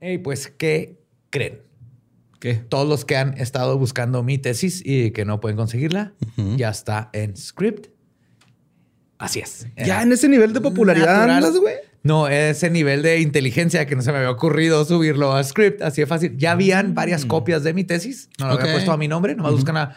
[0.00, 0.98] Y pues, ¿qué
[1.30, 1.60] creen?
[2.40, 2.54] ¿Qué?
[2.54, 6.14] Todos los que han estado buscando mi tesis y que no pueden conseguirla,
[6.56, 7.88] ya está en Script.
[9.18, 9.66] Así es.
[9.76, 11.74] Ya en ese nivel de popularidad andas, güey.
[12.04, 16.00] No, ese nivel de inteligencia que no se me había ocurrido subirlo a Script, así
[16.02, 16.36] de fácil.
[16.38, 18.60] Ya habían varias copias de mi tesis, no lo Ok.
[18.60, 19.96] había puesto a mi nombre, nomás buscan a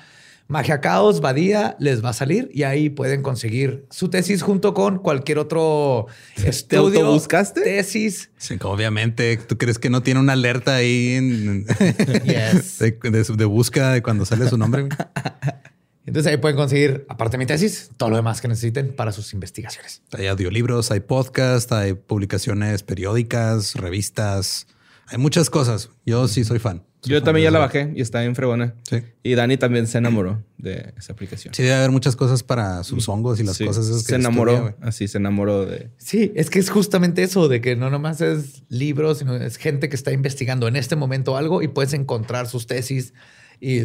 [0.52, 4.99] Magia Caos, Badía, les va a salir y ahí pueden conseguir su tesis junto con
[4.99, 6.07] cualquier otro
[6.43, 6.99] estudio.
[6.99, 7.61] autobuscaste?
[7.61, 8.31] Tesis.
[8.38, 9.38] Sí, obviamente.
[9.38, 11.66] ¿Tú crees que no tiene una alerta ahí en-
[12.26, 12.79] Yes.
[12.79, 14.90] de, de- de búsqueda de cuando sale su nombre?
[16.05, 19.34] Entonces ahí pueden conseguir, aparte de mi tesis, todo lo demás que necesiten para sus
[19.34, 20.02] investigaciones.
[20.12, 24.68] Hay audiolibros, hay podcast, hay publicaciones periódicas, revistas.
[25.07, 25.91] Hay muchas cosas.
[26.05, 26.84] Yo sí soy fan.
[27.04, 28.76] Yo también ya la bajé y está bien fregona.
[28.88, 28.98] Sí.
[29.23, 31.54] Y Dani también se enamoró de esa aplicación.
[31.54, 33.66] Sí, debe haber muchas cosas para sus hongos y las Sí.
[33.66, 34.54] cosas esas que se enamoró.
[34.68, 35.90] estudia, así se enamoró de.
[35.98, 39.90] Sí, es que es justamente eso de que no nomás es libros, sino es gente
[39.90, 43.13] que está investigando en este momento algo y puedes encontrar sus tesis.
[43.60, 43.82] Y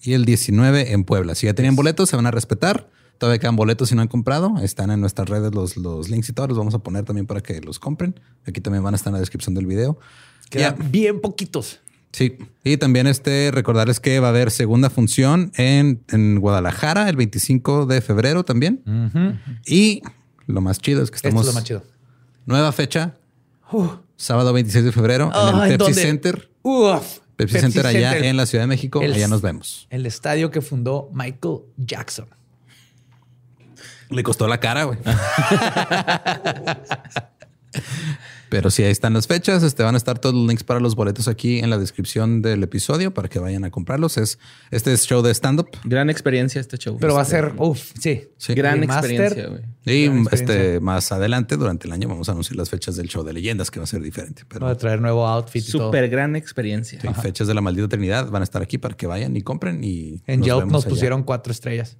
[0.00, 1.36] y el 19 en Puebla.
[1.36, 2.90] Si ya tenían boletos, se van a respetar.
[3.18, 4.56] Todavía quedan boletos si no han comprado.
[4.60, 7.42] Están en nuestras redes los, los links y todos los vamos a poner también para
[7.42, 8.18] que los compren.
[8.44, 10.00] Aquí también van a estar en la descripción del video.
[10.50, 10.84] Quedan Ya.
[10.88, 11.78] bien poquitos.
[12.12, 17.16] Sí, y también este recordarles que va a haber segunda función en, en Guadalajara el
[17.16, 18.82] 25 de febrero también.
[19.66, 20.02] Y
[20.46, 21.82] lo más chido es que Esto estamos es lo más chido.
[22.44, 23.14] nueva fecha,
[24.16, 26.02] sábado 26 de febrero en el ¿en Pepsi dónde?
[26.02, 26.50] Center.
[26.62, 27.18] Uf.
[27.36, 28.28] Pepsi, Center allá Center.
[28.28, 29.00] en la Ciudad de México.
[29.00, 29.86] El- allá nos vemos.
[29.88, 32.26] El estadio que fundó Michael Jackson.
[34.10, 34.98] Le costó la cara, güey.
[38.52, 39.62] Pero sí, ahí están las fechas.
[39.62, 42.62] Este van a estar todos los links para los boletos aquí en la descripción del
[42.62, 44.18] episodio para que vayan a comprarlos.
[44.18, 44.38] Es
[44.70, 45.68] este es show de stand up.
[45.84, 46.98] Gran experiencia este show.
[47.00, 48.28] Pero va a Este, ser, uff, sí.
[48.36, 48.52] Sí.
[48.52, 49.62] Gran experiencia, güey.
[49.86, 50.54] Y Gran experiencia.
[50.64, 53.70] este más adelante durante el año vamos a anunciar las fechas del show de leyendas
[53.70, 54.42] que va a ser diferente.
[54.46, 55.64] Pero Va a traer nuevo outfit.
[55.64, 57.00] Súper gran experiencia.
[57.00, 59.82] sí, fechas de la maldita Trinidad van a estar aquí para que vayan y compren
[59.82, 60.90] y En nos Yelp vemos nos allá.
[60.90, 61.96] pusieron cuatro estrellas.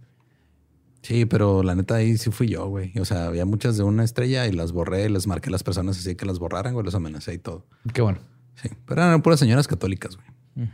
[1.02, 2.96] Sí, pero la neta ahí sí fui yo, güey.
[2.98, 5.98] O sea, había muchas de una estrella y las borré, les marqué a las personas
[5.98, 7.66] así que las borraran, güey, los amenacé y todo.
[7.92, 8.20] Qué bueno.
[8.54, 10.68] Sí, pero eran puras señoras católicas, güey.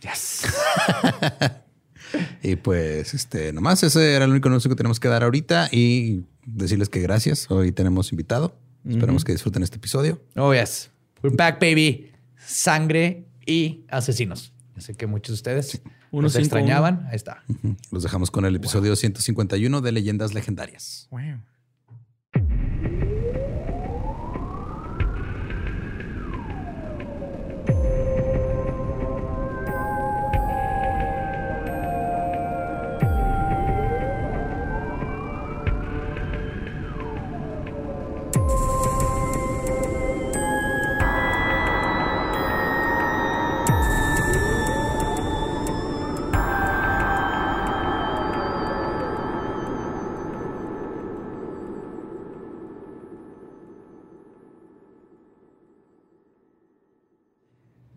[0.00, 0.42] Yes.
[2.42, 6.24] Y pues, este, nomás ese era el único anuncio que tenemos que dar ahorita y
[6.44, 7.50] decirles que gracias.
[7.50, 8.56] Hoy tenemos invitado.
[8.86, 10.20] Esperamos que disfruten este episodio.
[10.36, 10.90] Oh, yes.
[11.22, 12.10] We're back, baby.
[12.36, 14.52] Sangre y asesinos.
[14.74, 17.06] Yo sé que muchos de ustedes Uno nos extrañaban.
[17.08, 17.42] Ahí está.
[17.90, 21.08] Los dejamos con el episodio 151 de Leyendas Legendarias.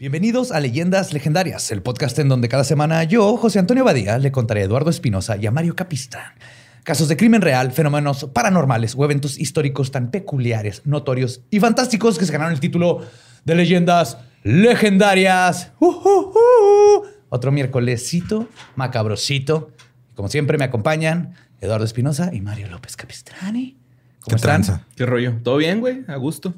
[0.06, 4.32] Bienvenidos a Leyendas Legendarias, el podcast en donde cada semana yo, José Antonio Badía, le
[4.32, 6.36] contaré a Eduardo Espinosa y a Mario Capistán
[6.84, 12.26] casos de crimen real, fenómenos paranormales o eventos históricos tan peculiares, notorios y fantásticos que
[12.28, 13.02] se ganaron el título
[13.46, 15.72] de leyendas legendarias.
[15.80, 17.06] Uh, uh, uh.
[17.30, 19.72] Otro miércolesito, macabrosito.
[20.14, 23.76] Como siempre me acompañan Eduardo Espinosa y Mario López Capistrani.
[24.20, 24.62] ¿Cómo ¿Qué están?
[24.62, 24.86] tranza?
[24.96, 25.40] ¿Qué rollo?
[25.42, 26.04] ¿Todo bien, güey?
[26.08, 26.54] A gusto.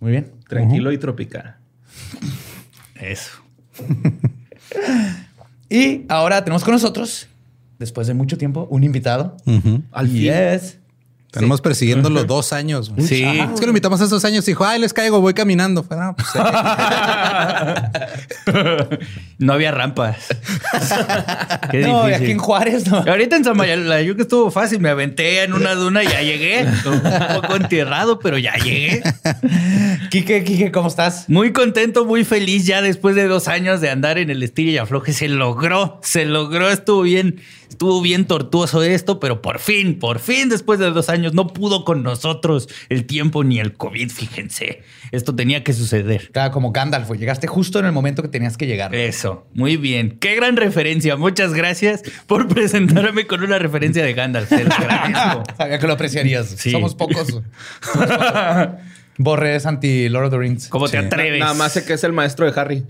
[0.00, 0.32] Muy bien.
[0.48, 1.58] Tranquilo y tropical.
[3.00, 3.32] Eso.
[5.68, 7.28] y ahora tenemos con nosotros,
[7.78, 9.36] después de mucho tiempo, un invitado.
[9.92, 10.22] Al fin.
[10.22, 10.78] Yes.
[11.36, 12.90] Tenemos persiguiéndolo dos años.
[12.90, 13.06] güey.
[13.06, 13.22] Sí.
[13.24, 15.82] Es que lo invitamos hace dos años y dijo, ay, les caigo, voy caminando.
[15.82, 16.28] Fue, "No, pues,
[19.38, 20.16] No había rampas.
[21.70, 22.14] Qué No, y difícil.
[22.14, 22.98] aquí en Juárez, no.
[23.06, 26.66] Ahorita en Samayala, yo que estuvo fácil, me aventé en una duna y ya llegué.
[26.86, 29.02] Un poco enterrado, pero ya llegué.
[30.10, 31.28] Quique, Quique, ¿cómo estás?
[31.28, 34.78] Muy contento, muy feliz ya después de dos años de andar en el estilo y
[34.78, 35.12] afloje.
[35.12, 40.48] Se logró, se logró, estuvo bien, estuvo bien tortuoso esto, pero por fin, por fin,
[40.48, 44.82] después de dos años, no pudo con nosotros el tiempo ni el COVID, fíjense.
[45.12, 46.30] Esto tenía que suceder.
[46.32, 48.94] Claro, como Gandalf, llegaste justo en el momento que tenías que llegar.
[48.94, 50.18] Eso, muy bien.
[50.20, 51.16] Qué gran referencia.
[51.16, 54.48] Muchas gracias por presentarme con una referencia de Gandalf.
[54.48, 55.44] Te lo agradezco.
[55.56, 56.46] Sabía que lo apreciarías.
[56.46, 56.70] Sí.
[56.70, 57.28] Somos pocos.
[57.80, 58.68] Somos pocos.
[59.18, 60.68] Borre es anti Lord of the Rings.
[60.68, 61.40] ¿Cómo te atreves?
[61.40, 62.84] Nada más sé que es el maestro de Harry.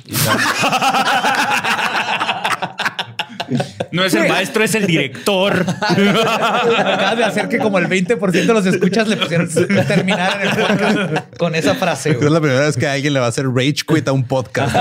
[3.90, 5.64] No es el maestro, es el director.
[5.68, 9.48] Acabas de hacer que como el 20% de los escuchas le pusieron
[9.86, 12.10] terminar en el podcast con esa frase.
[12.10, 14.74] es la primera vez que alguien le va a hacer rage quit a un podcast.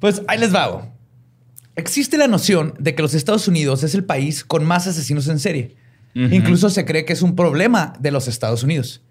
[0.00, 0.88] Pues ahí les va.
[1.74, 5.38] Existe la noción de que los Estados Unidos es el país con más asesinos en
[5.38, 5.76] serie.
[6.14, 9.02] Incluso se cree que es un problema de los Estados Unidos.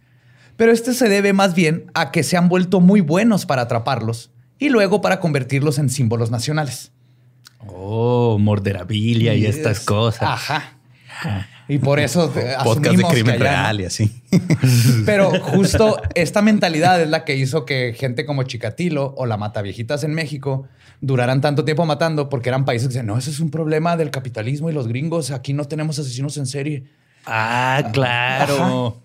[0.58, 4.32] Pero este se debe más bien a que se han vuelto muy buenos para atraparlos
[4.60, 6.92] y luego para convertirlos en símbolos nacionales.
[7.68, 10.24] Oh, morderabilia y estas cosas.
[10.24, 10.78] Ajá.
[11.68, 14.24] Y por eso eh, podcast de crimen real y así.
[15.06, 20.04] Pero justo esta mentalidad es la que hizo que gente como Chikatilo o la Mataviejitas
[20.04, 20.68] en México
[21.02, 24.12] duraran tanto tiempo matando porque eran países que decían, no, eso es un problema del
[24.12, 26.86] capitalismo y los gringos, aquí no tenemos asesinos en serie.
[27.26, 29.02] Ah, claro.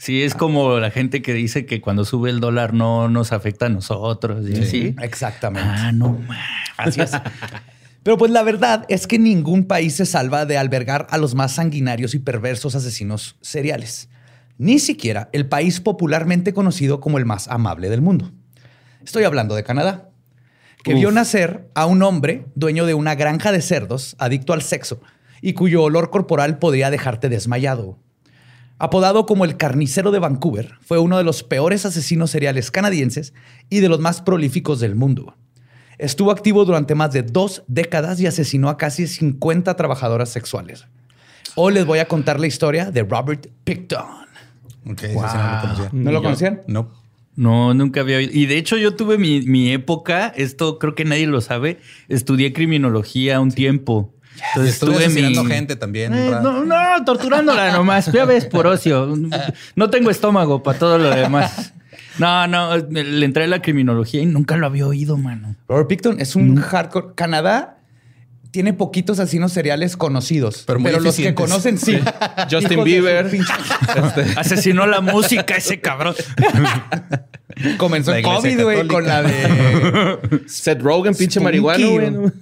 [0.00, 3.66] Sí, es como la gente que dice que cuando sube el dólar no nos afecta
[3.66, 4.46] a nosotros.
[4.46, 4.64] ¿sí?
[4.64, 4.96] ¿Sí?
[5.02, 5.68] Exactamente.
[5.70, 6.18] Ah, no.
[6.78, 7.10] Así es.
[8.02, 11.52] Pero pues la verdad es que ningún país se salva de albergar a los más
[11.52, 14.08] sanguinarios y perversos asesinos seriales.
[14.56, 18.32] Ni siquiera el país popularmente conocido como el más amable del mundo.
[19.04, 20.08] Estoy hablando de Canadá,
[20.82, 25.02] que vio nacer a un hombre dueño de una granja de cerdos, adicto al sexo,
[25.42, 27.98] y cuyo olor corporal podría dejarte desmayado.
[28.82, 33.34] Apodado como el carnicero de Vancouver, fue uno de los peores asesinos seriales canadienses
[33.68, 35.36] y de los más prolíficos del mundo.
[35.98, 40.86] Estuvo activo durante más de dos décadas y asesinó a casi 50 trabajadoras sexuales.
[41.56, 44.06] Hoy les voy a contar la historia de Robert Picton.
[44.96, 45.90] Sí no lo conocía.
[45.92, 46.62] ¿No lo Yo- conocían?
[46.66, 46.90] No.
[47.36, 48.32] No, nunca había oído.
[48.34, 52.54] Y de hecho yo tuve mi, mi época, esto creo que nadie lo sabe, estudié
[52.54, 54.14] criminología un tiempo.
[54.48, 55.50] Entonces Estuve tuve asesinando mi...
[55.50, 56.14] gente también.
[56.14, 58.10] Eh, no, no, torturándola nomás.
[58.12, 59.14] Ya ves, por ocio.
[59.76, 61.72] No tengo estómago para todo lo demás.
[62.18, 65.56] No, no, le entré a la criminología y nunca lo había oído, mano.
[65.68, 67.14] Robert Picton es un hardcore.
[67.14, 67.78] Canadá
[68.50, 71.98] tiene poquitos asesinos seriales conocidos, Pero muy los que conocen sí.
[72.50, 73.30] Justin Bieber.
[73.30, 76.14] pinche- Asesinó la música ese cabrón.
[77.76, 80.42] Comenzó iglesia COVID, güey, con la de...
[80.46, 82.32] Seth Rogen, pinche Spunky, marihuano, güey.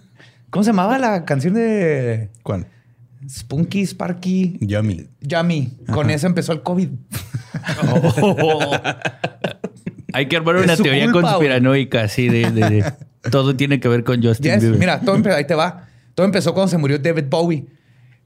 [0.51, 2.67] ¿Cómo se llamaba la canción de ¿Cuál?
[3.29, 5.07] Spunky, Sparky, Yummy.
[5.21, 5.77] Yummy?
[5.93, 6.89] Con eso empezó el COVID.
[10.15, 12.93] Hay que armar una teoría culpa, conspiranoica así de, de- de-
[13.31, 14.79] todo tiene que ver con Justin Yes, Bieber.
[14.79, 15.87] Mira, todo empe- ahí te va.
[16.15, 17.67] Todo empezó cuando se murió David Bowie.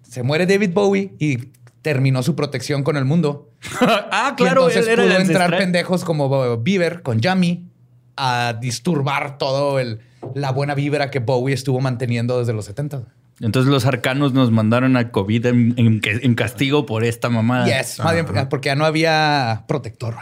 [0.03, 1.39] Se muere David Bowie y
[1.81, 3.51] terminó su protección con el mundo.
[3.81, 7.69] ah, Y claro, entonces él era el pudo entrar pendejos como Bieber con Yummy
[8.17, 10.01] a disturbar todo el,
[10.35, 13.03] la buena vibra que Bowie estuvo manteniendo desde los 70.
[13.41, 17.67] Entonces los arcanos nos mandaron a COVID en, en- en castigo por esta mamada.
[17.67, 20.15] Yes, más bien porque ya no había protector.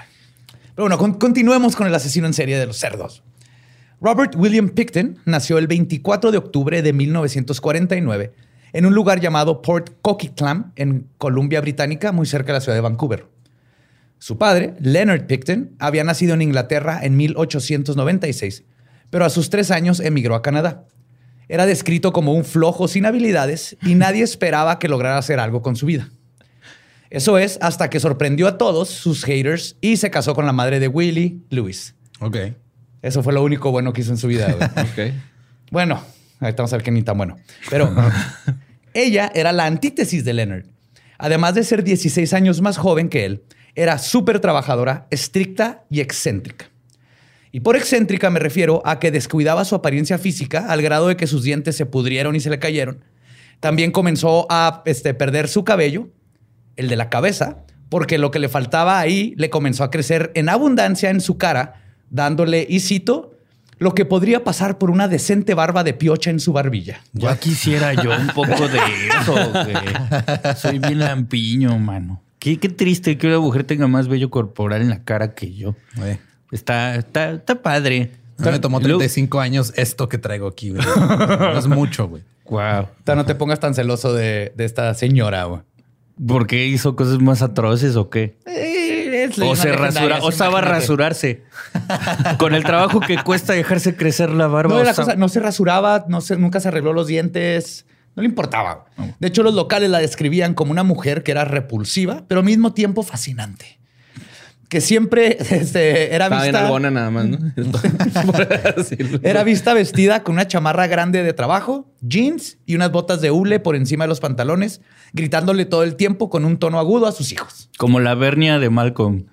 [0.74, 3.22] Pero bueno, con- continuemos con el asesino en serie de los cerdos.
[4.00, 8.32] Robert William Picton nació el 24 de octubre de 1949
[8.72, 12.80] en un lugar llamado Port Coquitlam, en Columbia Británica, muy cerca de la ciudad de
[12.82, 13.26] Vancouver.
[14.18, 18.64] Su padre, Leonard Picton, había nacido en Inglaterra en 1896,
[19.10, 20.84] pero a sus tres años emigró a Canadá.
[21.48, 25.76] Era descrito como un flojo sin habilidades y nadie esperaba que lograra hacer algo con
[25.76, 26.08] su vida.
[27.10, 30.78] Eso es hasta que sorprendió a todos sus haters y se casó con la madre
[30.78, 31.96] de Willie, Lewis.
[32.20, 32.36] Ok.
[33.02, 34.46] Eso fue lo único bueno que hizo en su vida.
[34.76, 35.12] Ok.
[35.72, 36.00] bueno,
[36.38, 37.36] ahorita vamos a ver que ni tan bueno.
[37.68, 37.92] Pero
[38.94, 40.64] Ella era la antítesis de Leonard.
[41.18, 43.42] Además de ser 16 años más joven que él,
[43.74, 46.70] era súper trabajadora, estricta y excéntrica.
[47.52, 51.26] Y por excéntrica me refiero a que descuidaba su apariencia física al grado de que
[51.26, 53.04] sus dientes se pudrieron y se le cayeron.
[53.58, 56.08] También comenzó a este, perder su cabello,
[56.76, 60.48] el de la cabeza, porque lo que le faltaba ahí le comenzó a crecer en
[60.48, 63.36] abundancia en su cara, dándole, y cito,
[63.78, 67.00] lo que podría pasar por una decente barba de piocha en su barbilla.
[67.12, 68.78] Ya quisiera yo un poco de
[69.08, 70.54] eso, güey.
[70.56, 72.22] Soy bien lampiño, mano.
[72.38, 75.74] Qué, qué triste que una mujer tenga más vello corporal en la cara que yo.
[75.96, 76.18] Güey.
[76.52, 78.10] Está, está, está padre.
[78.38, 80.82] Me tomó Y luego- 35 años esto que traigo aquí, güey.
[81.38, 82.22] No es mucho, güey.
[82.48, 82.88] Wow.
[83.06, 85.44] O no te pongas tan celoso de, de esta señora.
[85.44, 85.60] güey.
[86.26, 88.36] ¿Por qué hizo cosas más atroces o qué?
[88.46, 90.80] Eh, es O se rasura, o sí, estaba a imagínate.
[90.80, 91.42] rasurarse.
[92.38, 94.74] Con el trabajo que cuesta dejarse crecer la barba.
[94.78, 97.86] No, sea- cosa- no se rasuraba, no se, nunca se arregló los dientes.
[98.16, 98.86] No le importaba.
[99.18, 102.72] De hecho, los locales la describían como una mujer que era repulsiva, pero al mismo
[102.72, 103.79] tiempo fascinante.
[104.70, 106.90] Que siempre este, era Estaba vista.
[106.90, 107.38] nada más, ¿no?
[109.22, 113.58] Era vista vestida con una chamarra grande de trabajo, jeans y unas botas de hule
[113.58, 114.80] por encima de los pantalones,
[115.12, 117.68] gritándole todo el tiempo con un tono agudo a sus hijos.
[117.76, 119.26] Como la vernia de Malcolm.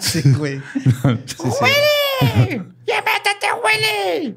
[0.00, 0.60] Sí, güey.
[1.04, 2.64] ¡Huele!
[2.86, 4.36] ¡Ya métete, huele!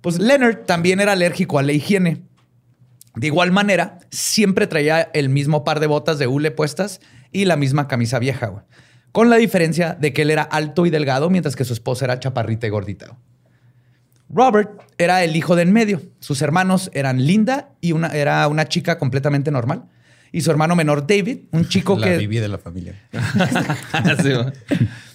[0.00, 2.22] Pues Leonard también era alérgico a la higiene.
[3.14, 7.00] De igual manera, siempre traía el mismo par de botas de hule puestas
[7.32, 8.64] y la misma camisa vieja, güey.
[9.12, 12.18] Con la diferencia de que él era alto y delgado, mientras que su esposa era
[12.18, 13.16] chaparrita y gordita.
[14.30, 16.00] Robert era el hijo de en medio.
[16.18, 19.84] Sus hermanos eran Linda y una, era una chica completamente normal.
[20.32, 22.94] Y su hermano menor David, un chico La que de la familia.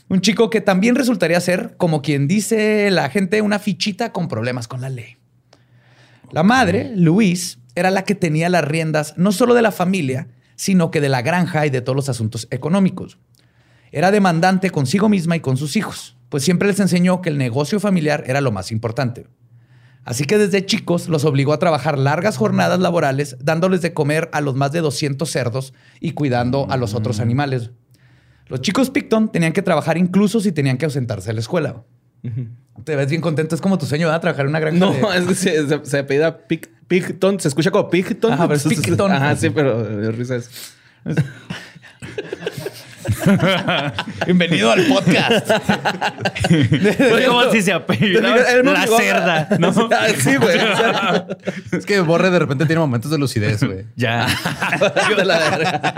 [0.09, 4.65] Un chico que también resultaría ser, como quien dice la gente, una fichita con problemas
[4.65, 5.17] con la ley.
[6.31, 10.91] La madre, Louise, era la que tenía las riendas no solo de la familia, sino
[10.91, 13.17] que de la granja y de todos los asuntos económicos.
[13.91, 17.79] Era demandante consigo misma y con sus hijos, pues siempre les enseñó que el negocio
[17.79, 19.27] familiar era lo más importante.
[20.03, 24.39] Así que desde chicos los obligó a trabajar largas jornadas laborales, dándoles de comer a
[24.41, 27.71] los más de 200 cerdos y cuidando a los otros animales.
[28.47, 31.83] Los chicos Picton tenían que trabajar incluso si tenían que ausentarse de la escuela.
[32.85, 33.53] Te ves bien contento.
[33.55, 34.21] Es como tu sueño, ¿verdad?
[34.21, 34.79] Trabajar en una granja.
[34.79, 37.39] No, de- es que se, se, se apellida Pic- Picton.
[37.41, 38.31] Se escucha como Picton.
[38.31, 39.11] Ajá, pero es Picton.
[39.11, 40.49] Ajá, sí, pero de risa es.
[44.25, 45.49] Bienvenido al podcast.
[47.27, 49.67] Como si se me la cerda, ¿no?
[49.97, 50.57] Ah, sí, güey.
[51.71, 53.85] Es que Borre de repente tiene momentos de lucidez, güey.
[53.95, 54.27] Ya.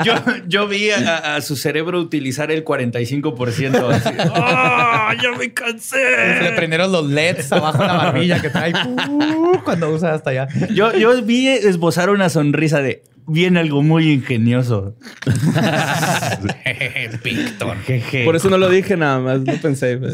[0.04, 0.14] Yo,
[0.48, 3.90] yo vi a, a su cerebro utilizar el 45%.
[3.90, 4.10] Así.
[4.36, 6.54] ¡Ah, ya me Se le cansé!
[6.56, 10.48] prendieron los LEDs abajo de la barbilla que trae uh, cuando usa hasta allá.
[10.74, 14.96] Yo, yo vi esbozar una sonrisa de viene algo muy ingenioso.
[17.24, 17.78] Picton.
[17.86, 18.26] Jeje.
[18.26, 19.42] Por eso no lo dije nada más.
[19.42, 19.96] No pensé.
[19.98, 20.14] güey.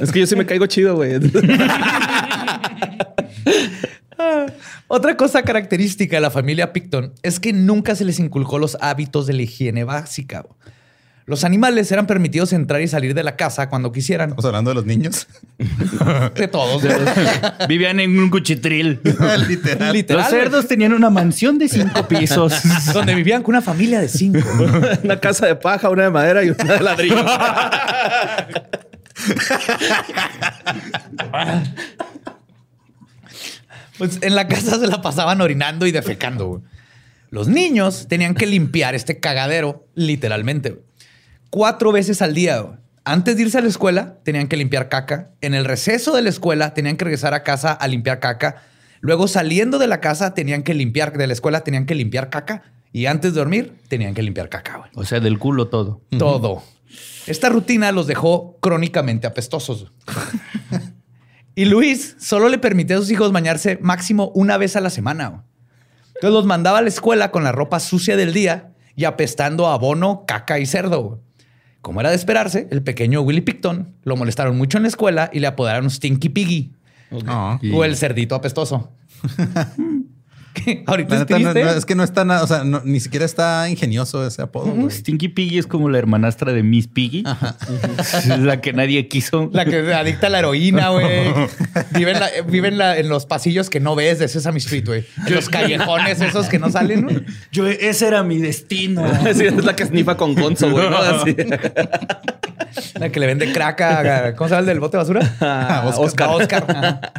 [0.00, 1.12] Es que yo sí me caigo chido, güey.
[4.88, 9.26] Otra cosa característica de la familia Picton es que nunca se les inculcó los hábitos
[9.26, 10.44] de la higiene básica.
[11.24, 14.30] Los animales eran permitidos entrar y salir de la casa cuando quisieran.
[14.30, 15.28] Estamos hablando de los niños.
[16.34, 16.82] De todos.
[17.68, 19.00] Vivían en un cuchitril.
[19.48, 19.92] Literal.
[19.92, 20.22] Literal.
[20.22, 22.52] Los cerdos tenían una mansión de cinco pisos.
[22.92, 24.40] Donde vivían con una familia de cinco.
[25.02, 27.24] una casa de paja, una de madera y una de ladrillo.
[33.98, 36.62] Pues en la casa se la pasaban orinando y defecando.
[37.30, 40.82] Los niños tenían que limpiar este cagadero, literalmente.
[41.52, 42.60] Cuatro veces al día.
[42.60, 42.78] güey.
[43.04, 45.32] Antes de irse a la escuela, tenían que limpiar caca.
[45.42, 48.62] En el receso de la escuela, tenían que regresar a casa a limpiar caca.
[49.00, 52.62] Luego, saliendo de la casa, tenían que limpiar, de la escuela, tenían que limpiar caca.
[52.90, 54.78] Y antes de dormir, tenían que limpiar caca.
[54.78, 54.90] güey.
[54.94, 56.00] O sea, del culo todo.
[56.18, 56.62] Todo.
[57.26, 59.92] Esta rutina los dejó crónicamente apestosos.
[61.54, 65.28] y Luis solo le permitía a sus hijos bañarse máximo una vez a la semana.
[65.28, 65.42] güey.
[66.14, 69.74] Entonces los mandaba a la escuela con la ropa sucia del día y apestando a
[69.74, 71.02] abono, caca y cerdo.
[71.02, 71.20] güey.
[71.82, 75.40] Como era de esperarse, el pequeño Willy Picton lo molestaron mucho en la escuela y
[75.40, 76.72] le apodaron Stinky Piggy
[77.24, 77.60] No.
[77.74, 78.90] o el cerdito apestoso.
[80.86, 81.64] Ahorita es neta, no- triste.
[81.64, 84.90] no, es que no está nada, o sea, no- ni siquiera está ingenioso ese apodo.
[84.90, 87.24] Stinky Piggy es como la hermanastra de Miss Piggy.
[88.12, 89.50] Es la que nadie quiso.
[89.52, 91.32] La que adicta a la heroína, güey.
[91.94, 94.84] Vive, en, la- vive en la- en los pasillos que no ves de Sesame Street,
[94.86, 95.04] güey.
[95.26, 97.24] En los callejones esos que no salen, güey.
[97.52, 99.04] Yo, ese era mi destino.
[99.34, 100.86] Sí, es la que snifa con Gonzo, güey.
[102.98, 104.34] La que le vende crack a...
[104.34, 105.36] ¿Cómo se llama el del bote de basura?
[105.40, 107.12] A Oscar.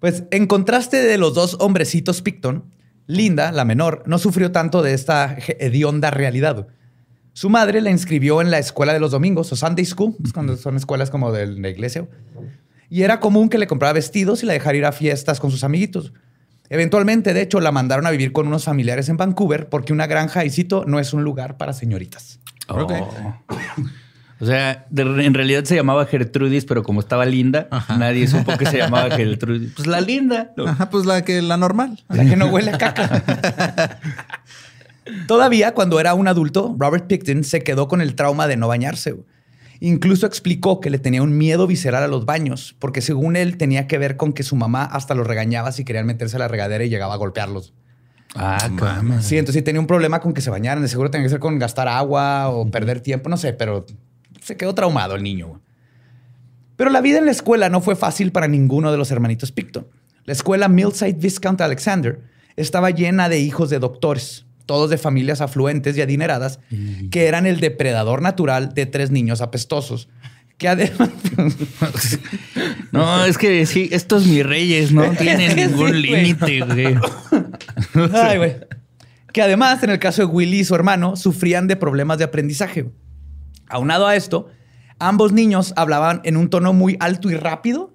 [0.00, 2.64] Pues en contraste de los dos hombrecitos Picton,
[3.06, 6.66] Linda, la menor, no sufrió tanto de esta hedionda realidad.
[7.32, 10.56] Su madre la inscribió en la escuela de los domingos o Sunday School, pues, cuando
[10.56, 12.08] son escuelas como de la iglesia.
[12.88, 15.62] Y era común que le comprara vestidos y la dejara ir a fiestas con sus
[15.62, 16.12] amiguitos.
[16.68, 20.44] Eventualmente, de hecho, la mandaron a vivir con unos familiares en Vancouver porque una granja,
[20.44, 22.40] y cito, no es un lugar para señoritas.
[22.68, 22.86] Oh.
[24.38, 28.66] O sea, de- en realidad se llamaba Gertrudis, pero como estaba linda, nadie supo que
[28.66, 29.72] se llamaba Gertrudis.
[29.74, 30.52] Pues la linda.
[30.66, 32.02] Ajá, pues la que la normal.
[32.08, 33.98] La que no huele a caca.
[35.26, 39.14] Todavía cuando era un adulto, Robert Picton se quedó con el trauma de no bañarse.
[39.78, 43.86] Incluso explicó que le tenía un miedo visceral a los baños, porque según él tenía
[43.86, 46.82] que ver con que su mamá hasta los regañaba si querían meterse a la regadera
[46.84, 47.72] y llegaba a golpearlos.
[48.34, 49.24] Ah, Mames.
[49.24, 50.82] Sí, entonces sí tenía un problema con que se bañaran.
[50.82, 53.86] De seguro tenía que ser con gastar agua o perder tiempo, no sé, pero
[54.46, 55.60] se quedó traumado el niño.
[56.76, 59.88] Pero la vida en la escuela no fue fácil para ninguno de los hermanitos Picton.
[60.24, 62.20] La escuela Millside Viscount Alexander
[62.54, 66.60] estaba llena de hijos de doctores, todos de familias afluentes y adineradas,
[67.10, 70.08] que eran el depredador natural de tres niños apestosos.
[70.58, 71.10] Que además.
[72.92, 76.96] No, es que sí, estos mis reyes no tienen sí, ningún límite, güey.
[78.14, 78.56] Ay, güey.
[79.32, 82.86] Que además, en el caso de Willy y su hermano, sufrían de problemas de aprendizaje.
[83.68, 84.48] Aunado a esto,
[84.98, 87.92] ambos niños hablaban en un tono muy alto y rápido,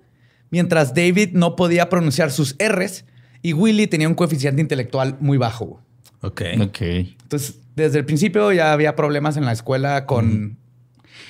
[0.49, 3.05] mientras David no podía pronunciar sus R's
[3.41, 5.81] y Willy tenía un coeficiente intelectual muy bajo.
[6.21, 6.41] Ok.
[6.61, 6.81] Ok.
[6.81, 10.61] Entonces, desde el principio ya había problemas en la escuela con...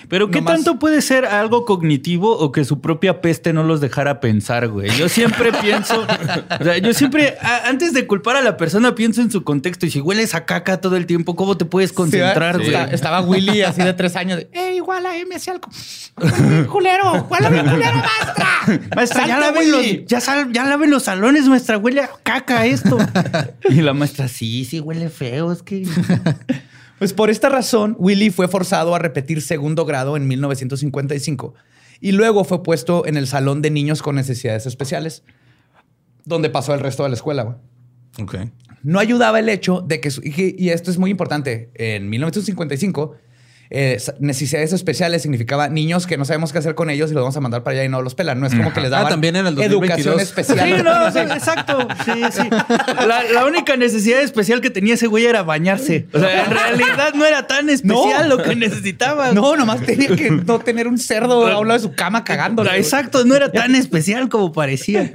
[0.09, 3.81] Pero ¿qué Nomás- tanto puede ser algo cognitivo o que su propia peste no los
[3.81, 4.89] dejara pensar, güey?
[4.97, 6.05] Yo siempre pienso,
[6.59, 9.85] o sea, yo siempre, a- antes de culpar a la persona, pienso en su contexto.
[9.85, 12.75] Y si hueles a caca todo el tiempo, ¿cómo te puedes concentrar, Sí, güey?
[12.75, 14.37] está- estaba Willy así de tres años.
[14.39, 15.69] de, ¡Eh, igual a M hacia algo!
[16.71, 17.27] ¡Culero!
[17.29, 18.47] ¡Huele bien culero, maestra!
[18.95, 21.77] Maestra, ya ¡Salte, laven, los, ya, sal- ya laven los salones, maestra.
[21.77, 22.97] Huele a caca esto.
[23.69, 25.51] y la maestra, sí, sí, huele feo.
[25.51, 25.85] Es que...
[27.01, 31.55] Pues por esta razón, Willy fue forzado a repetir segundo grado en 1955
[31.99, 35.23] y luego fue puesto en el salón de niños con necesidades especiales,
[36.25, 37.41] donde pasó el resto de la escuela.
[37.41, 37.55] güey.
[38.21, 38.35] Ok.
[38.83, 40.11] No ayudaba el hecho de que,
[40.55, 43.15] y esto es muy importante, en 1955,
[43.73, 47.37] eh, necesidades especiales significaba niños que no sabemos qué hacer con ellos y los vamos
[47.37, 48.39] a mandar para allá y no los pelan.
[48.41, 50.21] No es como que les Ah, daban también en el educación 2022.
[50.21, 50.59] especial.
[50.77, 51.87] Sí, no, o sea, exacto.
[52.03, 52.49] Sí, sí.
[53.07, 56.07] La, la única necesidad especial que tenía ese güey era bañarse.
[56.13, 58.35] O sea, en realidad no era tan especial No.
[58.35, 59.31] lo que necesitaba.
[59.31, 62.65] No, nomás tenía que no tener un cerdo a un lado de su cama cagando.
[62.65, 65.13] Exacto, no era tan especial como parecía.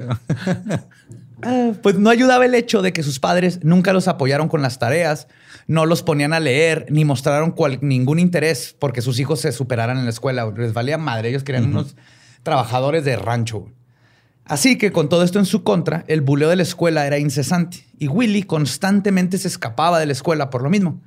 [1.42, 4.78] Ah, Pues no ayudaba el hecho de que sus padres nunca los apoyaron con las
[4.78, 5.28] tareas,
[5.66, 9.98] no los ponían a leer, ni mostraron cual- ningún interés porque sus hijos se superaran
[9.98, 10.52] en la escuela.
[10.57, 11.96] Les valía madre, ellos querían unos
[12.42, 13.66] trabajadores de rancho.
[14.44, 17.85] Así que con todo esto en su contra, el buleo de la escuela era incesante
[17.98, 21.00] y Willy constantemente se escapaba de la escuela por lo mismo.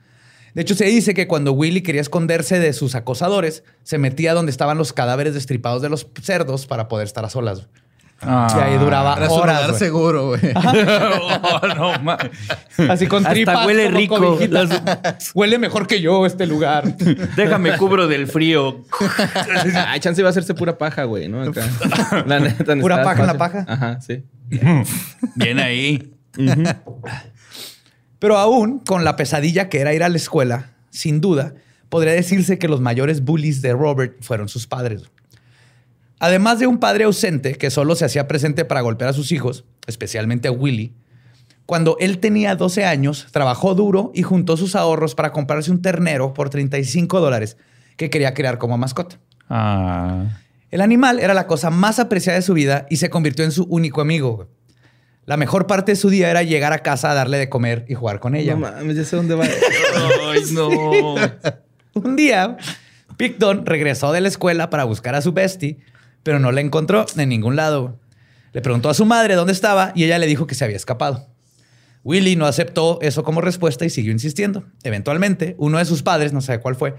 [0.53, 4.51] De hecho, se dice que cuando Willy quería esconderse de sus acosadores, se metía donde
[4.51, 7.67] estaban los cadáveres destripados de los cerdos para poder estar a solas.
[8.21, 9.77] Y ahí duraba Era horas.
[9.77, 10.41] seguro, güey.
[11.21, 12.17] Oh, no,
[12.91, 13.65] Así con Hasta tripas.
[13.65, 14.17] huele rico.
[15.33, 16.95] Huele mejor que yo este lugar.
[17.35, 18.83] Déjame cubro del frío.
[19.87, 21.41] Ay, chance va a hacerse pura paja, güey, ¿no?
[21.43, 21.65] Acá.
[22.25, 23.65] La neta, ¿Pura paja en la paja?
[23.67, 24.23] Ajá, sí.
[25.35, 26.13] Bien ahí.
[28.19, 31.53] Pero aún con la pesadilla que era ir a la escuela, sin duda,
[31.89, 35.03] podría decirse que los mayores bullies de Robert fueron sus padres.
[36.19, 39.65] Además de un padre ausente que solo se hacía presente para golpear a sus hijos,
[39.87, 40.93] especialmente a Willy,
[41.65, 46.33] cuando él tenía 12 años, trabajó duro y juntó sus ahorros para comprarse un ternero
[46.33, 47.57] por 35 dólares
[47.95, 49.19] que quería crear como mascota.
[49.49, 50.25] Ah.
[50.71, 53.65] El animal era la cosa más apreciada de su vida y se convirtió en su
[53.65, 54.47] único amigo.
[55.25, 57.93] La mejor parte de su día era llegar a casa a darle de comer y
[57.93, 58.53] jugar con ella.
[58.53, 59.45] No mames, ya sé dónde va.
[60.31, 61.15] Ay, no.
[61.93, 62.57] Un día,
[63.15, 65.77] Picton regresó de la escuela para buscar a su bestie,
[66.23, 67.97] pero no la encontró en ningún lado.
[68.53, 71.27] Le preguntó a su madre dónde estaba y ella le dijo que se había escapado.
[72.03, 74.63] Willy no aceptó eso como respuesta y siguió insistiendo.
[74.83, 76.95] Eventualmente, uno de sus padres, no sé cuál fue,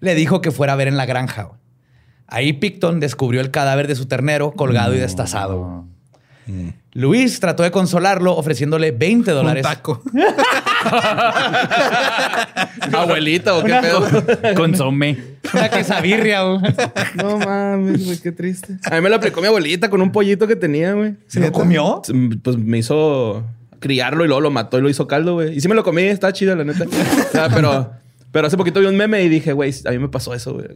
[0.00, 1.50] le dijo que fuera a ver en la granja.
[2.26, 5.86] Ahí Picton descubrió el cadáver de su ternero colgado y destazado.
[6.46, 6.74] güey.
[6.92, 9.62] Luis trató de consolarlo ofreciéndole 20 Un dólares.
[9.62, 10.02] taco.
[12.92, 14.54] Abuelita o qué pedo.
[14.54, 15.29] Consomé.
[15.54, 16.42] Una quesabirria.
[16.42, 16.60] güey.
[17.16, 18.76] No mames, güey, qué triste.
[18.90, 21.14] A mí me lo aplicó mi abuelita con un pollito que tenía, güey.
[21.26, 22.02] ¿Se lo comió?
[22.42, 23.44] Pues me hizo
[23.78, 25.56] criarlo y luego lo mató y lo hizo caldo, güey.
[25.56, 26.84] Y sí me lo comí, está chido, la neta.
[26.84, 27.92] O sea, pero
[28.32, 30.66] Pero hace poquito vi un meme y dije, güey, a mí me pasó eso, güey.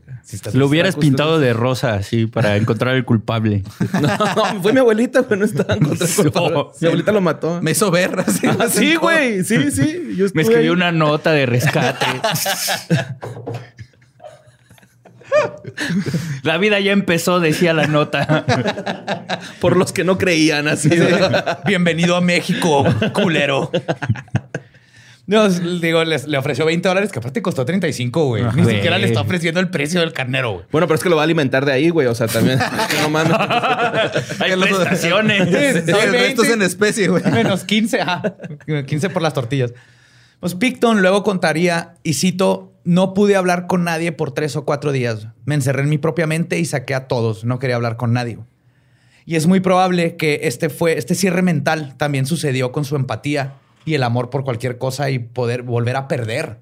[0.55, 3.63] Lo hubieras pintado de rosa así para encontrar el culpable.
[4.01, 6.51] No, fue mi abuelita, güey, no estaba en contra del culpable.
[6.55, 6.73] No.
[6.81, 7.63] Mi abuelita lo mató.
[7.63, 8.47] Me hizo ver así.
[8.59, 9.45] Ah, sí, güey.
[9.45, 10.15] Sí, sí.
[10.17, 10.77] Yo Me escribió ahí.
[10.77, 12.07] una nota de rescate.
[16.43, 18.45] La vida ya empezó, decía la nota.
[19.61, 20.91] Por los que no creían así.
[21.67, 23.71] Bienvenido a México, culero.
[25.27, 28.43] No, digo, les- le ofreció 20 dólares, que aparte costó 35, güey.
[28.55, 28.75] Ni Güey.
[28.77, 30.67] siquiera le está ofreciendo el precio del carnero, güey.
[30.71, 32.07] Bueno, pero es que lo va a alimentar de ahí, güey.
[32.09, 32.59] O sea, también.
[32.59, 33.33] que no mames.
[34.39, 35.49] Hay prestaciones.
[35.49, 37.23] Sí, el resto es en especie, güey.
[37.33, 38.35] Menos 15, ajá.
[38.87, 39.73] 15 por las tortillas.
[40.41, 44.92] Pues Picton luego contaría, y cito, no pude hablar con nadie por tres o cuatro
[44.92, 45.29] días.
[45.44, 47.44] Me encerré en mi propia mente y saqué a todos.
[47.44, 48.38] No quería hablar con nadie.
[49.27, 53.55] Y es muy probable que este, fue, este cierre mental también sucedió con su empatía
[53.87, 56.59] y el amor por cualquier cosa y poder volver a perder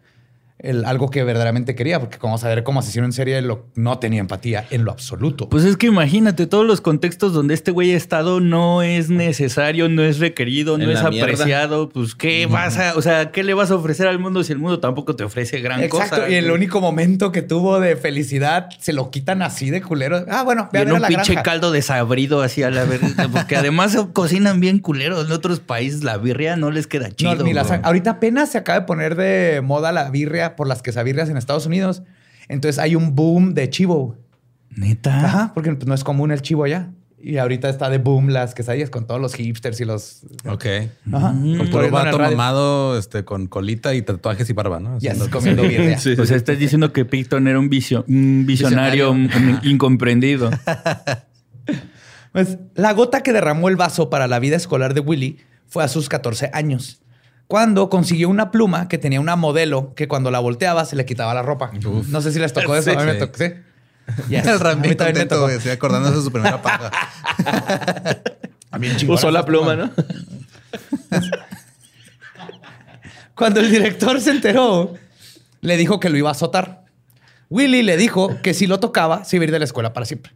[0.63, 2.01] el, algo que verdaderamente quería.
[2.01, 4.91] Porque como vamos a ver, como asesino en serie lo, no tenía empatía en lo
[4.93, 5.49] absoluto.
[5.49, 9.89] Pues es que imagínate, todos los contextos donde este güey ha estado no es necesario,
[9.89, 11.23] no es requerido, no En es mierda.
[11.25, 11.89] apreciado.
[11.89, 14.59] Pues, ¿qué vas a, o sea, qué le vas a ofrecer al mundo si el
[14.59, 16.17] mundo tampoco te ofrece gran Exacto.
[16.17, 16.29] cosa?
[16.31, 20.25] y el único momento que tuvo de felicidad se lo quitan así de culero.
[20.29, 21.43] Ah, bueno, Y ve a en un la pinche granja.
[21.51, 23.09] caldo desabrido así a la verga.
[23.33, 25.27] Porque además cocinan bien culeros.
[25.27, 27.45] En otros países la birria no les queda No, chido.
[27.45, 31.29] ni la Ahorita apenas se acaba de poner de moda la birria por las quesabirrias
[31.29, 32.03] en Estados Unidos.
[32.49, 34.17] Entonces hay un boom de chivo.
[34.71, 35.25] Neta.
[35.25, 36.91] Ajá, porque pues, no es común el chivo allá.
[37.25, 40.23] Y ahorita está de boom las quesadillas con todos los hipsters y los...
[40.45, 40.65] Ok.
[41.13, 41.31] Ajá.
[41.71, 44.99] Con en vato mamado, este, con colita y tatuajes y barba, ¿no?
[44.99, 45.63] Ya estás comiendo.
[45.99, 46.15] Sí.
[46.19, 49.31] O sea, estás diciendo que Picton era un, visio- un visionario, un-
[49.63, 50.51] incomprendido.
[52.33, 55.89] Pues la gota que derramó el vaso para la vida escolar de Willy fue a
[55.89, 57.03] sus 14 años,
[57.53, 61.35] cuando consiguió una pluma que tenía una modelo que cuando la volteaba se le quitaba
[61.35, 61.71] la ropa.
[62.09, 62.91] No sé si les tocó eso.
[62.91, 62.97] Sí.
[62.97, 63.45] a mí me tocó, sí.
[64.31, 64.47] Yes.
[64.47, 65.45] El A Ram mí bien también me contento, tocó.
[65.45, 65.57] güey.
[65.59, 66.91] Estoy acordándose de su primera paja.
[68.71, 69.91] A mí bien chingona Usó la pluma, ¿no?
[73.35, 74.95] Cuando el director se enteró,
[75.61, 76.87] le dijo que lo iba a azotar.
[77.51, 80.07] Willy le dijo que si lo tocaba, se iba a ir de la escuela para
[80.07, 80.33] siempre.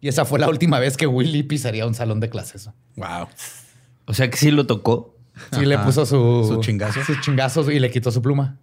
[0.00, 2.68] Y esa fue la última vez que Willy pisaría un salón de clases.
[2.96, 3.28] wow.
[4.06, 5.11] O sea que sí lo tocó.
[5.52, 7.02] Sí, le puso su, Su chingazo.
[7.04, 8.58] Sus chingazos y le quitó su pluma.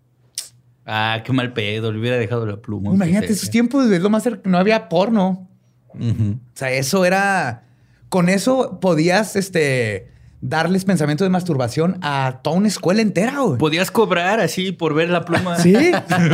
[0.86, 1.92] Ah, qué mal pedo.
[1.92, 2.92] Le hubiera dejado la pluma.
[2.94, 4.28] Imagínate Pues, esos tiempos, es lo más.
[4.44, 5.48] No había porno.
[5.90, 7.64] O sea, eso era.
[8.10, 13.40] Con eso podías este, darles pensamiento de masturbación a toda una escuela entera.
[13.40, 13.58] güey.
[13.60, 15.58] Podías cobrar así por ver la pluma.
[15.58, 15.76] Sí.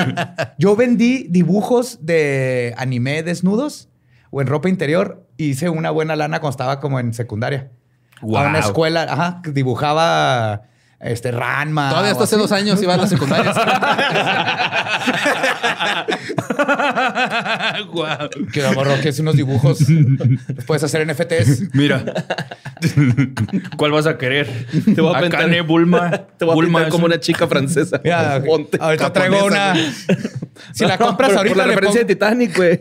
[0.57, 3.89] Yo vendí dibujos de anime desnudos
[4.31, 5.25] o en ropa interior.
[5.37, 7.71] Hice una buena lana cuando estaba como en secundaria.
[8.35, 10.63] A una escuela, ajá, que dibujaba
[10.99, 11.89] este Ranma.
[11.89, 12.41] Todavía hasta hace así.
[12.41, 13.53] dos años iba a la secundaria.
[17.91, 18.29] Guau.
[18.51, 19.79] Que morro que es unos dibujos.
[19.89, 21.73] Los puedes hacer NFTs.
[21.75, 22.03] Mira.
[23.77, 24.47] ¿Cuál vas a querer?
[24.95, 26.11] Te voy a pintar- Akane Bulma.
[26.37, 28.01] Te voy a Bulma pintar como un- una chica francesa.
[28.03, 28.77] Mira, Ponte.
[28.81, 29.73] ahorita traigo una.
[30.73, 32.79] Si la compras ahorita, Por la le referencia pongo- de Titanic, güey.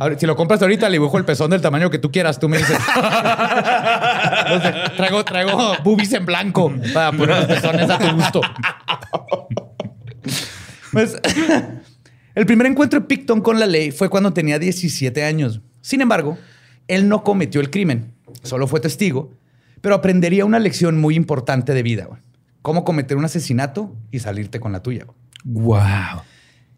[0.00, 2.40] Ahora, si lo compras ahorita, le dibujo el pezón del tamaño que tú quieras.
[2.40, 2.78] Tú me dices.
[4.46, 8.40] Entonces, traigo, traigo boobies en blanco para poner los pezones a tu gusto.
[10.90, 11.20] Pues,
[12.34, 15.60] el primer encuentro de Picton con la ley fue cuando tenía 17 años.
[15.82, 16.38] Sin embargo,
[16.88, 19.34] él no cometió el crimen, solo fue testigo,
[19.82, 22.08] pero aprendería una lección muy importante de vida.
[22.62, 25.04] Cómo cometer un asesinato y salirte con la tuya.
[25.44, 26.22] Wow.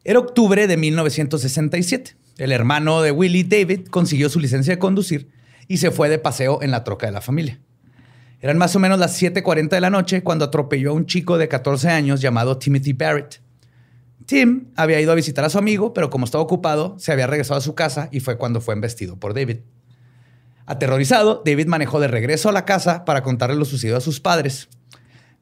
[0.02, 2.16] Era octubre de 1967.
[2.38, 5.30] El hermano de Willie, David, consiguió su licencia de conducir
[5.68, 7.60] y se fue de paseo en la troca de la familia.
[8.40, 11.48] Eran más o menos las 7:40 de la noche cuando atropelló a un chico de
[11.48, 13.40] 14 años llamado Timothy Barrett.
[14.26, 17.58] Tim había ido a visitar a su amigo, pero como estaba ocupado, se había regresado
[17.58, 19.58] a su casa y fue cuando fue embestido por David.
[20.66, 24.68] Aterrorizado, David manejó de regreso a la casa para contarle lo sucedido a sus padres.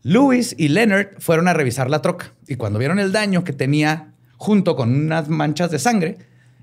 [0.02, 4.14] Louis y Leonard fueron a revisar la troca y cuando vieron el daño que tenía
[4.36, 6.18] junto con unas manchas de sangre,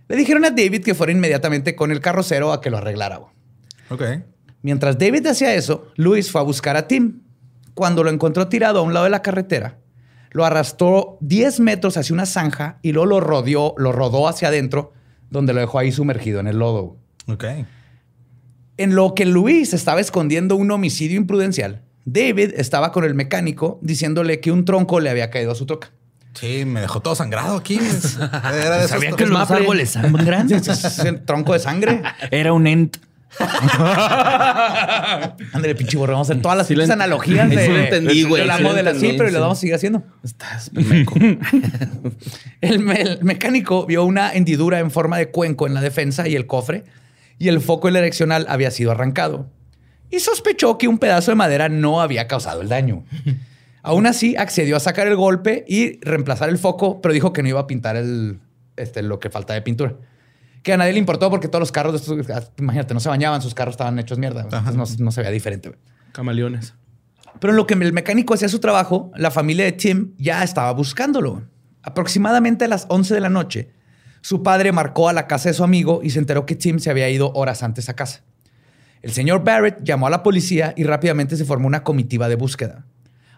[0.08, 3.20] le dijeron a David que fuera inmediatamente con el carrocero a que lo arreglara.
[3.90, 4.04] ok.
[4.62, 7.22] Mientras David hacía eso, Louis fue a buscar a Tim.
[7.74, 9.78] Cuando lo encontró tirado a un lado de la carretera,
[10.32, 14.94] lo arrastró 10 metros hacia una zanja y luego lo rodeó, lo rodó hacia adentro,
[15.30, 16.98] donde lo dejó ahí sumergido en el lodo.
[17.28, 17.46] Ok.
[18.78, 24.40] En lo que Luis estaba escondiendo un homicidio imprudencial, David estaba con el mecánico diciéndole
[24.40, 25.92] que un tronco le había caído a su troca.
[26.40, 27.80] Sí, me dejó todo sangrado aquí.
[28.20, 29.56] Era de ¿Sabían que los maple.
[29.58, 30.52] árboles sangran?
[30.52, 32.02] Es el tronco de sangre.
[32.32, 32.98] Era un ent.
[35.54, 36.14] Ándale, pinche borre.
[36.14, 37.68] Vamos a hacer todas las Sí ent- analogías Sí de.
[37.70, 38.58] lo entendí, güey, de la
[38.94, 39.36] sí sí, pero sí.
[39.36, 40.04] lo vamos a seguir haciendo.
[40.24, 40.72] Estás.
[42.62, 46.36] El, me- el mecánico vio una hendidura en forma de cuenco en la defensa y
[46.36, 46.86] el cofre,
[47.38, 49.50] y el foco direccional había sido arrancado.
[50.10, 53.04] Y sospechó que un pedazo de madera no había causado el daño.
[53.88, 57.50] Aún así, accedió a sacar el golpe y reemplazar el foco, pero dijo que no
[57.50, 58.40] iba a pintar el,
[58.76, 59.96] este, lo que falta de pintura.
[60.62, 63.42] Que a nadie le importó porque todos los carros, de estos- imagínate, no se bañaban,
[63.42, 64.42] sus carros estaban hechos mierda.
[64.42, 65.72] Entonces no, no se veía diferente.
[66.12, 66.74] Camaleones.
[67.40, 70.72] Pero en lo que el mecánico hacía su trabajo, la familia de Tim ya estaba
[70.74, 71.44] buscándolo.
[71.84, 73.72] Aproximadamente a las 11 de la noche,
[74.22, 76.90] su padre marcó a la casa de su amigo y se enteró que Tim se
[76.90, 78.24] había ido horas antes a casa.
[79.02, 82.86] El señor Barrett llamó a la policía y rápidamente se formó una comitiva de búsqueda.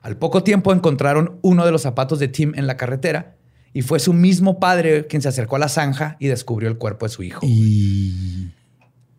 [0.01, 3.35] Al poco tiempo encontraron uno de los zapatos de Tim en la carretera
[3.73, 7.05] y fue su mismo padre quien se acercó a la zanja y descubrió el cuerpo
[7.05, 7.45] de su hijo.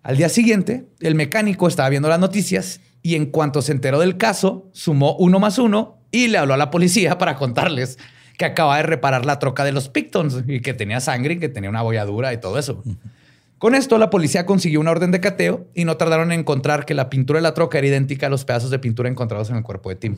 [0.02, 4.16] Al día siguiente, el mecánico estaba viendo las noticias y en cuanto se enteró del
[4.16, 7.98] caso, sumó uno más uno y le habló a la policía para contarles
[8.38, 11.50] que acaba de reparar la troca de los Pictons y que tenía sangre y que
[11.50, 12.82] tenía una bolladura y todo eso.
[13.58, 16.94] Con esto, la policía consiguió una orden de cateo y no tardaron en encontrar que
[16.94, 19.62] la pintura de la troca era idéntica a los pedazos de pintura encontrados en el
[19.62, 20.16] cuerpo de Tim.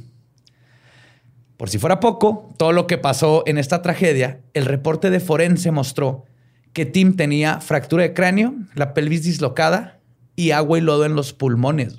[1.57, 5.71] Por si fuera poco, todo lo que pasó en esta tragedia, el reporte de forense
[5.71, 6.25] mostró
[6.73, 9.99] que Tim tenía fractura de cráneo, la pelvis dislocada
[10.35, 11.99] y agua y lodo en los pulmones.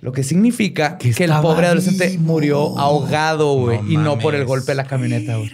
[0.00, 2.22] Lo que significa Que que, el pobre adolescente vivo.
[2.22, 5.50] murió ahogado, güey, No y no por el golpe de la camioneta, güey.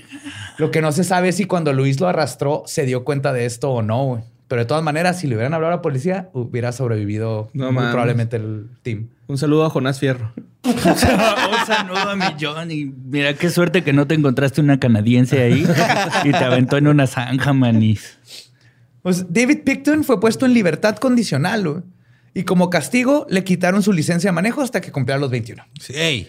[0.59, 3.47] Lo que no se sabe es si cuando Luis lo arrastró se dio cuenta de
[3.47, 4.23] esto o no, güey.
[4.53, 7.77] Pero de todas maneras, si le hubieran hablado a la policía, hubiera sobrevivido No muy
[7.77, 7.91] mames.
[7.93, 9.09] probablemente el team.
[9.27, 10.31] Un saludo a Jonás Fierro.
[10.63, 12.85] Un saludo a mi Johnny.
[13.07, 15.67] Mira qué suerte que no te encontraste una canadiense ahí
[16.25, 18.19] y te aventó en una zanja, manis.
[19.01, 21.83] Pues David Picton fue puesto en libertad condicional, güey.
[22.35, 25.65] Y como castigo, le quitaron su licencia de manejo hasta que cumpliera los 21.
[25.81, 26.29] Sí,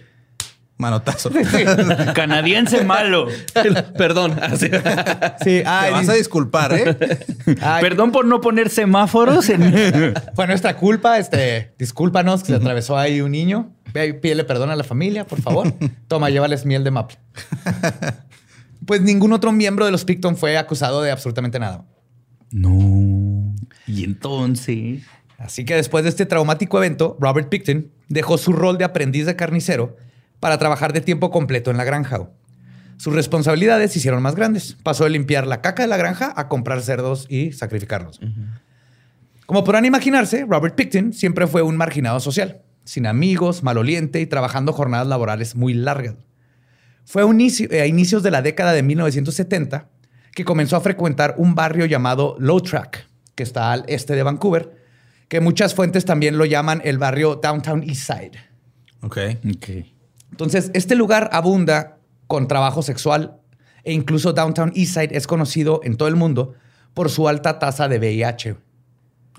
[0.83, 1.31] manotazo.
[2.13, 3.27] Canadiense malo.
[3.97, 4.37] Perdón.
[4.41, 4.67] Así.
[5.43, 6.97] Sí, Te vas a disculpar, ¿eh?
[7.81, 10.13] Perdón por no poner semáforos en...
[10.35, 11.17] Fue nuestra culpa.
[11.17, 13.71] Este, discúlpanos que se atravesó ahí un niño.
[13.93, 15.73] Ve pídele perdón a la familia, por favor.
[16.07, 17.17] Toma, llévales miel de maple.
[18.85, 21.85] Pues ningún otro miembro de los Picton fue acusado de absolutamente nada.
[22.51, 23.55] No.
[23.87, 25.03] Y entonces...
[25.37, 29.35] Así que después de este traumático evento, Robert Picton dejó su rol de aprendiz de
[29.35, 29.97] carnicero
[30.43, 32.27] para trabajar de tiempo completo en la granja.
[32.97, 34.75] Sus responsabilidades se hicieron más grandes.
[34.83, 38.19] Pasó de limpiar la caca de la granja a comprar cerdos y sacrificarlos.
[39.45, 44.73] Como podrán imaginarse, Robert Picton siempre fue un marginado social, sin amigos, maloliente y trabajando
[44.73, 46.15] jornadas laborales muy largas.
[47.05, 49.87] Fue a, inicio- a inicios de la década de 1970
[50.35, 54.75] que comenzó a frecuentar un barrio llamado Low Track, que está al este de Vancouver,
[55.29, 58.31] que muchas fuentes también lo llaman el barrio Downtown East Side.
[59.01, 59.17] Ok.
[59.55, 59.92] Ok.
[60.33, 63.37] Entonces, este lugar abunda con trabajo sexual
[63.83, 66.55] e incluso Downtown East Side es conocido en todo el mundo
[66.95, 68.55] por su alta tasa de VIH.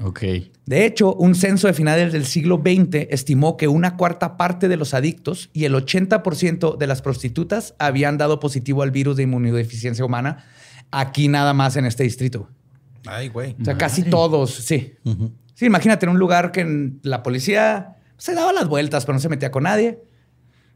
[0.04, 0.20] Ok.
[0.66, 4.76] De hecho, un censo de finales del siglo XX estimó que una cuarta parte de
[4.76, 10.04] los adictos y el 80% de las prostitutas habían dado positivo al virus de inmunodeficiencia
[10.04, 10.44] humana
[10.92, 12.48] aquí nada más en este distrito.
[13.04, 13.56] Ay, güey.
[13.60, 14.94] O sea, casi todos, sí.
[15.54, 19.20] Sí, imagínate en un lugar que en la policía se daba las vueltas, pero no
[19.20, 19.98] se metía con nadie.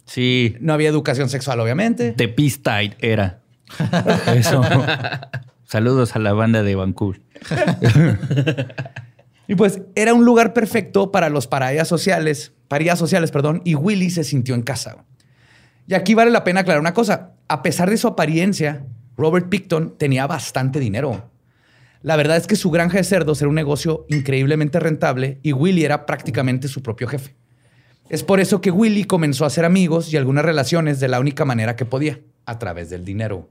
[0.08, 0.56] Sí.
[0.60, 2.12] No había educación sexual, obviamente.
[2.12, 3.42] The Peace Tide era.
[4.34, 4.62] Eso.
[5.64, 7.20] Saludos a la banda de Vancouver.
[9.50, 14.10] Y pues era un lugar perfecto para los parillas sociales, parillas sociales, perdón, y Willy
[14.10, 15.06] se sintió en casa.
[15.86, 17.32] Y aquí vale la pena aclarar una cosa.
[17.48, 18.84] A pesar de su apariencia,
[19.16, 21.30] Robert Picton tenía bastante dinero.
[22.02, 25.82] La verdad es que su granja de cerdos era un negocio increíblemente rentable y Willy
[25.82, 27.37] era prácticamente su propio jefe.
[28.10, 31.44] Es por eso que Willy comenzó a hacer amigos y algunas relaciones de la única
[31.44, 33.50] manera que podía, a través del dinero.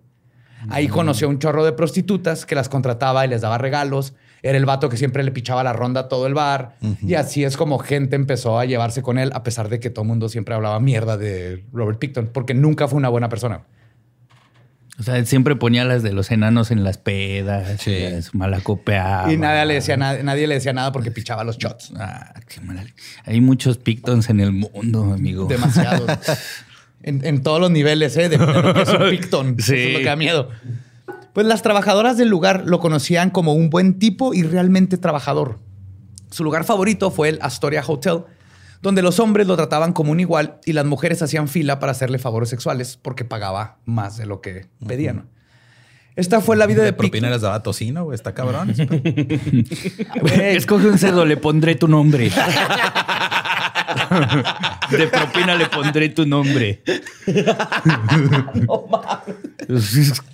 [0.70, 4.16] Ahí conoció a un chorro de prostitutas que las contrataba y les daba regalos.
[4.42, 6.78] Era el vato que siempre le pichaba la ronda a todo el bar.
[7.02, 10.04] Y así es como gente empezó a llevarse con él, a pesar de que todo
[10.04, 13.62] el mundo siempre hablaba mierda de Robert Picton, porque nunca fue una buena persona.
[15.00, 17.80] O sea, él siempre ponía las de los enanos en las pedas.
[17.82, 17.96] Sí.
[18.34, 19.32] Malacopeaba.
[19.32, 21.94] y nadie le, decía nada, nadie le decía nada porque pichaba los shots.
[21.98, 22.94] Ah, qué mal.
[23.26, 25.46] Hay muchos Pictons en el mundo, amigo.
[25.46, 26.08] Demasiado.
[27.04, 28.30] en, en todos los niveles, ¿eh?
[28.30, 29.56] De, de lo que es un Picton.
[29.60, 29.76] Sí.
[29.76, 30.50] Eso es lo que da miedo.
[31.34, 35.60] Pues las trabajadoras del lugar lo conocían como un buen tipo y realmente trabajador.
[36.32, 38.24] Su lugar favorito fue el Astoria Hotel,
[38.82, 42.20] donde los hombres lo trataban como un igual y las mujeres hacían fila para hacerle
[42.20, 45.30] favores sexuales porque pagaba más de lo que pedían.
[46.16, 48.16] Esta fue la vida de, De propina les daba tocino, güey.
[48.16, 48.72] Está cabrón.
[50.42, 52.32] Escoge un cerdo, le pondré tu nombre.
[54.92, 56.82] De propina le pondré tu nombre.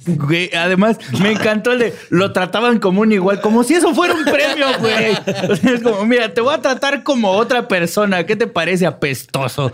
[0.05, 4.13] Güey, además, me encantó el de lo trataban como un igual, como si eso fuera
[4.13, 5.13] un premio, güey.
[5.49, 8.25] O sea, es como, mira, te voy a tratar como otra persona.
[8.25, 9.71] ¿Qué te parece apestoso?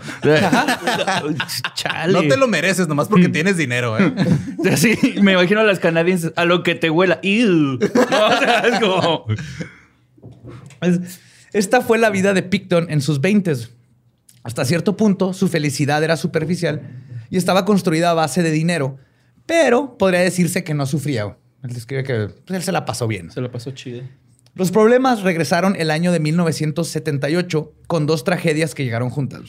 [1.74, 2.12] Chale.
[2.12, 4.12] No te lo mereces nomás porque tienes dinero, ¿eh?
[4.76, 7.18] Sí, me imagino a las canadienses, a lo que te huela.
[7.22, 7.78] Ew.
[7.78, 7.78] No,
[8.26, 9.26] o sea, es como.
[10.80, 11.20] Es-
[11.52, 13.52] Esta fue la vida de Picton en sus 20
[14.42, 16.82] Hasta cierto punto, su felicidad era superficial
[17.28, 18.98] y estaba construida a base de dinero,
[19.46, 21.36] pero podría decirse que no sufría.
[21.62, 23.30] Él describe que pues, él se la pasó bien.
[23.30, 24.02] Se la pasó chido.
[24.54, 29.42] Los problemas regresaron el año de 1978 con dos tragedias que llegaron juntas.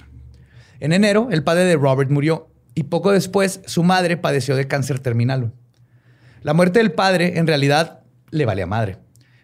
[0.80, 5.00] En enero, el padre de Robert murió y poco después su madre padeció de cáncer
[5.00, 5.54] terminal.
[6.44, 8.98] La muerte del padre en realidad le valía madre.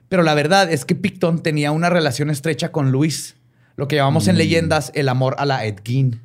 [0.09, 3.35] Pero la verdad es que Picton tenía una relación estrecha con Luis,
[3.75, 6.21] lo que llamamos en leyendas el amor a la Ed Gein.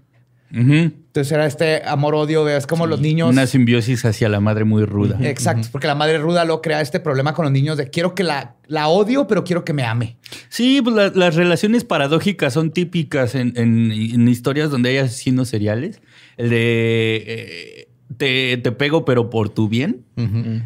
[0.53, 0.73] Ujú.
[0.73, 3.31] Entonces era este amor-odio, es como los niños...
[3.31, 5.19] Una simbiosis hacia la madre muy ruda.
[5.23, 8.23] Exacto, porque la madre ruda lo crea este problema con los niños de quiero que
[8.23, 10.17] la, la odio, pero quiero que me ame.
[10.51, 15.49] Sí, pues la- las relaciones paradójicas son típicas en, en- en historias donde hay asesinos
[15.49, 16.01] seriales.
[16.37, 20.05] El de eh, te, te pego, pero por tu bien.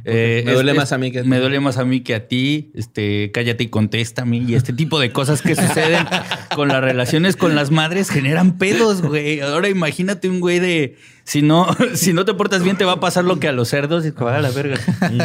[0.04, 1.28] Eh, me duele más a mí que a ti.
[1.28, 2.70] Me duele más a mí que a ti.
[2.74, 4.38] Este, cállate y contéstame.
[4.38, 6.06] Y este tipo de cosas que suceden
[6.54, 9.40] con las relaciones con las madres generan pedos, güey.
[9.40, 13.00] Ahora imagínate un güey de si no, si no te portas bien, te va a
[13.00, 14.78] pasar lo que a los cerdos y a la verga.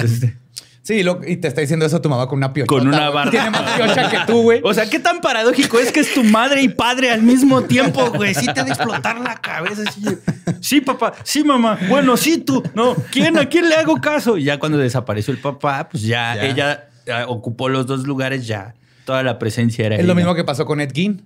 [0.03, 0.35] Este,
[0.83, 2.67] Sí, y lo- y te está diciendo eso tu mamá con una piocha.
[2.67, 3.29] Con una barra.
[3.29, 4.61] Tiene más piocha que tú, güey.
[4.63, 8.09] O sea, qué tan paradójico es que es tu madre y padre al mismo tiempo,
[8.11, 8.33] güey.
[8.33, 9.83] Sí te ha de explotar la cabeza.
[9.91, 10.01] Sí,
[10.59, 11.13] sí, papá.
[11.23, 11.77] Sí, mamá.
[11.87, 12.63] Bueno, sí, tú.
[12.73, 12.95] No.
[13.11, 13.37] ¿Quién?
[13.37, 14.37] ¿A quién le hago caso?
[14.37, 16.45] Y ya cuando desapareció el papá, pues ya, Ya.
[16.45, 16.87] ella
[17.27, 18.73] ocupó los dos lugares ya.
[19.05, 21.23] Toda la presencia era Es lo mismo que pasó con Ed Gein.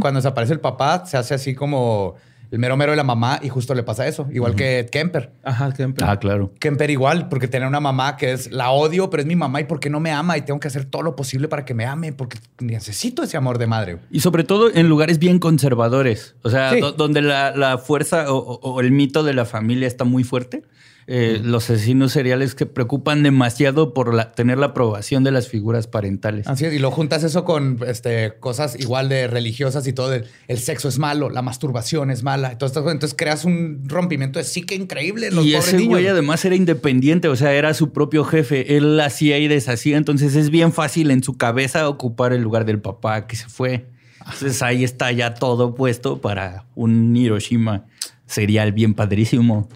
[0.00, 2.14] Cuando desaparece el papá, se hace así como
[2.50, 4.26] el mero mero de la mamá y justo le pasa eso.
[4.32, 5.32] Igual que Ed Kemper.
[5.42, 6.06] Ajá, siempre.
[6.08, 6.52] Ah, claro.
[6.58, 9.64] Kemper igual, porque tiene una mamá que es la odio, pero es mi mamá y
[9.64, 12.12] porque no me ama y tengo que hacer todo lo posible para que me ame
[12.12, 13.98] porque necesito ese amor de madre.
[14.10, 16.36] Y sobre todo en lugares bien conservadores.
[16.42, 16.80] O sea, Sí.
[16.80, 20.24] do- donde la, la fuerza o, o- o el mito de la familia está muy
[20.24, 20.62] fuerte.
[21.10, 25.86] Eh, Los asesinos seriales que preocupan demasiado por la- tener la aprobación de las figuras
[25.86, 26.46] parentales.
[26.46, 30.12] Así es, y lo juntas eso con este, cosas igual de religiosas y todo.
[30.12, 32.52] El, el sexo es malo, la masturbación es mala.
[32.52, 35.28] Entonces, entonces creas un rompimiento de psique increíble.
[35.28, 35.88] en Los y pobres ese niños.
[35.92, 38.76] güey además era independiente, o sea, era su propio jefe.
[38.76, 42.80] Él hacía y deshacía, entonces es bien fácil en su cabeza ocupar el lugar del
[42.82, 43.86] papá que se fue.
[44.20, 47.86] Entonces ahí está ya todo puesto para un Hiroshima
[48.26, 49.70] serial bien padrísimo.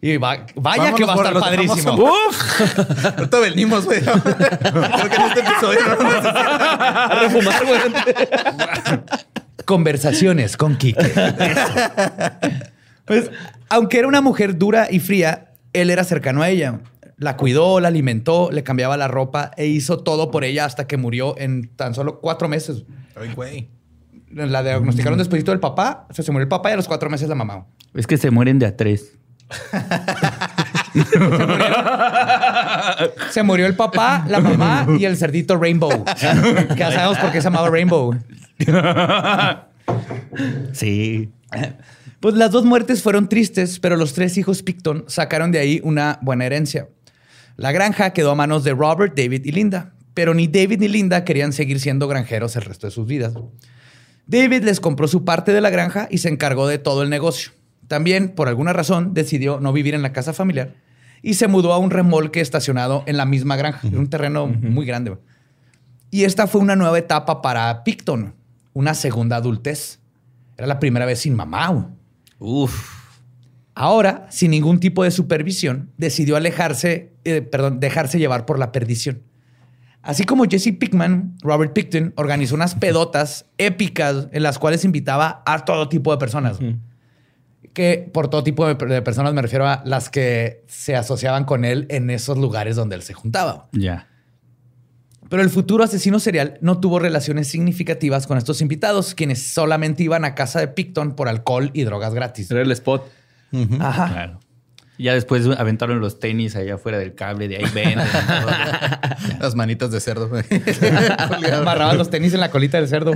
[0.00, 1.96] Y va- vaya que va a estar padrísimo.
[1.96, 3.04] famosos.
[3.16, 4.00] Ahorita venimos, güey.
[4.00, 6.60] Creo que en este episodio no necesitamos.
[6.60, 7.80] A refumar, güey.
[9.64, 11.12] Conversaciones con Kike.
[13.04, 13.30] pues,
[13.68, 16.80] aunque era una mujer dura y fría, él era cercano a ella.
[17.18, 20.98] La cuidó, la alimentó, le cambiaba la ropa e hizo todo por ella hasta que
[20.98, 22.84] murió en tan solo cuatro meses.
[23.18, 23.70] Ay, güey.
[24.30, 27.08] La diagnosticaron después del papá, o sea, se murió el papá y a los cuatro
[27.08, 27.66] meses la mamá.
[27.94, 29.18] Es que se mueren de a tres.
[33.30, 36.04] Se murió el papá, la mamá y el cerdito Rainbow.
[36.04, 38.14] que ya sabemos por qué se llamaba Rainbow.
[40.72, 41.30] Sí.
[42.20, 46.18] Pues las dos muertes fueron tristes, pero los tres hijos Picton sacaron de ahí una
[46.22, 46.88] buena herencia.
[47.56, 51.24] La granja quedó a manos de Robert, David y Linda, pero ni David ni Linda
[51.24, 53.34] querían seguir siendo granjeros el resto de sus vidas.
[54.26, 57.52] David les compró su parte de la granja y se encargó de todo el negocio.
[57.88, 60.74] También, por alguna razón, decidió no vivir en la casa familiar
[61.22, 64.86] y se mudó a un remolque estacionado en la misma granja, en un terreno muy
[64.86, 65.16] grande.
[66.10, 68.34] Y esta fue una nueva etapa para Picton,
[68.72, 69.98] una segunda adultez.
[70.56, 71.90] Era la primera vez sin mamá.
[72.38, 73.06] Uf.
[73.74, 79.22] Ahora, sin ningún tipo de supervisión, decidió alejarse, eh, perdón, dejarse llevar por la perdición.
[80.00, 85.64] Así como Jesse Pickman, Robert Picton organizó unas pedotas épicas en las cuales invitaba a
[85.64, 86.58] todo tipo de personas.
[87.72, 91.86] Que por todo tipo de, personas me refiero a las que se asociaban con él
[91.90, 93.68] en esos lugares donde él se juntaba.
[93.72, 94.08] Ya.
[95.28, 100.24] Pero el futuro asesino serial no tuvo relaciones significativas con estos invitados, quienes solamente iban
[100.24, 102.50] a casa de Picton por alcohol y drogas gratis.
[102.50, 103.10] Era el spot.
[103.80, 104.08] Ajá.
[104.12, 104.40] Claro.
[104.98, 107.98] Ya después aventaron los tenis allá afuera del cable, de ahí ven.
[109.40, 110.30] Las manitas de cerdo.
[111.52, 113.12] Amarraban los tenis en la colita del cerdo.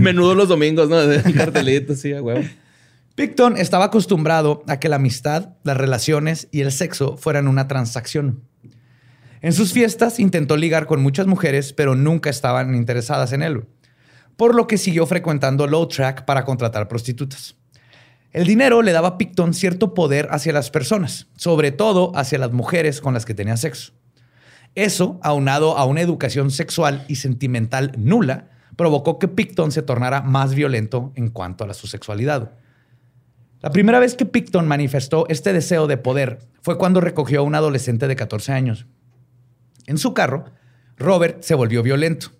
[0.00, 0.96] Menudo los domingos, ¿no?
[1.06, 2.42] De cartelitos, sí, a huevo.
[3.14, 8.42] Picton estaba acostumbrado a que la amistad, las relaciones y el sexo fueran una transacción.
[9.42, 13.66] En sus fiestas intentó ligar con muchas mujeres, pero nunca estaban interesadas en él,
[14.36, 17.54] por lo que siguió frecuentando Low Track para contratar prostitutas.
[18.30, 22.52] El dinero le daba a Picton cierto poder hacia las personas, sobre todo hacia las
[22.52, 23.92] mujeres con las que tenía sexo.
[24.74, 30.54] Eso, aunado a una educación sexual y sentimental nula, provocó que Picton se tornara más
[30.54, 32.52] violento en cuanto a su sexualidad.
[33.62, 37.54] La primera vez que Picton manifestó este deseo de poder fue cuando recogió a un
[37.54, 38.86] adolescente de 14 años.
[39.86, 40.46] En su carro,
[40.96, 42.32] Robert se volvió violento.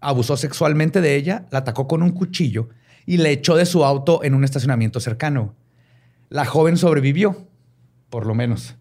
[0.00, 2.70] Abusó sexualmente de ella, la atacó con un cuchillo
[3.06, 5.54] y le echó de su auto en un estacionamiento cercano.
[6.28, 7.46] La joven sobrevivió,
[8.10, 8.74] por lo menos.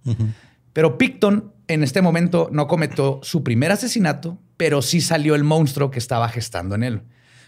[0.74, 5.92] Pero Picton en este momento no cometió su primer asesinato, pero sí salió el monstruo
[5.92, 7.02] que estaba gestando en él.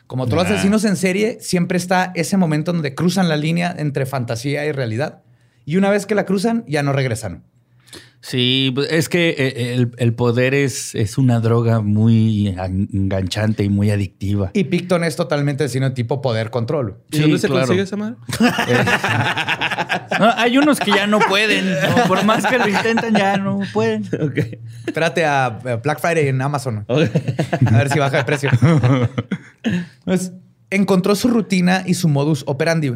[0.07, 4.05] Como todos los asesinos en serie, siempre está ese momento donde cruzan la línea entre
[4.05, 5.23] fantasía y realidad.
[5.65, 7.43] Y una vez que la cruzan, ya no regresan.
[8.25, 13.91] Sí, pues, es que eh, el, poder es, es, una droga muy enganchante y muy
[13.91, 14.49] adictiva.
[14.53, 16.97] Y Picton es totalmente sino tipo poder control.
[17.11, 18.15] ¿Y dónde se consigue esa madre?
[20.37, 21.65] hay unos que ya no pueden.
[22.07, 24.07] Por más que lo intentan, ya no pueden.
[24.07, 24.59] Okay.
[24.87, 25.49] Espérate a
[25.83, 26.83] Black Friday en Amazon.
[26.87, 28.49] A ver si baja de precio.
[30.03, 30.33] Pues,
[30.69, 32.93] encontró su rutina y su modus operandi.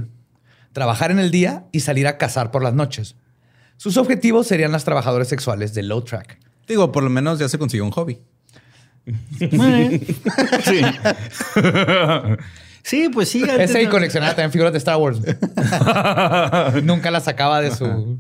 [0.74, 3.16] Trabajar en el día y salir a cazar por las noches.
[3.78, 6.38] Sus objetivos serían las trabajadoras sexuales de Low Track.
[6.68, 8.20] Digo, por lo menos ya se consiguió un hobby.
[9.40, 10.82] sí.
[12.84, 13.44] sí, pues sí.
[13.58, 15.20] Ese y coleccionaba también figuras de Star Wars.
[16.84, 18.20] Nunca las sacaba de su.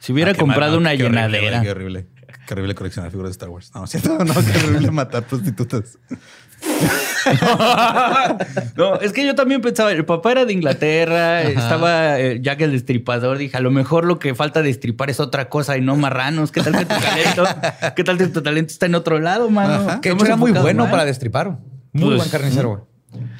[0.00, 1.60] Si hubiera ah, comprado una llenadera.
[1.60, 2.06] Qué horrible,
[2.46, 2.74] qué horrible.
[2.74, 3.72] coleccionar figuras de Star Wars.
[3.74, 5.98] No, cierto, no, qué horrible matar prostitutas.
[8.76, 12.72] no, es que yo también pensaba, el papá era de Inglaterra, estaba eh, Jack el
[12.72, 16.52] destripador, dije, a lo mejor lo que falta destripar es otra cosa y no marranos.
[16.52, 17.44] ¿Qué tal que tu talento?
[17.96, 20.00] ¿Qué tal que tu talento está en otro lado, mano?
[20.00, 21.58] Que era muy bueno para destripar.
[21.92, 22.91] Muy pues, buen carnicero, güey.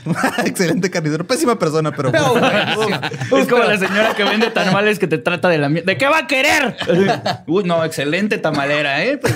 [0.45, 1.27] Excelente carnicero.
[1.27, 2.11] Pésima persona, pero.
[2.11, 5.93] es como la señora que vende tamales que te trata de la mierda.
[5.93, 6.77] ¿De qué va a querer?
[7.47, 9.19] Uy, no, excelente tamalera, ¿eh?
[9.19, 9.35] Pues,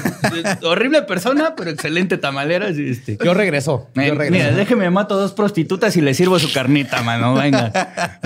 [0.62, 2.68] horrible persona, pero excelente tamalera.
[2.68, 3.16] Este.
[3.22, 3.88] Yo regreso.
[3.94, 4.32] Yo regreso.
[4.32, 7.34] Mira, déjeme mato dos prostitutas y le sirvo su carnita, mano.
[7.34, 8.20] Venga.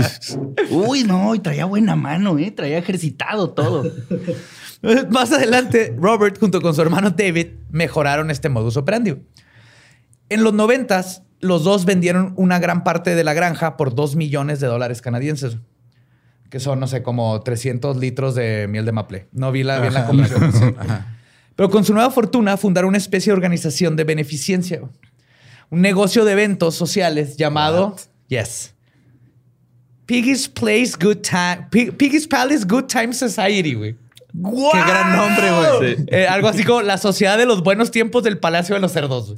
[0.71, 2.51] Uy, no, y traía buena mano, ¿eh?
[2.51, 3.85] Traía ejercitado todo.
[5.11, 9.17] Más adelante, Robert, junto con su hermano David, mejoraron este modus operandi.
[10.31, 14.61] En los noventas, los dos vendieron una gran parte de la granja por 2 millones
[14.61, 15.57] de dólares canadienses,
[16.51, 19.29] que son, no sé, como 300 litros de miel de maple.
[19.33, 20.77] No vi la, bien la conversión.
[21.57, 24.81] Pero con su nueva fortuna fundaron una especie de organización de beneficencia.
[25.71, 27.97] Un negocio de eventos sociales llamado...
[28.29, 28.75] Yes.
[30.07, 31.69] Piggy's Place Good Time...
[31.71, 33.97] Piggy's Palace Good Time Society, güey.
[34.33, 35.97] ¡Qué gran nombre, güey!
[36.09, 39.37] Eh, algo así como la Sociedad de los Buenos Tiempos del Palacio de los Cerdos.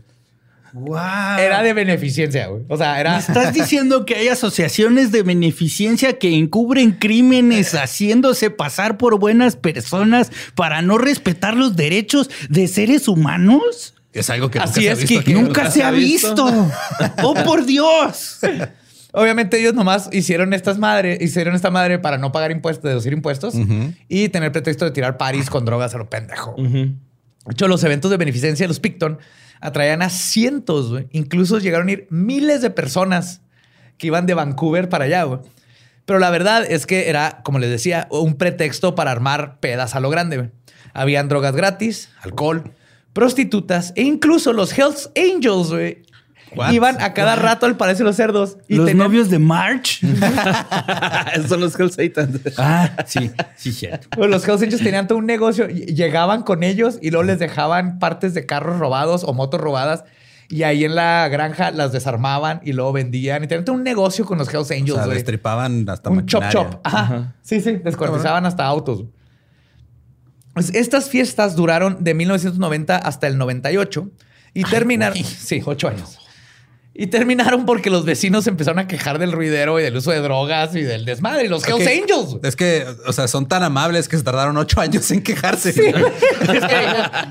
[0.72, 1.38] Wow.
[1.38, 2.62] Era de beneficencia, güey.
[2.68, 3.18] O sea, era.
[3.18, 10.32] estás diciendo que hay asociaciones de beneficencia que encubren crímenes haciéndose pasar por buenas personas
[10.54, 13.94] para no respetar los derechos de seres humanos?
[14.14, 16.46] Es algo que Así nunca es se ha visto que nunca se ha visto.
[17.22, 18.38] ¡Oh, por Dios!
[19.12, 23.54] Obviamente ellos nomás hicieron estas madres, hicieron esta madre para no pagar impuestos, deducir impuestos
[24.08, 26.54] y tener pretexto de tirar paris con drogas a lo pendejo.
[26.56, 26.94] De
[27.50, 29.18] hecho, los eventos de beneficencia de los Picton
[29.62, 33.40] atraían a cientos, Incluso llegaron a ir miles de personas
[33.96, 35.24] que iban de Vancouver para allá,
[36.04, 40.00] Pero la verdad es que era, como les decía, un pretexto para armar pedas a
[40.00, 40.50] lo grande.
[40.92, 42.74] Habían drogas gratis, alcohol,
[43.12, 46.02] prostitutas e incluso los Hells Angels, güey.
[46.70, 48.58] Iban a cada rato al Palacio de los Cerdos.
[48.68, 50.00] Y ¿Los novios de March?
[51.48, 52.40] son los Hells Satans.
[52.58, 54.26] Ah, sí, sí, cierto.
[54.26, 55.68] los Hells Angels tenían todo un negocio.
[55.68, 60.04] Llegaban con ellos y luego les dejaban partes de carros robados o motos robadas.
[60.48, 63.42] Y ahí en la granja las desarmaban y luego vendían.
[63.44, 64.98] Y tenían todo un negocio con los Hells Angels.
[64.98, 66.80] O sea, destripaban hasta Un chop chop.
[66.84, 67.34] Ajá.
[67.42, 67.76] Sí, sí.
[67.82, 69.04] Descuartizaban hasta autos.
[70.54, 74.10] Pues estas fiestas duraron de 1990 hasta el 98
[74.54, 75.16] y terminaron.
[75.16, 76.18] Sí, ocho años.
[76.94, 80.74] Y terminaron porque los vecinos empezaron a quejar del ruidero y del uso de drogas
[80.76, 81.46] y del desmadre.
[81.46, 82.36] Y los Hells Angels.
[82.42, 85.70] Es que, o sea, son tan amables que se tardaron ocho años en quejarse.
[85.70, 86.86] es que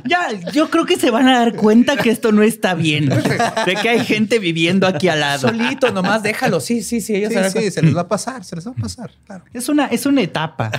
[0.05, 3.09] ya, yo creo que se van a dar cuenta que esto no está bien.
[3.09, 5.49] De que hay gente viviendo aquí al lado.
[5.49, 6.59] Solito, nomás déjalo.
[6.59, 7.17] Sí, sí, sí.
[7.17, 9.11] Ellos sí, sí, se les va a pasar, se les va a pasar.
[9.27, 9.43] Claro.
[9.53, 10.71] Es una, es una etapa.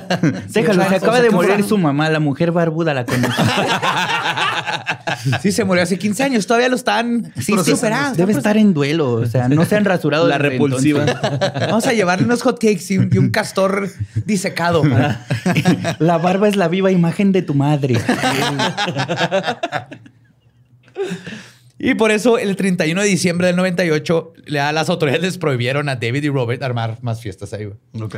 [0.48, 3.34] déjalo, se acaba de morir su mamá, la mujer barbuda la conoce.
[5.42, 6.46] sí, se murió hace 15 años.
[6.46, 9.12] Todavía lo están sí, superando Debe estar en duelo.
[9.12, 10.26] O sea, no se han rasurado.
[10.28, 11.04] La desde repulsiva.
[11.06, 11.40] entonces.
[11.68, 13.88] Vamos a llevarle unos hotcakes y un, y un castor
[14.24, 14.82] disecado.
[15.98, 17.96] La barba es la viva imagen de tu madre.
[21.78, 25.96] Y por eso el 31 de diciembre del 98, ya las autoridades les prohibieron a
[25.96, 27.64] David y Robert armar más fiestas ahí.
[27.66, 27.78] güey.
[28.02, 28.16] Ok.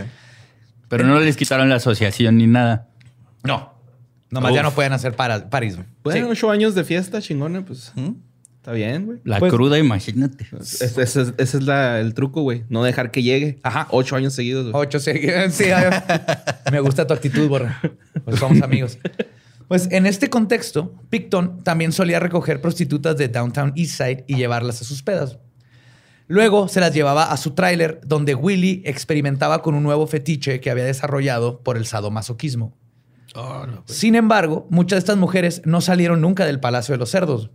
[0.89, 2.89] Pero no les quitaron la asociación ni nada.
[3.45, 3.73] No.
[4.31, 4.65] Nomás ya Uf.
[4.65, 5.77] no pueden hacer para, París.
[5.77, 5.87] güey.
[6.03, 6.33] Bueno, Sí.
[6.33, 7.93] ocho años de fiesta chingona, pues.
[8.63, 9.19] Está bien, güey.
[9.25, 10.47] La Pues- cruda, imagínate.
[10.61, 12.63] Ese, ese es, ese es la- el truco, güey.
[12.69, 13.59] No dejar que llegue.
[13.65, 13.89] Ajá.
[13.91, 14.87] Ocho años seguidos, güey.
[14.87, 15.11] Ocho, sí.
[15.51, 15.65] sí,
[16.71, 17.81] me gusta tu actitud, Borra.
[18.25, 18.99] Pues somos amigos.
[19.67, 24.85] Pues en este contexto, Picton también solía recoger prostitutas de Downtown Eastside y llevarlas a
[24.85, 25.39] sus pedas.
[26.29, 30.71] Luego se las llevaba a su tráiler, donde Willy experimentaba con un nuevo fetiche que
[30.71, 32.77] había desarrollado por el sadomasoquismo.
[33.87, 37.51] Sin embargo, muchas de estas mujeres no salieron nunca del Palacio de los Cerdos.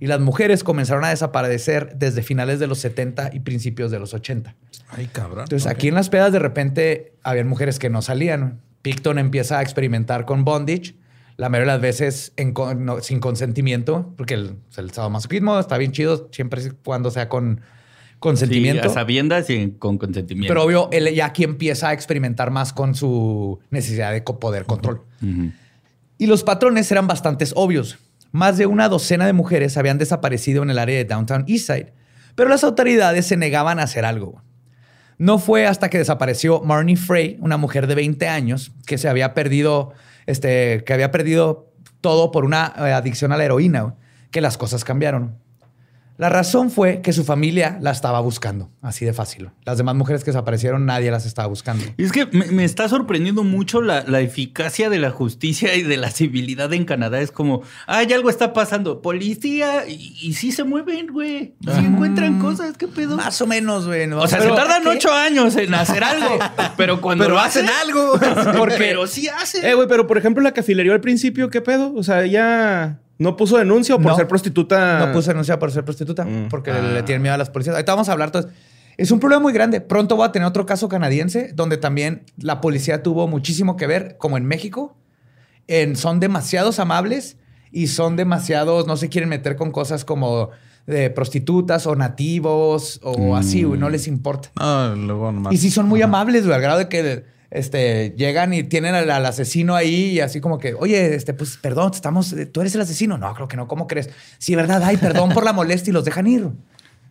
[0.00, 4.12] Y las mujeres comenzaron a desaparecer desde finales de los 70 y principios de los
[4.14, 4.54] 80.
[4.90, 5.44] Ay, cabrón.
[5.44, 8.60] Entonces, aquí en las pedas de repente habían mujeres que no salían.
[8.82, 10.94] Picton empieza a experimentar con bondage,
[11.38, 15.76] la mayoría de las veces en con- no- sin consentimiento, porque el, el sadomasoquismo está
[15.78, 17.60] bien chido siempre y cuando sea con
[18.18, 18.84] consentimiento.
[18.84, 20.48] Sí, a sabiendas y con consentimiento.
[20.52, 25.02] pero obvio, él ya aquí empieza a experimentar más con su necesidad de poder control.
[26.18, 27.98] Y los patrones eran bastante obvios.
[28.32, 31.94] Más de una docena de mujeres habían desaparecido en el área de Downtown Eastside,
[32.34, 34.42] pero las autoridades se negaban a hacer algo.
[35.18, 39.32] No fue hasta que desapareció Marnie Frey, una mujer de 20 años, que se había
[39.32, 39.92] perdido,
[40.26, 41.72] este, que había perdido
[42.02, 43.94] todo por una eh, adicción a la heroína,
[44.30, 45.38] que las cosas cambiaron.
[46.18, 49.50] La razón fue que su familia la estaba buscando, así de fácil.
[49.64, 51.84] Las demás mujeres que desaparecieron, nadie las estaba buscando.
[51.98, 55.82] Y es que me, me está sorprendiendo mucho la, la eficacia de la justicia y
[55.82, 57.20] de la civilidad en Canadá.
[57.20, 59.02] Es como, ay, algo está pasando.
[59.02, 61.54] Policía, y, y sí se mueven, güey.
[61.60, 63.16] Sí encuentran cosas, ¿qué pedo?
[63.16, 64.10] Más o menos, güey.
[64.12, 64.88] O sea, Pero- se tardan ¿qué?
[64.88, 66.38] ocho años en hacer algo,
[66.76, 68.18] pero cuando Pero lo hacen algo.
[68.56, 69.64] Porque, pero sí hacen.
[69.64, 71.92] Eh, güey, pero por ejemplo, la cafilería al principio, ¿qué pedo?
[71.94, 74.16] O sea, ella no puso denuncia o por No.
[74.16, 75.06] ser prostituta.
[75.06, 76.48] No puse denuncia por ser prostituta Mm.
[76.50, 77.74] porque le tienen miedo a las policías.
[77.74, 78.28] Ahorita vamos a hablar.
[78.28, 78.52] Entonces,
[78.98, 79.80] es un problema muy grande.
[79.80, 84.16] Pronto voy a tener otro caso canadiense donde también la policía tuvo muchísimo que ver,
[84.18, 84.96] como en México.
[85.68, 87.36] En, son demasiados amables
[87.72, 90.50] y son demasiados, no se quieren meter con cosas como
[90.86, 94.50] de prostitutas o nativos o así, güey, no les importa.
[94.58, 95.52] No, luego nomás.
[95.52, 99.10] Y sí son muy amables, güey, al grado de que este, llegan y tienen al,
[99.10, 102.80] al asesino ahí y así como que, oye, este, pues perdón, estamos, tú eres el
[102.80, 103.18] asesino.
[103.18, 104.10] No, creo que no, ¿cómo crees?
[104.38, 106.48] Sí, verdad, ay, perdón por la molestia y los dejan ir.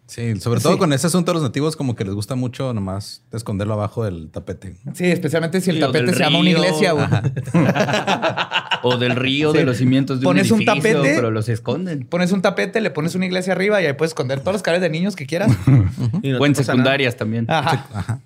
[0.08, 0.78] Sí, sobre todo Sí.
[0.80, 4.30] con ese asunto de los nativos, como que les gusta mucho nomás esconderlo abajo del
[4.30, 4.76] tapete.
[4.94, 6.94] Sí, especialmente si el Sí, tapete se llama una iglesia.
[8.84, 9.58] O del río, Sí.
[9.58, 11.16] de los cimientos de Pones un un edificio, tapete.
[11.16, 12.06] pero los esconden.
[12.06, 14.82] Pones un tapete, le pones una iglesia arriba y ahí puedes esconder todos los cables
[14.82, 15.52] de niños que quieras.
[16.22, 17.46] Y no o en secundarias también.
[17.50, 17.88] Ajá.
[17.92, 18.20] Ajá.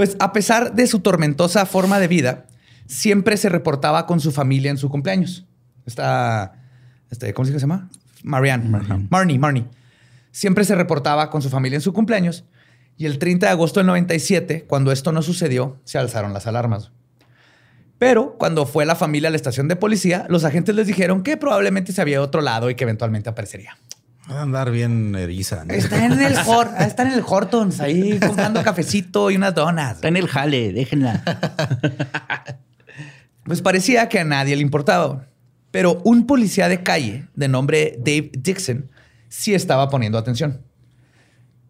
[0.00, 2.46] Pues a pesar de su tormentosa forma de vida,
[2.86, 5.46] siempre se reportaba con su familia en su cumpleaños.
[5.84, 6.54] Esta,
[7.10, 7.90] este, ¿cómo se llama?
[8.22, 9.06] Marianne.
[9.10, 9.66] Marnie, Marnie.
[10.30, 12.46] Siempre se reportaba con su familia en su cumpleaños.
[12.96, 16.92] Y el 30 de agosto del 97, cuando esto no sucedió, se alzaron las alarmas.
[17.98, 21.36] Pero cuando fue la familia a la estación de policía, los agentes les dijeron que
[21.36, 23.76] probablemente se había otro lado y que eventualmente aparecería.
[24.30, 25.64] Va a andar bien eriza.
[25.64, 25.74] ¿no?
[25.74, 29.96] Está en el, Hor- está en el Hortons, ahí comprando cafecito y unas donas.
[29.96, 31.22] Está en el jale, déjenla.
[33.44, 35.26] Pues parecía que a nadie le importaba.
[35.70, 38.90] Pero un policía de calle de nombre Dave Dixon
[39.28, 40.60] sí estaba poniendo atención.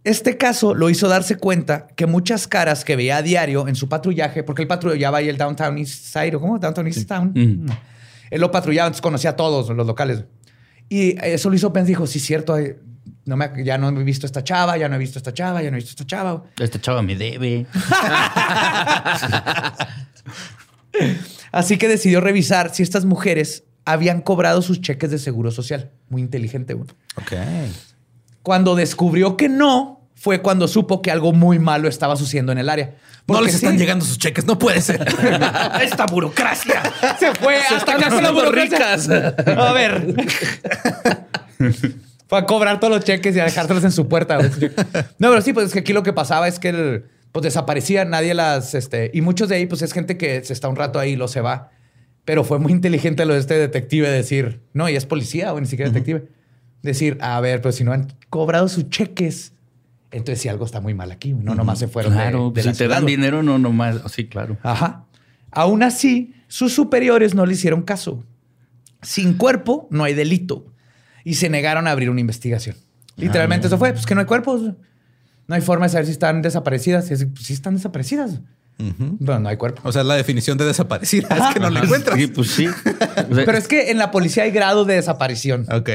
[0.02, 3.88] Este caso lo hizo darse cuenta que muchas caras que veía a diario en su
[3.88, 6.58] patrullaje, porque él patrullaba ahí el Downtown East Side, ¿o cómo?
[6.58, 7.32] Downtown East Town.
[7.34, 7.66] Mm.
[8.30, 10.24] Él lo patrullaba, entonces conocía a todos los locales.
[10.90, 12.80] Y eso lo hizo pensar, dijo, sí, cierto, eh,
[13.24, 15.70] no me, ya no he visto esta chava, ya no he visto esta chava, ya
[15.70, 16.42] no he visto esta chava.
[16.58, 17.64] Esta chava me debe.
[21.52, 25.92] Así que decidió revisar si estas mujeres habían cobrado sus cheques de seguro social.
[26.08, 26.88] Muy inteligente, güey.
[27.16, 27.32] Ok.
[28.42, 32.68] Cuando descubrió que no, fue cuando supo que algo muy malo estaba sucediendo en el
[32.68, 32.94] área.
[33.26, 35.00] No les están sí, llegando sus cheques, no puede ser.
[35.82, 36.82] Esta burocracia.
[37.18, 39.34] Se fue hasta acá con la burocracia.
[39.56, 40.14] A ver.
[42.28, 44.36] Fue a cobrar todos los cheques y a dejárselos en su puerta.
[45.18, 48.10] No, pero sí, pues es que aquí lo que pasaba es que el- pues desaparecían,
[48.10, 50.98] nadie las, este, y muchos de ahí, pues es gente que se está un rato
[50.98, 51.70] ahí y lo se va.
[52.26, 55.66] Pero fue muy inteligente lo de este detective decir, no, y es policía, o ni
[55.66, 56.26] siquiera detective.
[56.82, 59.54] Decir, a ver, pero si no han cobrado sus cheques,
[60.10, 61.32] entonces sí algo está muy mal aquí.
[61.32, 64.00] No, nomás se fueron Claro, de, si la te ciudad, dan dinero, no nomás.
[64.12, 64.58] Sí, claro.
[64.62, 65.04] Ajá.
[65.50, 68.24] Aún así, sus superiores no le hicieron caso.
[69.02, 70.66] Sin cuerpo no hay delito.
[71.24, 72.76] Y se negaron a abrir una investigación.
[73.16, 73.92] Literalmente eso fue.
[73.92, 74.72] Pues que no hay cuerpos.
[75.46, 77.08] No hay forma de saber si están desaparecidas.
[77.08, 78.40] Pues, sí están desaparecidas.
[79.24, 79.82] Pero no hay cuerpo.
[79.84, 82.18] O sea, la definición de desaparecida es que no la encuentras.
[82.18, 82.66] Sí, pues sí.
[82.66, 85.66] O sea, Pero es que en la policía hay grado de desaparición.
[85.70, 85.90] Ok.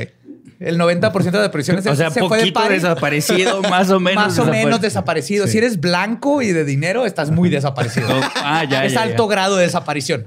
[0.60, 4.24] El 90% de o sea, se fue de poquito party, desaparecido, más o menos.
[4.26, 5.48] Más o menos desapare- desaparecido.
[5.48, 8.08] Si eres blanco y de dinero, estás muy desaparecido.
[8.36, 9.32] Ah, ya, es ya, alto ya.
[9.32, 10.24] grado de desaparición.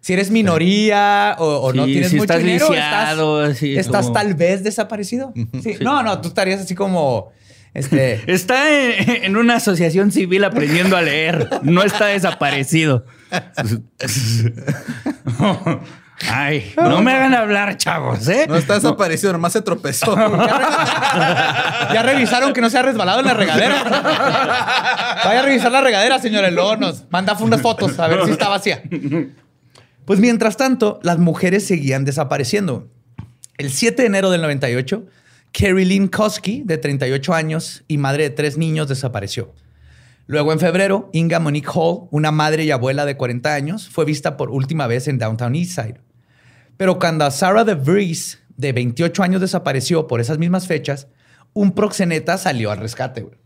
[0.00, 4.02] Si eres minoría o, o no tienes si mucho estás dinero, lisiado, estás, así estás
[4.06, 5.32] como- tal vez desaparecido.
[5.62, 5.76] Sí.
[5.80, 7.30] No, no, tú estarías así como
[7.74, 8.20] este.
[8.32, 11.48] Está en, en una asociación civil aprendiendo a leer.
[11.62, 13.04] No está desaparecido.
[16.30, 18.46] Ay, no me hagan hablar, chavos, ¿eh?
[18.48, 20.14] No está desaparecido, nomás se tropezó.
[20.16, 23.82] ya revisaron que no se ha resbalado en la regadera.
[25.24, 28.48] Vaya a revisar la regadera, señor Luego nos manda unas fotos a ver si está
[28.48, 28.82] vacía.
[30.04, 32.88] Pues mientras tanto, las mujeres seguían desapareciendo.
[33.58, 35.04] El 7 de enero del 98,
[35.52, 39.52] Carrie Lynn Koski, de 38 años y madre de tres niños, desapareció.
[40.26, 44.36] Luego, en febrero, Inga Monique Hall, una madre y abuela de 40 años, fue vista
[44.36, 46.00] por última vez en Downtown Eastside.
[46.76, 51.08] Pero cuando Sarah de Vries, de 28 años, desapareció por esas mismas fechas,
[51.52, 53.22] un proxeneta salió al rescate.
[53.22, 53.36] güey.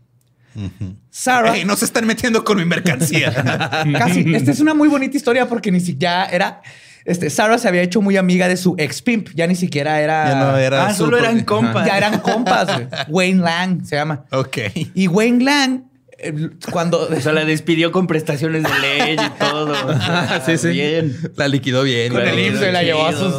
[1.11, 3.31] Sarah, Ey, no se están metiendo con mi mercancía.
[3.97, 4.33] casi.
[4.35, 6.61] Esta es una muy bonita historia porque ni siquiera era.
[7.05, 9.29] Este, Sarah se había hecho muy amiga de su ex pimp.
[9.35, 10.27] Ya ni siquiera era.
[10.29, 11.85] ya no era Ah, solo eran compas.
[11.85, 12.67] Ya eran compas.
[12.73, 12.87] güey.
[13.09, 14.25] Wayne Lang se llama.
[14.31, 14.57] Ok.
[14.95, 15.83] Y Wayne Lang,
[16.71, 17.07] cuando.
[17.07, 19.75] O sea, la despidió con prestaciones de ley y todo.
[20.45, 20.69] sí, sí.
[20.69, 21.15] Bien.
[21.35, 22.11] La liquidó bien.
[22.11, 22.39] Con el.
[22.39, 23.33] IMSS se la llevó a sus.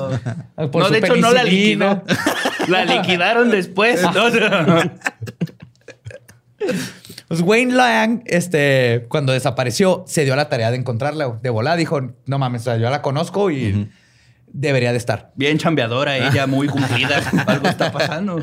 [0.70, 2.02] Por no, su de hecho, no la liquidó.
[2.68, 4.02] La liquidaron después.
[4.02, 4.82] No, no.
[7.28, 11.38] Pues Wayne Lang, este, cuando desapareció, se dio a la tarea de encontrarla.
[11.42, 13.90] De volada dijo: No mames, o sea, yo la conozco y
[14.46, 15.32] debería de estar.
[15.34, 17.18] Bien chambeadora ella, muy cumplida.
[17.46, 18.40] Algo está pasando.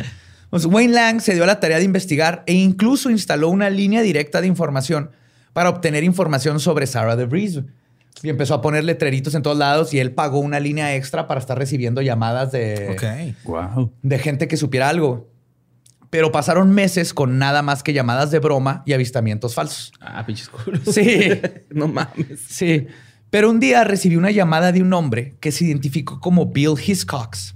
[0.64, 4.39] Wayne Lang se dio a la tarea de investigar e incluso instaló una línea directa
[4.39, 5.10] de información
[5.51, 7.62] para obtener información sobre Sarah de Vries.
[8.24, 11.41] Y empezó a poner letreritos en todos lados y él pagó una línea extra para
[11.41, 13.45] estar recibiendo llamadas de, Ok.
[13.45, 13.91] Wow.
[14.01, 15.30] de gente que supiera algo.
[16.10, 19.91] Pero pasaron meses con nada más que llamadas de broma y avistamientos falsos.
[19.99, 20.82] Ah, pinches culos.
[20.89, 21.30] Sí,
[21.72, 22.39] no mames.
[22.47, 22.88] sí.
[23.30, 27.56] Pero un día recibí una llamada de un hombre que se identificó como Bill Hiscox.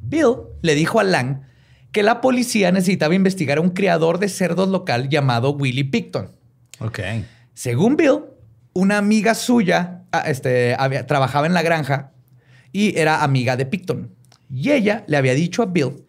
[0.00, 1.42] Bill le dijo a Lang
[1.92, 6.30] que la policía necesitaba investigar a un criador de cerdos local llamado Willie Picton.
[6.80, 7.00] Ok.
[7.54, 8.20] Según Bill,
[8.72, 12.12] una amiga suya ah, este, había- trabajaba en la granja
[12.72, 14.10] y era amiga de Picton.
[14.50, 16.04] Y ella le había dicho a Bill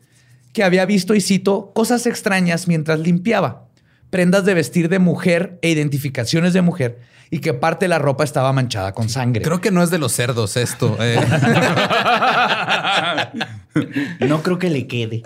[0.53, 3.62] que había visto, y cito, cosas extrañas mientras limpiaba,
[4.13, 6.99] prendas de vestir de mujer e identificaciones de mujer,
[7.31, 9.41] y que parte de la ropa estaba manchada con sangre.
[9.41, 10.95] Creo que no es de los cerdos esto.
[11.01, 11.19] eh.
[14.19, 15.23] No creo que le quede.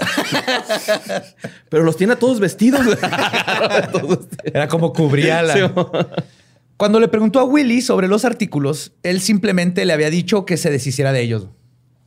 [1.67, 2.79] Pero los tiene a todos vestidos.
[4.45, 5.53] Era como cubría la...
[5.53, 5.59] Sí.
[6.77, 10.71] Cuando le preguntó a Willy sobre los artículos, él simplemente le había dicho que se
[10.71, 11.47] deshiciera de ellos.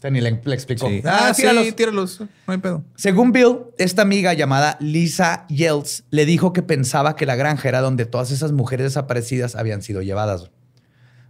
[0.01, 0.89] O sea, ni le, le explicó.
[0.89, 1.03] Sí.
[1.05, 1.43] Ah, Ah, sí,
[1.77, 2.21] tíralos.
[2.21, 2.83] No hay pedo.
[2.97, 7.83] Según Bill, esta amiga llamada Lisa Yelts le dijo que pensaba que la granja era
[7.83, 10.51] donde todas esas mujeres desaparecidas habían sido llevadas.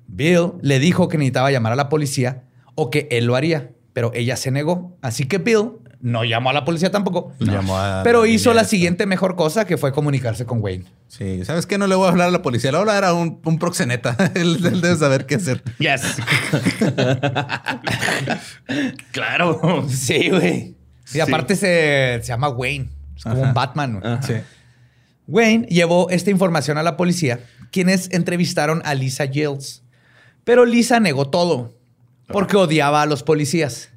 [0.06, 2.44] Bill le dijo que necesitaba llamar a la policía
[2.76, 4.96] o que él lo haría, pero ella se negó.
[5.02, 9.06] Así que Bill no llamó a la policía tampoco, Llamó a pero hizo la siguiente
[9.06, 10.86] mejor cosa que fue comunicarse con Wayne.
[11.08, 11.76] Sí, ¿sabes qué?
[11.76, 12.70] No le voy a hablar a la policía.
[12.72, 14.16] Le voy a hablar a un, un proxeneta.
[14.34, 15.62] él, él debe saber qué hacer.
[15.78, 16.02] Yes.
[19.12, 19.86] claro.
[19.88, 20.76] Sí, güey.
[21.12, 22.88] Y aparte se, se llama Wayne.
[23.16, 24.00] Es como un Batman.
[24.00, 24.18] güey.
[24.22, 24.34] Sí.
[25.26, 27.40] Wayne llevó esta información a la policía,
[27.70, 29.82] quienes entrevistaron a Lisa Yelts.
[30.44, 31.74] Pero Lisa negó todo
[32.28, 33.90] porque odiaba a los policías.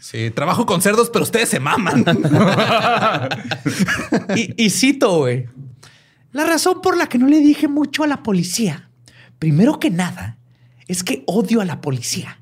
[0.00, 2.04] Sí, trabajo con cerdos, pero ustedes se maman.
[4.56, 5.46] Y, cito, güey.
[6.32, 8.88] La razón por la que no le dije mucho a la policía,
[9.38, 10.38] primero que nada,
[10.86, 12.40] es que odio a la policía.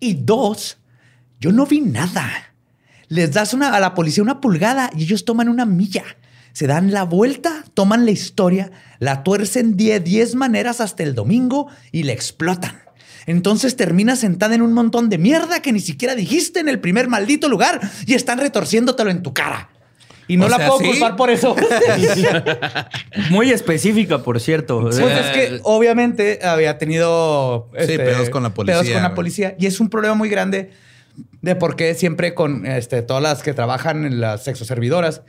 [0.00, 0.78] Y dos,
[1.40, 2.28] yo no vi nada.
[3.08, 6.04] Les das a la policía una pulgada y ellos toman una milla.
[6.52, 11.68] Se dan la vuelta, toman la historia, la tuercen de 10 maneras hasta el domingo
[11.92, 12.85] y la explotan.
[13.26, 17.08] Entonces terminas sentada en un montón de mierda que ni siquiera dijiste en el primer
[17.08, 19.68] maldito lugar y están retorciéndotelo en tu cara.
[20.28, 20.86] Y no O la sea, puedo ¿sí?
[20.86, 21.54] culpar por eso.
[23.30, 24.80] Muy específica, por cierto.
[24.80, 29.08] Pues es que obviamente había tenido este, Sí, pedos con la policía, pedos con la
[29.08, 29.14] güey.
[29.16, 29.56] policía.
[29.58, 30.70] Y es un problema muy grande
[31.42, 35.22] de por qué siempre con este, todas las que trabajan en las sexoservidoras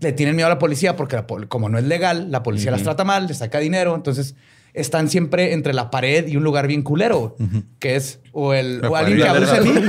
[0.00, 2.82] le tienen miedo a la policía porque la como no es legal, la policía las
[2.82, 3.94] trata mal, les saca dinero.
[3.94, 4.34] Entonces
[4.74, 7.64] están siempre entre la pared y un lugar bien culero, uh -huh.
[7.78, 9.88] que es o, el, o alguien que abusa de mí.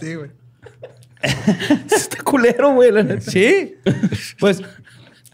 [0.00, 0.30] sí, güey.
[1.90, 2.90] Está culero, güey.
[3.20, 3.74] Sí.
[4.38, 4.62] Pues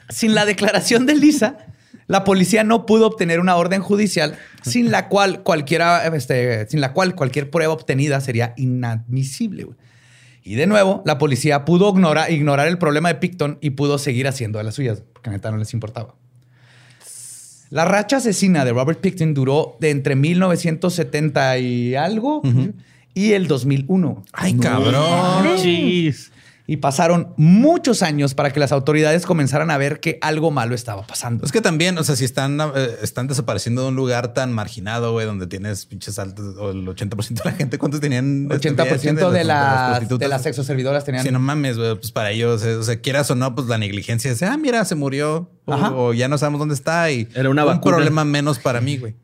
[0.09, 1.59] sin la declaración de Lisa,
[2.07, 6.93] la policía no pudo obtener una orden judicial sin la cual cualquiera, este, sin la
[6.93, 9.65] cual cualquier prueba obtenida sería inadmisible.
[9.65, 9.77] Güey.
[10.47, 14.29] Y de nuevo, la policía pudo ignorar, ignorar el problema de Picton y pudo seguir
[14.29, 16.15] haciendo de las suyas, porque neta no les importaba.
[17.71, 22.43] La racha asesina de Robert Picton duró de entre 1970 y algo
[23.13, 24.23] y el 2001.
[24.33, 25.57] Ay, cabrón.
[25.57, 26.31] Chis.
[26.67, 31.07] Y pasaron muchos años para que las autoridades comenzaran a ver que algo malo estaba
[31.07, 31.45] pasando.
[31.45, 35.13] Es que también, o sea, si están, eh, están desapareciendo de un lugar tan marginado,
[35.13, 38.49] güey, donde tienes pinches altos, o el 80% de la gente, ¿cuántos tenían?
[38.49, 41.25] 80% de, las, de las sexoservidoras tenían.
[41.25, 43.79] Si no mames, güey, pues para ellos, eh, o sea, quieras o no, pues la
[43.79, 47.63] negligencia es, ah, mira, se murió, o, ya no sabemos dónde está y Era una
[47.63, 47.97] un vacuna.
[47.97, 49.15] problema menos para mí, güey.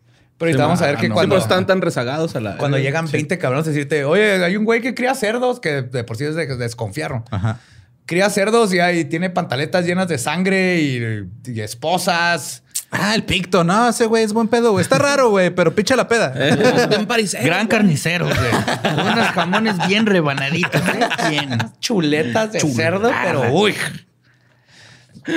[0.43, 1.15] Pero ahorita vamos a ver ah, que no.
[1.15, 2.57] Cuando, están tan rezagados a la.
[2.57, 6.03] cuando llegan 20 cabrones a decirte, oye, hay un güey que cría cerdos, que de
[6.03, 7.23] por sí es de desconfiar.
[7.31, 7.61] Ajá.
[8.07, 12.65] Cría cerdos y ahí tiene pantaletas llenas de sangre y, y esposas.
[12.91, 14.83] Ah, el picto, no, ese güey es buen pedo, güey.
[14.83, 16.35] Está raro, güey, pero picha la peda.
[17.07, 17.45] Parisero.
[17.45, 18.37] Gran carnicero, güey.
[19.13, 21.09] Unos jamones bien rebanaditos, ¿eh?
[21.31, 21.57] Bien.
[21.79, 23.77] chuletas de cerdo, pero uy.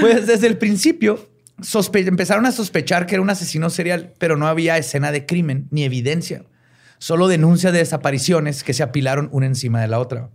[0.01, 1.29] Pues desde el principio
[1.93, 5.83] empezaron a sospechar que era un asesino serial, pero no había escena de crimen ni
[5.83, 6.43] evidencia.
[6.97, 10.29] Solo denuncias de desapariciones que se apilaron una encima de la otra.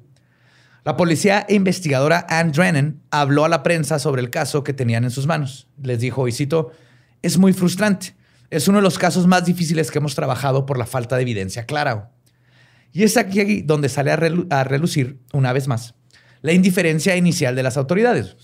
[0.84, 5.04] La policía e investigadora Anne Drennan habló a la prensa sobre el caso que tenían
[5.04, 5.68] en sus manos.
[5.82, 6.72] Les dijo, y cito,
[7.22, 8.14] es muy frustrante.
[8.48, 11.66] Es uno de los casos más difíciles que hemos trabajado por la falta de evidencia
[11.66, 12.10] clara.
[12.92, 14.18] Y es aquí donde sale a,
[14.50, 15.94] a relucir, una vez más,
[16.42, 18.36] la indiferencia inicial de las autoridades.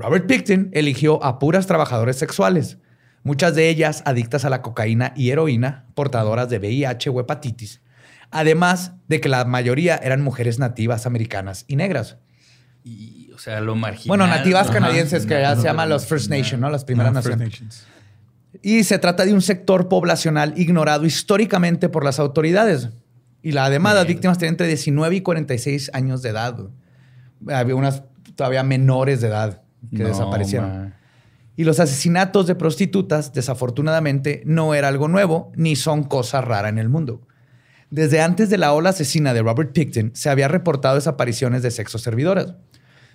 [0.00, 2.78] Robert Picton eligió a puras trabajadoras sexuales,
[3.22, 7.82] muchas de ellas adictas a la cocaína y heroína, portadoras de VIH o hepatitis,
[8.30, 12.16] además de que la mayoría eran mujeres nativas americanas y negras.
[12.82, 14.08] Y, o sea, lo marginal.
[14.08, 14.72] Bueno, nativas Ajá.
[14.72, 16.70] canadienses que ya se llaman los First Nation, ¿no?
[16.70, 17.84] Las primeras naciones.
[18.62, 22.88] Y se trata de un sector poblacional ignorado históricamente por las autoridades.
[23.42, 26.56] Y la, además, las víctimas tienen entre 19 y 46 años de edad.
[27.48, 28.02] Había unas
[28.34, 29.62] todavía menores de edad
[29.94, 30.94] que No, desaparecieron.
[31.56, 36.78] Y los asesinatos de prostitutas, desafortunadamente, no era algo nuevo ni son cosa rara en
[36.78, 37.26] el mundo.
[37.90, 41.98] Desde antes de la ola asesina de Robert Picton, se había reportado desapariciones de sexo
[41.98, 42.54] servidoras.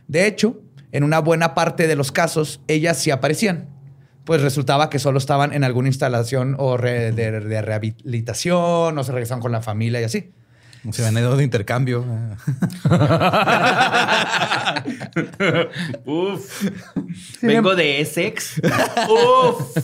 [0.07, 0.61] De hecho,
[0.91, 3.69] en una buena parte de los casos, ellas sí aparecían,
[4.25, 9.11] pues resultaba que solo estaban en alguna instalación o re- de, de rehabilitación o se
[9.11, 10.31] regresaban con la familia y así.
[10.91, 12.03] Se habían ido de intercambio.
[16.05, 16.69] Uf.
[17.41, 18.61] Vengo de Essex.
[19.09, 19.77] Uf.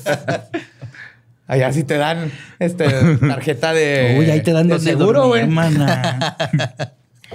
[1.47, 5.41] Allá sí te dan este, tarjeta de, Uy, ahí te dan de seguro, güey.
[5.41, 6.37] hermana.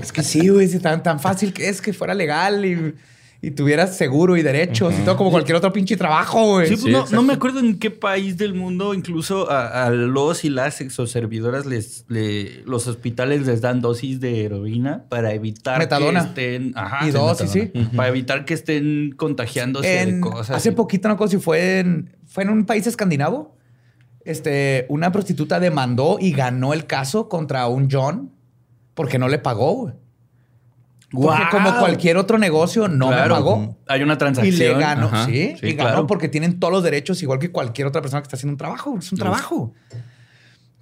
[0.00, 2.94] Es que sí, güey, tan, tan fácil que es que fuera legal y,
[3.46, 6.66] y tuvieras seguro y derechos y todo como cualquier otro pinche trabajo, güey.
[6.66, 9.90] Sí, pues Sí, no, no me acuerdo en qué país del mundo, incluso a, a
[9.90, 15.78] los y las exoservidoras, les, le- los hospitales les dan dosis de heroína para evitar
[15.78, 16.22] Metadona.
[16.34, 16.72] que estén.
[16.76, 17.60] Ajá, Y dosis, sí.
[17.60, 17.90] metadona.
[17.92, 20.56] Para evitar que estén contagiándose En- de cosas.
[20.56, 23.54] hace y- poquito, no recuerdo si fue en, fue en un país escandinavo.
[24.24, 28.32] Este, una prostituta demandó y ganó el caso contra un John
[28.94, 29.94] porque no le pagó, güey.
[31.10, 33.78] Porque como cualquier otro negocio, no me pagó.
[33.86, 34.58] Hay una Y transacción.
[34.58, 35.26] le ganó, Ajá.
[35.26, 36.06] sí, Sí, y ganó claro.
[36.06, 38.96] porque tienen todos los derechos, igual que cualquier otra persona que está haciendo un trabajo.
[38.98, 39.72] Es un trabajo.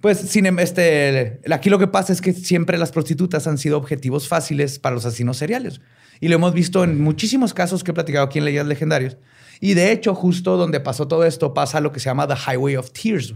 [0.01, 3.77] Pues sin em- este, aquí lo que pasa es que siempre las prostitutas han sido
[3.77, 5.81] objetivos fáciles para los asesinos seriales.
[6.19, 9.17] Y lo hemos visto en muchísimos casos que he platicado aquí en Leyes Legendarios.
[9.61, 12.75] Y de hecho, justo donde pasó todo esto, pasa lo que se llama The Highway
[12.77, 13.35] of Tears.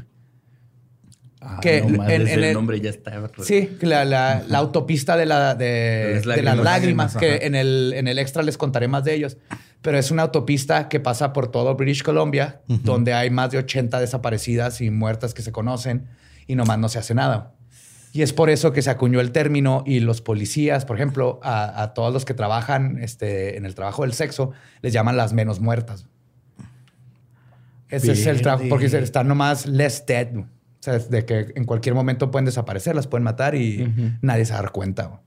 [1.42, 3.30] Ah, que no, más, en- desde en el el- nombre ya está.
[3.44, 6.66] Sí, la, la- la autopista de, la, de, las de las lágrimas.
[6.66, 7.46] lágrimas, que Ajá.
[7.46, 9.38] en el, en el extra les contaré más de ellos.
[9.82, 14.02] Pero es una autopista que pasa por todo British Columbia, donde hay más de 80
[14.02, 16.08] desaparecidas y muertas que se conocen
[16.48, 17.54] y nomás no se hace nada.
[18.12, 21.82] Y es por eso que se acuñó el término y los policías, por ejemplo, a,
[21.82, 25.62] a todos los que trabajan este, en el trabajo del sexo, les llaman las menos
[25.62, 26.08] muertas.
[27.88, 30.28] Ese es el trabajo, porque están nomás less dead.
[30.90, 34.54] Sea, es de que en cualquier momento pueden desaparecer, las pueden matar y nadie se
[34.54, 35.22] va a dar cuenta.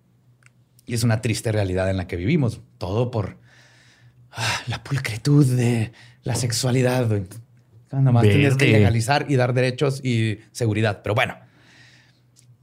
[0.87, 2.61] Y es una triste realidad en la que vivimos.
[2.79, 3.39] Todo por
[4.33, 5.93] ah, la pulcritud de
[6.25, 7.09] la sexualidad.
[7.09, 7.23] güey.
[7.93, 11.03] Nomás tienes que legalizar y dar derechos y seguridad.
[11.03, 11.37] Pero bueno,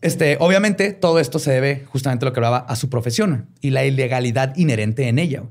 [0.02, 3.70] este, obviamente todo esto se debe justamente a lo que hablaba a su profesión y
[3.70, 5.44] la ilegalidad inherente en ella.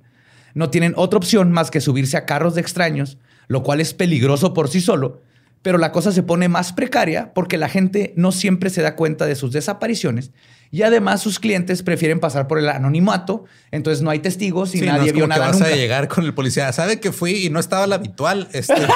[0.54, 4.54] No tienen otra opción más que subirse a carros de extraños, lo cual es peligroso
[4.54, 5.22] por sí solo,
[5.62, 9.26] Pero la cosa se pone más precaria porque la gente no siempre se da cuenta
[9.26, 10.32] de sus desapariciones
[10.70, 14.86] y además sus clientes prefieren pasar por el anonimato, entonces no hay testigos y Sí,
[14.86, 15.72] no nadie es vio como que nada vas nunca.
[15.72, 16.72] a llegar con el policía.
[16.72, 18.48] Sabe que fui y no estaba la habitual.
[18.52, 18.74] Este,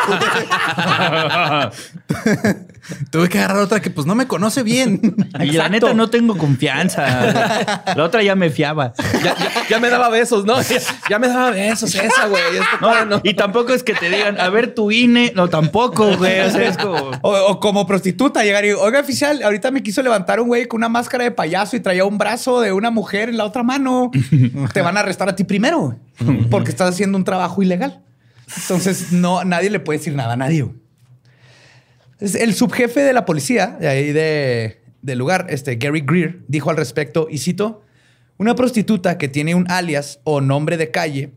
[3.11, 5.01] Tuve que agarrar otra que pues no me conoce bien.
[5.41, 7.85] Y la neta no tengo confianza.
[7.95, 8.93] La otra ya me fiaba.
[9.23, 10.61] Ya, ya- ya me daba besos, ¿no?
[10.63, 12.43] Ya, ya me daba besos esa, güey.
[12.81, 13.21] No, no.
[13.23, 15.33] Y tampoco es que te digan, a ver tu INE.
[15.37, 16.41] No, tampoco, güey.
[16.41, 17.13] O sea, es como.
[17.23, 20.79] O, o como prostituta, llegar y, oiga, oficial, ahorita me quiso levantar un güey con
[20.79, 24.11] una máscara de payaso y traía un brazo de una mujer en la otra mano.
[24.75, 25.97] Te van a arrestar a ti primero
[26.51, 28.03] porque estás haciendo un trabajo ilegal.
[28.57, 30.69] Entonces, no, nadie le puede decir nada a nadie.
[32.21, 36.77] El subjefe de la policía de ahí de, del lugar, este Gary Greer, dijo al
[36.77, 37.83] respecto, y cito,
[38.39, 41.33] una prostituta que tiene un alias o nombre de calle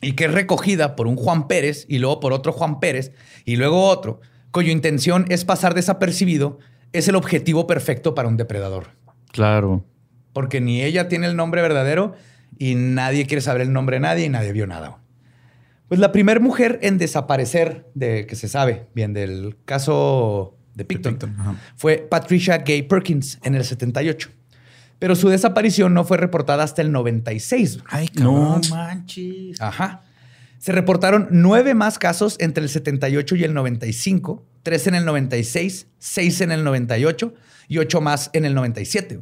[0.00, 3.12] y que es recogida por un Juan Pérez y luego por otro Juan Pérez
[3.44, 6.58] y luego otro, cuya intención es pasar desapercibido,
[6.92, 8.88] es el objetivo perfecto para un depredador.
[9.32, 9.84] Claro.
[10.32, 12.14] Porque ni ella tiene el nombre verdadero
[12.58, 14.98] y nadie quiere saber el nombre de nadie y nadie vio nada.
[15.88, 21.18] Pues la primera mujer en desaparecer de que se sabe bien del caso de Picton,
[21.76, 24.30] fue Patricia Gay Perkins en el 78.
[24.98, 27.80] Pero su desaparición no fue reportada hasta el 96.
[27.86, 29.60] Ay, No manches.
[29.60, 30.02] Ajá.
[30.58, 35.86] Se reportaron nueve más casos entre el 78 y el 95, tres en el 96,
[35.98, 37.34] seis en el 98
[37.68, 39.20] y ocho más en el 97,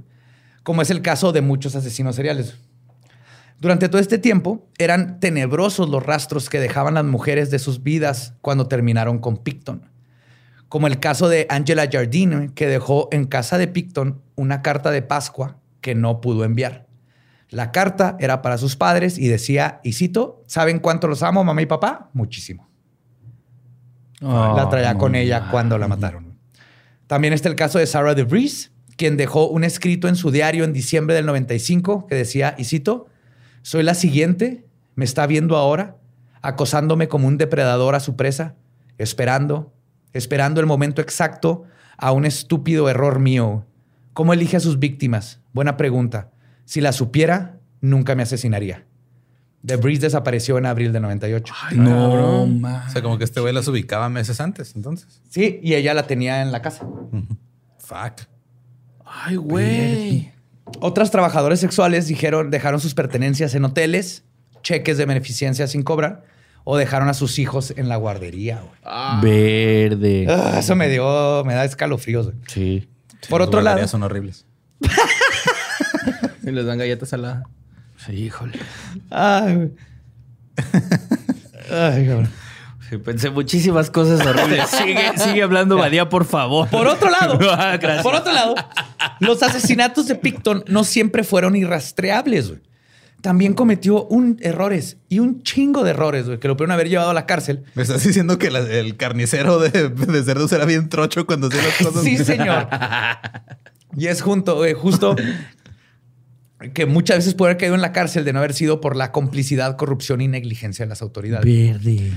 [0.62, 2.56] como es el caso de muchos asesinos seriales.
[3.60, 8.34] Durante todo este tiempo eran tenebrosos los rastros que dejaban las mujeres de sus vidas
[8.40, 9.88] cuando terminaron con Picton,
[10.68, 15.02] como el caso de Angela Jardine, que dejó en casa de Picton una carta de
[15.02, 16.86] Pascua que no pudo enviar.
[17.50, 21.62] La carta era para sus padres y decía, y cito, ¿saben cuánto los amo, mamá
[21.62, 22.10] y papá?
[22.12, 22.68] Muchísimo.
[24.20, 26.23] la traía con ella cuando la mataron.
[27.06, 30.72] También está el caso de Sarah DeVries, quien dejó un escrito en su diario en
[30.72, 33.06] diciembre del 95 que decía, y cito,
[33.62, 35.96] soy la siguiente, me está viendo ahora,
[36.42, 38.54] acosándome como un depredador a su presa,
[38.98, 39.72] esperando,
[40.12, 41.64] esperando el momento exacto
[41.96, 43.66] a un estúpido error mío.
[44.12, 45.40] ¿Cómo elige a sus víctimas?
[45.52, 46.30] Buena pregunta.
[46.64, 48.86] Si la supiera, nunca me asesinaría.
[49.64, 51.54] DeVries desapareció en abril de 98.
[51.72, 55.22] No, O sea, como que este güey las ubicaba meses antes, entonces.
[55.30, 56.86] Sí, y ella la tenía en la casa.
[57.78, 58.28] Fuck.
[59.06, 60.32] Ay, güey.
[60.80, 64.24] Otras trabajadoras sexuales dijeron, dejaron sus pertenencias en hoteles,
[64.62, 66.24] cheques de beneficencia sin cobrar,
[66.64, 68.60] o dejaron a sus hijos en la guardería.
[68.60, 69.22] güey.
[69.22, 70.26] Verde.
[70.28, 72.26] Ah, eso me dio, me da escalofríos.
[72.26, 72.36] güey.
[72.48, 72.88] Sí.
[73.30, 74.44] Por Las otro lado, guarderías son horribles.
[76.46, 77.44] Y les dan galletas saladas.
[78.06, 78.58] Sí, híjole.
[79.10, 79.70] Ay, güey.
[81.70, 82.30] Ay, cabrón.
[82.88, 84.68] Sí, pensé muchísimas cosas horribles.
[84.70, 86.68] sigue, sigue hablando, Badía, por favor.
[86.68, 88.02] Por otro lado, Ah, gracias.
[88.02, 88.54] por otro lado,
[89.20, 92.48] los asesinatos de Picton no siempre fueron irrastreables.
[92.48, 92.60] güey.
[93.22, 97.08] También cometió un errores y un chingo de errores güey, que lo pudieron haber llevado
[97.08, 97.64] a la cárcel.
[97.74, 101.62] Me estás diciendo que la- el carnicero de, de cerdos era bien trocho cuando hacía
[101.62, 102.02] las cosas.
[102.04, 102.68] Sí, señor.
[103.96, 105.16] Y es junto, eh, justo
[106.72, 109.12] que muchas veces puede haber caído en la cárcel de no haber sido por la
[109.12, 111.44] complicidad, corrupción y negligencia de las autoridades.
[111.44, 112.12] Verde.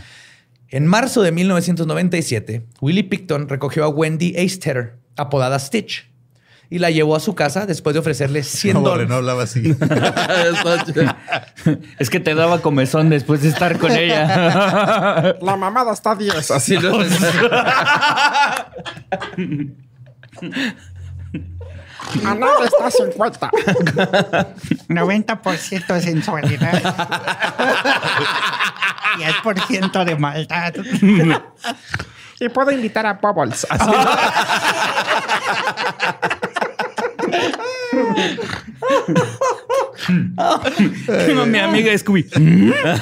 [0.70, 6.10] En marzo de 1997, Willie Picton recogió a Wendy Eistetter, apodada Stitch,
[6.70, 9.08] y la llevó a su casa después de ofrecerle 100 No, dólares.
[9.08, 9.74] no hablaba así.
[12.00, 15.38] Es que te daba comezón después de estar con ella.
[15.42, 16.52] La mamada está 10.
[16.52, 17.00] Así ¿no?
[22.26, 23.52] Anal está 50.
[24.90, 26.82] 90% sensualidad.
[29.18, 30.74] 10% de maldad.
[32.40, 33.66] Y puedo invitar a Bubbles.
[33.70, 33.92] Así
[41.48, 42.24] Mi amiga Scooby.
[42.26, 43.02] ¿Quieres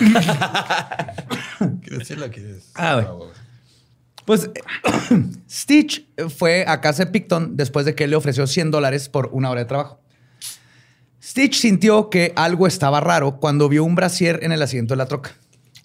[2.00, 2.30] decirlo?
[2.32, 2.72] ¿Quieres?
[2.76, 3.08] Ah, güey.
[4.26, 4.50] Pues
[5.50, 9.30] Stitch fue a casa de Picton después de que él le ofreció 100 dólares por
[9.32, 10.02] una hora de trabajo.
[11.24, 15.06] Stitch sintió que algo estaba raro cuando vio un brasier en el asiento de la
[15.08, 15.32] troca.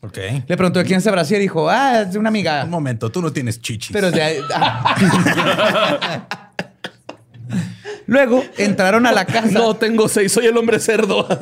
[0.03, 0.17] Ok.
[0.47, 2.65] Le preguntó de quién es ese brasier y dijo, ah, es de una amiga.
[2.65, 3.91] Un momento, tú no tienes chichis.
[3.93, 6.27] Pero es de ahí- ah.
[8.07, 9.51] Luego entraron a la casa.
[9.51, 11.27] No tengo seis, soy el hombre cerdo.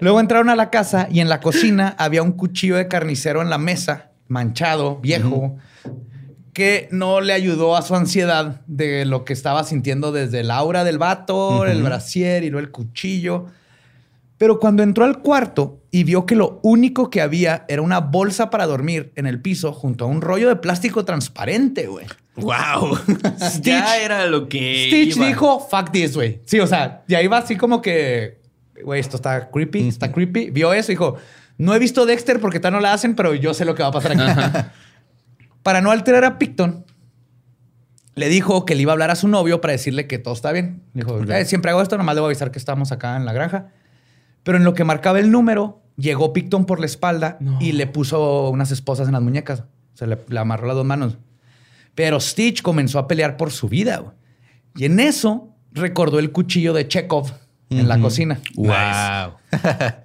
[0.00, 3.50] Luego entraron a la casa y en la cocina había un cuchillo de carnicero en
[3.50, 5.56] la mesa, manchado, viejo,
[6.52, 10.84] que no le ayudó a su ansiedad de lo que estaba sintiendo desde el aura
[10.84, 13.46] del vato, el brasier y luego el cuchillo.
[14.38, 18.50] Pero cuando entró al cuarto y vio que lo único que había era una bolsa
[18.50, 22.06] para dormir en el piso junto a un rollo de plástico transparente, güey.
[22.36, 22.96] Wow.
[23.38, 24.86] Stitch- ya era lo que.
[24.88, 25.26] Stitch iba.
[25.28, 26.40] dijo, fuck this, güey.
[26.46, 28.38] Sí, o sea, y ahí va así como que,
[28.84, 30.50] güey, esto está creepy, está creepy.
[30.50, 31.16] Vio eso y dijo,
[31.58, 33.88] no he visto Dexter porque tal no la hacen, pero yo sé lo que va
[33.90, 34.68] a pasar aquí.
[35.62, 36.84] para no alterar a Picton,
[38.14, 40.52] le dijo que le iba a hablar a su novio para decirle que todo está
[40.52, 40.82] bien.
[40.94, 43.32] Dijo, "Eh, siempre hago esto, nomás le voy a avisar que estamos acá en la
[43.32, 43.68] granja.
[44.42, 48.50] Pero en lo que marcaba el número, llegó Picton por la espalda y le puso
[48.50, 49.64] unas esposas en las muñecas.
[49.94, 51.16] Se le, le amarró las dos manos.
[51.94, 53.98] Pero Stitch comenzó a pelear por su vida.
[53.98, 54.12] güey.
[54.76, 57.32] Y en eso recordó el cuchillo de Chekhov
[57.70, 58.38] en la cocina.
[58.54, 59.34] Wow.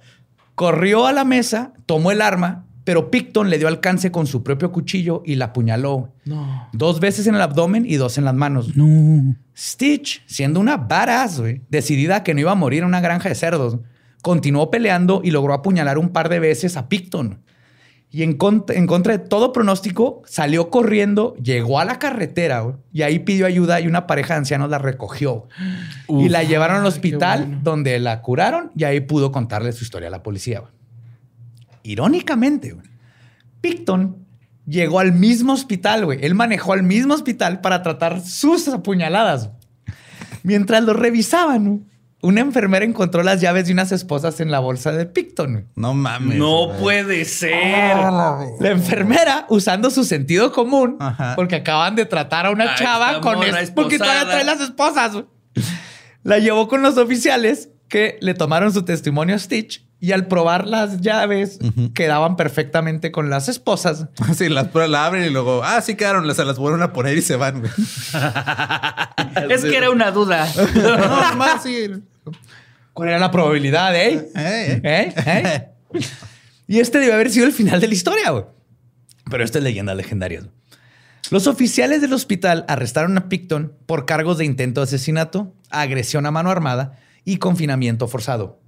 [0.60, 4.70] Corrió a la mesa, tomó el arma, pero Picton le dio alcance con su propio
[4.70, 6.12] cuchillo y la apuñaló.
[6.26, 6.68] No.
[6.74, 8.76] Dos veces en el abdomen y dos en las manos.
[9.56, 13.36] Stitch, siendo una badass, güey, decidida que no iba a morir en una granja de
[13.36, 13.78] cerdos,
[14.20, 17.40] continuó peleando y logró apuñalar un par de veces a Picton.
[18.12, 22.74] Y en, cont- en contra de todo pronóstico, salió corriendo, llegó a la carretera güey,
[22.92, 25.46] y ahí pidió ayuda y una pareja de ancianos la recogió.
[26.08, 30.10] y la llevaron al hospital donde la curaron y ahí pudo contarle su historia a
[30.10, 30.58] la policía.
[30.60, 30.72] güey.
[31.82, 32.86] Irónicamente, güey,
[33.60, 34.16] Picton
[34.66, 36.18] llegó al mismo hospital, güey.
[36.24, 39.50] Él manejó al mismo hospital para tratar sus apuñaladas.
[40.42, 41.86] Mientras lo revisaban,
[42.22, 45.68] una enfermera encontró las llaves de unas esposas en la bolsa de Picton.
[45.74, 46.36] No mames.
[46.38, 46.80] No güey.
[46.80, 47.96] puede ser.
[48.60, 51.34] La enfermera, usando su sentido común, Ajá.
[51.36, 55.24] porque acaban de tratar a una Ay, chava con es- porque todavía trae las esposas.
[56.22, 60.66] La llevó con los oficiales que le tomaron su testimonio a Stitch y al probar
[60.66, 61.58] las llaves
[61.94, 64.06] quedaban perfectamente con las esposas.
[64.34, 67.22] Sí, las la abren y luego, ah, sí quedaron, se las vuelven a poner y
[67.22, 67.62] se van.
[69.50, 70.48] Es que era una duda.
[70.74, 71.88] no, más sí.
[72.92, 74.30] ¿Cuál era la probabilidad, eh?
[74.34, 75.14] Eh, eh.
[75.26, 75.68] ¿Eh?
[75.94, 76.00] ¿Eh?
[76.66, 78.44] Y este debe haber sido el final de la historia, güey.
[79.30, 80.42] Pero esta es leyenda legendaria.
[81.30, 86.30] Los oficiales del hospital arrestaron a Picton por cargos de intento de asesinato, agresión a
[86.30, 88.60] mano armada y confinamiento forzado.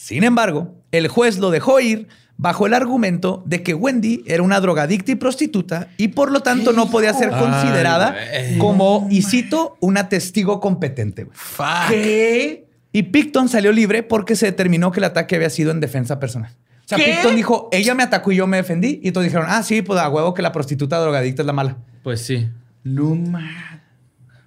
[0.00, 4.60] Sin embargo, el juez lo dejó ir bajo el argumento de que Wendy era una
[4.60, 8.16] drogadicta y prostituta y por lo tanto no podía ser considerada
[8.58, 11.26] como, y cito, una testigo competente.
[11.32, 11.88] Fuck.
[11.88, 12.68] ¿Qué?
[12.92, 16.52] Y Picton salió libre porque se determinó que el ataque había sido en defensa personal.
[16.84, 17.04] O sea, ¿Qué?
[17.14, 19.00] Picton dijo, ella me atacó y yo me defendí.
[19.02, 21.76] Y todos dijeron, ah, sí, pues a huevo que la prostituta drogadicta es la mala.
[22.04, 22.48] Pues sí.
[22.84, 23.82] No ma-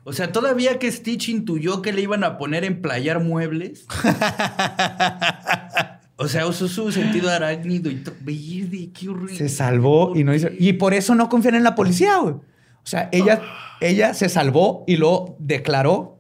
[0.04, 3.86] O sea, todavía que Stitch intuyó que le iban a poner en playar muebles.
[6.16, 8.16] o sea, usó su sentido arácnido y todo.
[8.26, 9.36] Qué horrible.
[9.36, 10.48] Se salvó y no hizo...
[10.58, 12.34] Y por eso no confían en la policía, güey.
[12.34, 13.42] O sea, ella,
[13.80, 16.18] ella se salvó y lo declaró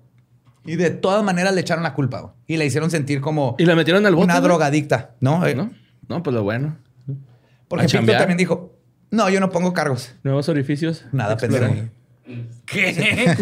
[0.64, 2.22] y de todas maneras le echaron la culpa.
[2.22, 2.34] güey.
[2.48, 4.26] Y la hicieron sentir como Y la metieron al bote.
[4.26, 5.44] una drogadicta, ¿no?
[5.46, 5.72] Eh, ¿No?
[6.08, 6.78] No, pues lo bueno.
[7.68, 8.20] Porque chambear.
[8.20, 8.76] también dijo,
[9.10, 10.14] no, yo no pongo cargos.
[10.24, 11.06] Nuevos orificios.
[11.12, 11.74] Nada, pendejo.
[12.66, 13.36] ¿Qué?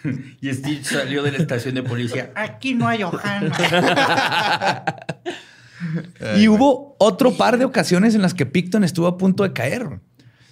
[0.40, 2.30] y Stitch salió de la estación de policía.
[2.34, 3.56] Aquí no hay hojana.
[6.36, 10.00] Y hubo otro par de ocasiones en las que Picton estuvo a punto de caer.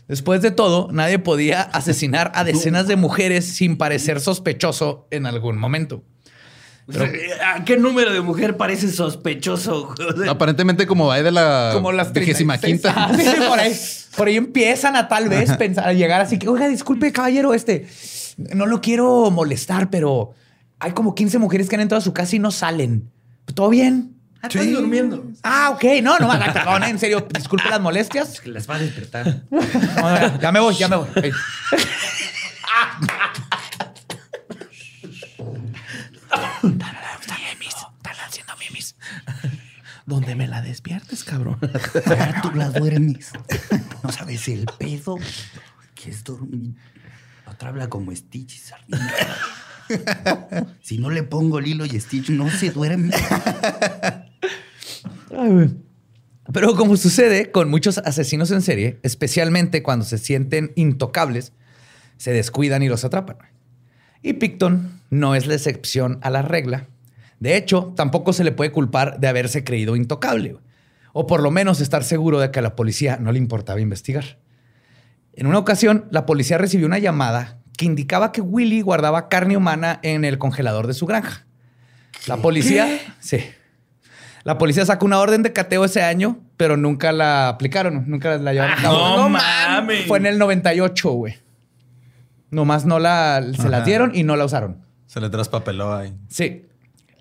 [0.07, 5.59] Después de todo, nadie podía asesinar a decenas de mujeres sin parecer sospechoso en algún
[5.59, 6.05] momento.
[7.45, 9.95] ¿A qué número de mujer parece sospechoso?
[10.29, 12.83] Aparentemente como va de la Como las vigésima 36.
[12.83, 12.95] quinta.
[12.97, 13.77] Ah, sí, por ahí.
[14.17, 17.87] Por ahí empiezan a tal vez pensar, a llegar así que, oiga, disculpe, caballero, este,
[18.39, 20.33] no lo quiero molestar, pero
[20.79, 23.11] hay como 15 mujeres que han entrado a su casa y no salen.
[23.55, 24.17] ¿Todo bien?
[24.41, 25.25] Ah, están durmiendo.
[25.43, 25.85] Ah, ok.
[26.03, 28.41] No, no, perdón, en serio, disculpe las molestias.
[28.43, 29.43] Que las va a despertar.
[29.51, 31.09] No, ya, ya me voy, ya me voy.
[40.07, 41.59] Donde me la despiertes, cabrón.
[42.07, 43.33] Ahora tú la duermes.
[44.03, 45.19] No sabes el pedo
[45.97, 46.77] que es dormir.
[47.45, 49.15] Otra habla como Stitch y Sardina.
[50.81, 53.13] Si no le pongo Lilo y Stitch, no se duerme.
[56.53, 61.53] Pero como sucede con muchos asesinos en serie, especialmente cuando se sienten intocables,
[62.17, 63.39] se descuidan y los atrapan.
[64.23, 66.89] Y Picton no es la excepción a la regla.
[67.41, 70.57] De hecho, tampoco se le puede culpar de haberse creído intocable,
[71.13, 74.39] o por lo menos estar seguro de que a la policía no le importaba investigar.
[75.33, 80.01] En una ocasión, la policía recibió una llamada que indicaba que Willy guardaba carne humana
[80.03, 81.47] en el congelador de su granja.
[82.27, 83.39] La policía, sí.
[84.45, 88.53] La policía sacó una orden de cateo ese año, pero nunca la aplicaron, nunca la
[88.53, 88.97] llevaron a cabo.
[89.05, 90.07] Ah, no mames.
[90.07, 91.35] Fue en el 98, güey.
[92.51, 94.85] Nomás no la se la dieron y no la usaron.
[95.07, 96.15] Se le traspapeló ahí.
[96.29, 96.65] Sí.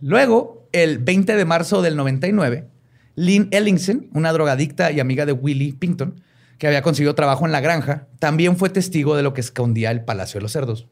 [0.02, 2.68] Luego, el 20 de marzo del 99,
[3.16, 6.22] Lynn Ellingson, una drogadicta y amiga de Willie Pinkton,
[6.58, 10.04] que había conseguido trabajo en la granja, también fue testigo de lo que escondía el
[10.04, 10.88] Palacio de los Cerdos.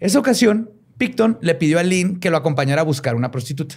[0.00, 3.76] Esa ocasión, Picton le pidió a Lynn que lo acompañara a buscar una prostituta.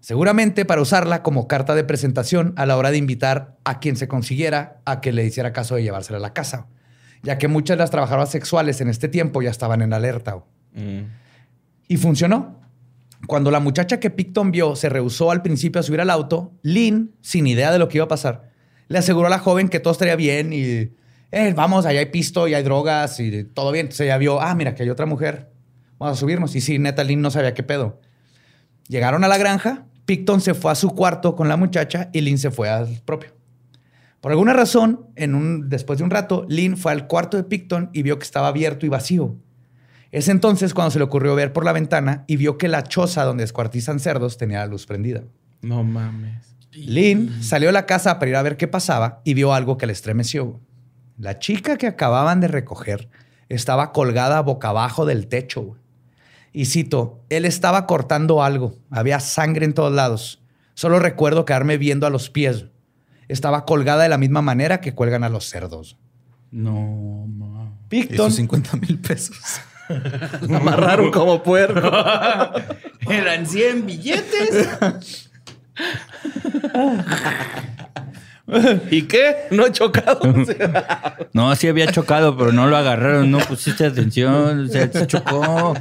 [0.00, 4.08] Seguramente para usarla como carta de presentación a la hora de invitar a quien se
[4.08, 6.68] consiguiera a que le hiciera caso de llevársela a la casa,
[7.22, 10.44] ya que muchas de las trabajadoras sexuales en este tiempo ya estaban en alerta.
[11.88, 12.60] Y funcionó.
[13.26, 17.14] Cuando la muchacha que Picton vio se rehusó al principio a subir al auto, Lynn,
[17.20, 18.50] sin idea de lo que iba a pasar,
[18.88, 20.90] le aseguró a la joven que todo estaría bien y
[21.32, 23.86] eh, vamos, allá hay pisto y hay drogas y todo bien.
[23.86, 25.50] Entonces ella vio, ah, mira, que hay otra mujer.
[25.98, 26.54] Vamos a subirnos.
[26.54, 28.00] Y sí, neta, Lynn no sabía qué pedo.
[28.88, 32.38] Llegaron a la granja, Picton se fue a su cuarto con la muchacha y Lynn
[32.38, 33.34] se fue al propio.
[34.20, 35.06] Por alguna razón,
[35.64, 38.86] después de un rato, Lynn fue al cuarto de Picton y vio que estaba abierto
[38.86, 39.36] y vacío.
[40.12, 43.24] Es entonces cuando se le ocurrió ver por la ventana y vio que la choza
[43.24, 45.24] donde descuartizan cerdos tenía la luz prendida.
[45.62, 46.56] No mames.
[46.72, 49.86] Lynn salió de la casa para ir a ver qué pasaba y vio algo que
[49.86, 50.60] le estremeció.
[51.18, 53.08] La chica que acababan de recoger
[53.48, 55.76] estaba colgada boca abajo del techo.
[56.52, 60.42] Y cito, él estaba cortando algo, había sangre en todos lados.
[60.74, 62.66] Solo recuerdo quedarme viendo a los pies.
[63.28, 65.98] Estaba colgada de la misma manera que cuelgan a los cerdos.
[66.50, 67.72] No, mames.
[67.88, 69.38] Picton, 50 mil pesos.
[70.54, 71.90] Amarraron como puerco.
[73.08, 74.68] Eran 100 billetes.
[78.90, 79.34] ¿Y qué?
[79.50, 80.20] ¿No he chocado?
[81.32, 83.30] No, sí había chocado, pero no lo agarraron.
[83.30, 84.68] No pusiste atención.
[84.70, 85.74] Se, se chocó.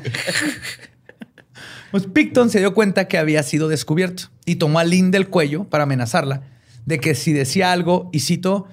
[1.91, 5.65] pues Picton se dio cuenta que había sido descubierto y tomó a Lynn del cuello
[5.65, 6.41] para amenazarla
[6.85, 8.67] de que si decía algo, y cito,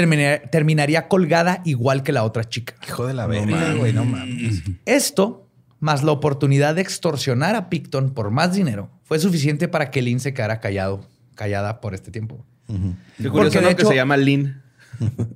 [0.00, 2.74] termina- terminaría colgada igual que la otra chica.
[2.86, 4.62] Hijo de la verga, güey, no mames.
[4.84, 5.48] Esto,
[5.80, 10.20] más la oportunidad de extorsionar a Picton por más dinero, fue suficiente para que Lynn
[10.20, 12.44] se quedara callado, callada por este tiempo.
[12.66, 12.74] Qué
[13.16, 13.68] Porque curioso, ¿no?
[13.68, 14.62] hecho- Que se llama Lynn.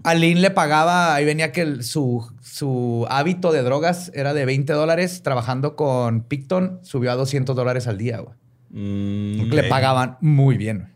[0.05, 4.45] A Lynn le pagaba, ahí venía que el- su, su hábito de drogas era de
[4.47, 8.19] 20 dólares, trabajando con Picton subió a 200 dólares al día.
[8.21, 8.35] güey.
[8.73, 10.89] Mm, Le pagaban muy bien.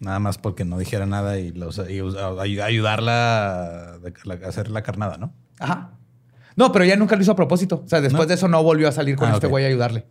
[0.00, 5.16] Nada más porque no dijera nada y, los, y ayudarla a, a hacer la carnada,
[5.18, 5.34] ¿no?
[5.58, 5.90] Ajá.
[6.56, 7.82] No, pero ella nunca lo hizo a propósito.
[7.84, 8.26] O sea, después ¿No?
[8.28, 10.06] de eso no volvió a salir con Ah, este güey a ayudarle.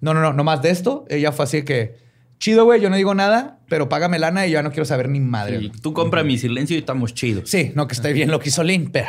[0.00, 0.32] No, no, no.
[0.32, 1.98] Nomás de esto, ella fue así de que,
[2.38, 5.08] chido, güey, yo no digo nada, pero págame lana y yo ya no quiero saber
[5.10, 5.58] ni madre.
[5.60, 7.50] Sí, tú compra mi silencio y estamos chidos.
[7.50, 9.08] Sí, no que esté bien lo que hizo Lynn, pero.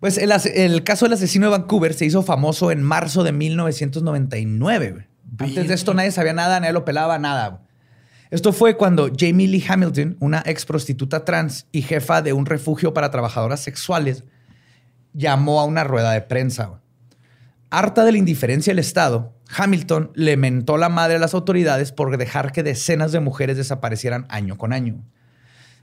[0.00, 4.92] Pues el, el caso del asesino de Vancouver se hizo famoso en marzo de 1999.
[4.92, 5.04] güey.
[5.38, 7.62] Antes de esto nadie sabía nada, nadie lo pelaba, nada.
[8.30, 12.92] Esto fue cuando Jamie Lee Hamilton, una ex prostituta trans y jefa de un refugio
[12.92, 14.24] para trabajadoras sexuales,
[15.14, 16.82] llamó a una rueda de prensa.
[17.70, 22.16] Harta de la indiferencia del Estado, Hamilton le mentó la madre a las autoridades por
[22.18, 25.02] dejar que decenas de mujeres desaparecieran año con año.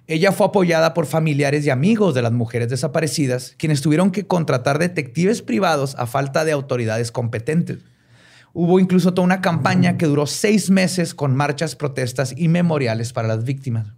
[0.07, 4.77] Ella fue apoyada por familiares y amigos de las mujeres desaparecidas, quienes tuvieron que contratar
[4.77, 7.79] detectives privados a falta de autoridades competentes.
[8.57, 13.27] Hubo incluso toda una campaña que duró seis meses con marchas, protestas y memoriales para
[13.27, 13.89] las víctimas.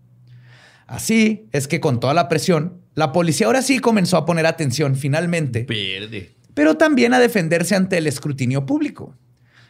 [0.88, 4.96] Así es que con toda la presión, la policía ahora sí comenzó a poner atención
[4.96, 6.32] finalmente Pierde.
[6.56, 9.16] pero también a defenderse ante el escrutinio público.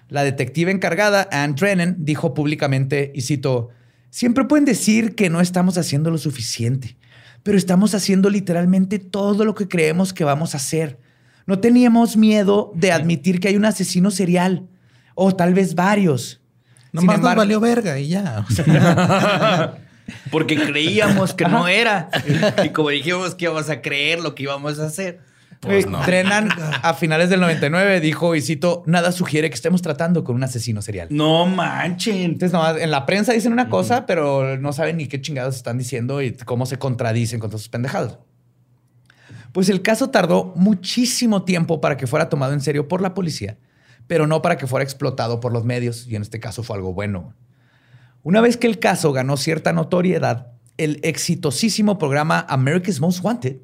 [0.08, 3.68] La detective encargada, Anne Drennan, dijo públicamente, y cito,
[4.10, 6.96] siempre pueden decir que no estamos haciendo lo suficiente,
[7.44, 10.98] pero estamos haciendo literalmente todo lo que creemos que vamos a hacer.
[11.46, 14.70] No teníamos miedo de admitir que hay un asesino serial,
[15.20, 16.40] o tal vez varios.
[16.92, 18.46] Sin Nomás embargo- nos valió verga y ya.
[18.48, 19.78] O sea,
[20.32, 22.10] Porque creíamos que no era.
[22.64, 25.20] Y como dijimos que íbamos a creer lo que íbamos a hacer.
[25.64, 26.50] Güey, Drennan,
[26.84, 30.82] a finales del 99, dijo, y cito, nada sugiere que estemos tratando con un asesino
[30.84, 31.08] serial.
[31.10, 32.16] No manchen.
[32.22, 35.80] Entonces, nomás en la prensa dicen una cosa, pero no saben ni qué chingados están
[35.80, 38.20] diciendo y cómo se contradicen con todos sus pendejados.
[39.52, 43.58] Pues el caso tardó muchísimo tiempo para que fuera tomado en serio por la policía,
[44.08, 46.94] pero no para que fuera explotado por los medios, y en este caso fue algo
[46.94, 47.34] bueno.
[48.24, 53.58] Una vez que el caso ganó cierta notoriedad, el exitosísimo programa America's Most Wanted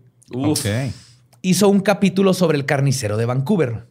[1.42, 3.86] hizo un capítulo sobre el carnicero de Vancouver.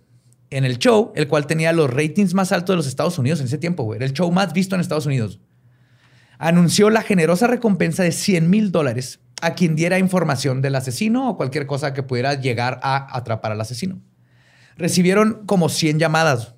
[0.50, 3.46] En el show, el cual tenía los ratings más altos de los Estados Unidos en
[3.46, 3.96] ese tiempo, güey.
[3.96, 5.40] Era el show más visto en Estados Unidos.
[6.38, 11.36] Anunció la generosa recompensa de 100 mil dólares a quien diera información del asesino o
[11.36, 14.00] cualquier cosa que pudiera llegar a atrapar al asesino.
[14.76, 16.54] Recibieron como 100 llamadas,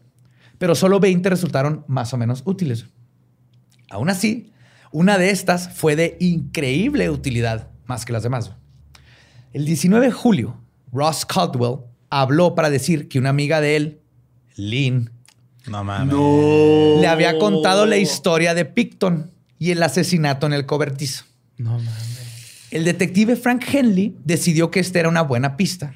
[0.58, 2.86] pero solo 20 resultaron más o menos útiles.
[3.90, 4.52] Aún así,
[4.92, 8.52] una de estas fue de increíble utilidad más que las demás.
[9.52, 10.60] El 19 de julio,
[10.92, 11.80] Ross Caldwell
[12.10, 14.00] habló para decir que una amiga de él,
[14.56, 15.10] Lynn,
[15.66, 16.14] No mames.
[17.00, 21.24] le había contado la historia de Picton y el asesinato en el cobertizo.
[21.56, 22.68] No mames.
[22.70, 25.94] El detective Frank Henley decidió que esta era una buena pista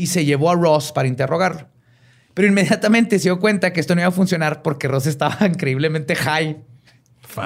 [0.00, 1.68] y se llevó a Ross para interrogarlo.
[2.34, 6.14] Pero inmediatamente se dio cuenta que esto no iba a funcionar porque Ross estaba increíblemente
[6.16, 6.62] high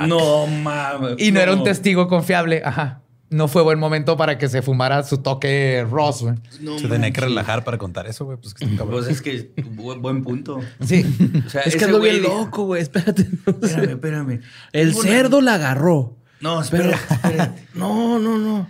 [0.06, 1.14] No mames.
[1.18, 2.62] y no, era un testigo confiable.
[2.64, 3.00] Ajá.
[3.30, 6.34] No fue buen momento para que se fumara su toque Ross, güey.
[6.60, 8.36] No Se tenía que relajar para contar eso, güey.
[8.36, 9.00] Pues que está cabrón.
[9.02, 10.60] Pues es que bu- buen punto.
[10.86, 11.04] Sí.
[11.44, 12.82] O sea, Es que ando bien loco, güey.
[12.82, 13.22] Espérate.
[13.22, 14.40] Espérame, espérame.
[14.72, 16.16] El cerdo la agarró.
[16.40, 17.54] No, espera, espera.
[17.74, 18.68] No, no, no.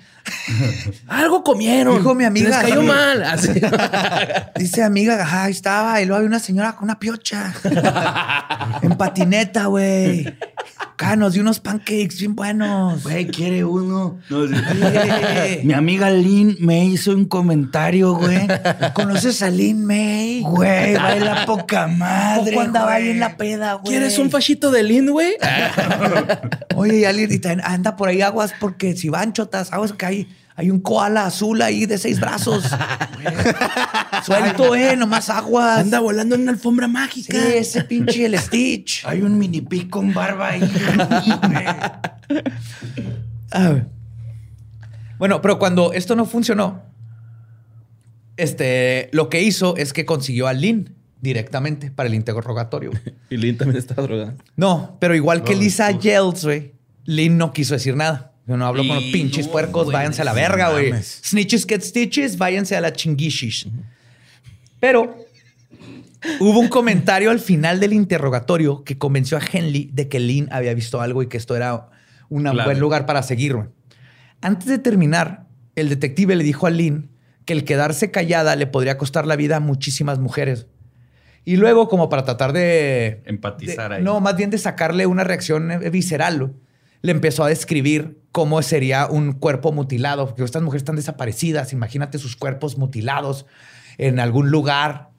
[1.09, 1.99] Algo comieron.
[1.99, 2.49] Dijo mi amiga.
[2.49, 3.23] Les cayó mal.
[3.23, 3.51] Así.
[4.57, 6.01] Dice amiga, ahí estaba.
[6.01, 7.53] Y luego había una señora con una piocha.
[8.83, 10.35] en patineta, güey.
[10.78, 13.03] Acá nos dio unos pancakes bien buenos.
[13.03, 14.19] Güey, quiere uno.
[14.31, 14.55] No, sí.
[15.65, 18.47] Mi amiga Lynn me hizo un comentario, güey.
[18.95, 20.43] ¿Conoces a Lynn May?
[20.43, 22.53] Güey, baila poca madre.
[22.53, 23.86] Poco andaba ahí en la peda, güey.
[23.86, 25.35] ¿Quieres un fachito de Lin, güey?
[26.77, 30.28] Oye, y y también anda por ahí aguas porque si van chotas, aguas que hay,
[30.56, 32.64] hay un koala azul ahí de seis brazos.
[34.24, 35.81] Suelto, eh, nomás aguas.
[35.81, 37.48] Anda volando en una alfombra Sí, mágica.
[37.55, 39.05] ese pinche el Stitch.
[39.05, 40.60] Hay un mini pic con barba ahí.
[43.52, 43.82] Ah,
[45.18, 46.82] Bueno, pero cuando esto no funcionó,
[48.36, 52.90] este, lo que hizo es que consiguió a Lynn directamente para el interrogatorio.
[53.31, 54.35] Y Lin también está drogada.
[54.56, 55.90] No, pero igual que Lisa.
[55.93, 56.72] Yells, güey,
[57.05, 58.32] Lynn no quiso decir nada.
[58.47, 60.93] Yo no hablo con los pinches no, puercos, güey, váyanse a la verga, güey.
[61.03, 63.66] Snitches get stitches, váyanse a la chinguishis.
[64.81, 65.16] Pero
[66.41, 70.75] hubo un comentario al final del interrogatorio que convenció a Henley de que Lynn había
[70.75, 71.89] visto algo y que esto era
[72.29, 73.55] un buen lugar para seguir.
[73.55, 73.69] güey.
[74.43, 77.11] Antes de terminar, el detective le dijo a Lynn
[77.47, 80.66] que el quedarse callada le podría costar la vida a muchísimas mujeres.
[81.47, 83.23] Y luego, como para tratar de...
[83.27, 84.03] Empatizar de- ahí.
[84.03, 86.55] No, más bien de sacarle una reacción visceral,
[87.05, 90.26] le empezó a describir cómo sería un cuerpo mutilado.
[90.26, 91.74] Porque estas mujeres están desaparecidas.
[91.74, 93.44] Imagínate sus cuerpos mutilados
[93.98, 95.10] en algún lugar.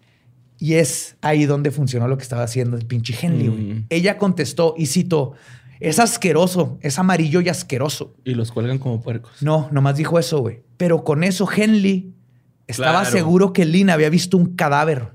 [0.57, 3.49] Y es ahí donde funcionó lo que estaba haciendo el pinche Henley.
[3.49, 3.85] Mm.
[3.91, 5.33] Ella contestó y cito,
[5.79, 8.15] es asqueroso, es amarillo y asqueroso.
[8.23, 9.43] Y los cuelgan como puercos.
[9.43, 10.63] No, nomás dijo eso, güey.
[10.77, 12.15] Pero con eso Henley
[12.65, 13.15] estaba Claro.
[13.15, 15.11] seguro que Lynn había visto un cadáver.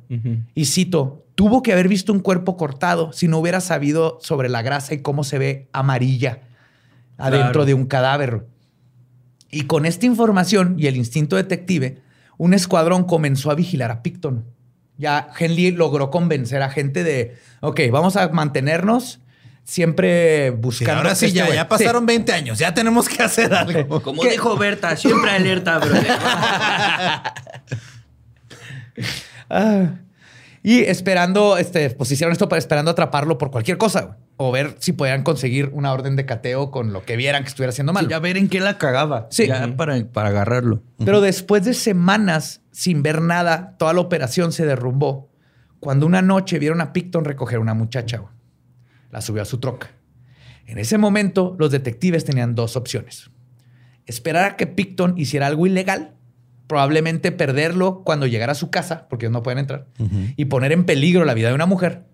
[0.54, 4.62] Y cito, tuvo que haber visto un cuerpo cortado si no hubiera sabido sobre la
[4.62, 6.42] grasa y cómo se ve amarilla
[7.20, 7.64] adentro Claro.
[7.66, 8.46] de un cadáver.
[9.50, 12.02] Y con esta información y el instinto detective,
[12.38, 14.44] un escuadrón comenzó a vigilar a Picton.
[14.96, 19.20] Ya Henley logró convencer a gente de, ok, vamos a mantenernos
[19.64, 20.94] siempre Sí, buscando.
[20.98, 21.56] ahora sí, este ya, güey".
[21.56, 22.58] ya pasaron 20 años.
[22.58, 24.02] Ya tenemos que hacer algo.
[24.02, 24.30] Como ¿Qué?
[24.32, 25.94] dijo Berta, siempre alerta, bro.
[29.48, 29.94] Ah.
[30.62, 34.16] Y esperando, este, pues hicieron esto para esperando atraparlo por cualquier cosa güey.
[34.36, 37.70] o ver si podían conseguir una orden de cateo con lo que vieran que estuviera
[37.70, 38.08] haciendo mal.
[38.08, 39.26] ya ver en qué la cagaba.
[39.30, 39.46] Sí.
[39.46, 40.82] Ya para, para agarrarlo.
[41.02, 45.30] Pero después de semanas sin ver nada, toda la operación se derrumbó.
[45.80, 48.32] Cuando una noche vieron a Picton recoger a una muchacha, güey.
[49.10, 49.90] la subió a su troca.
[50.66, 53.30] En ese momento, los detectives tenían dos opciones.
[54.06, 56.14] Esperar a que Picton hiciera algo ilegal,
[56.70, 59.88] probablemente perderlo cuando llegara a su casa, porque ellos no pueden entrar,
[60.36, 62.04] y poner en peligro la vida de una mujer,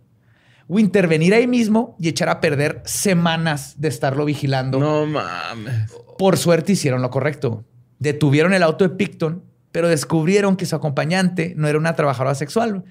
[0.67, 5.93] o intervenir ahí mismo y echar a perder semanas de estarlo vigilando No mames.
[6.17, 7.67] por suerte hicieron lo correcto.
[7.99, 12.85] Detuvieron el auto de Picton, pero descubrieron que su acompañante no era una trabajadora sexual.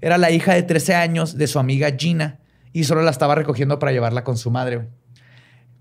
[0.00, 2.40] Era la hija de 13 años de su amiga Gina
[2.72, 4.88] y solo la estaba recogiendo para llevarla con su madre.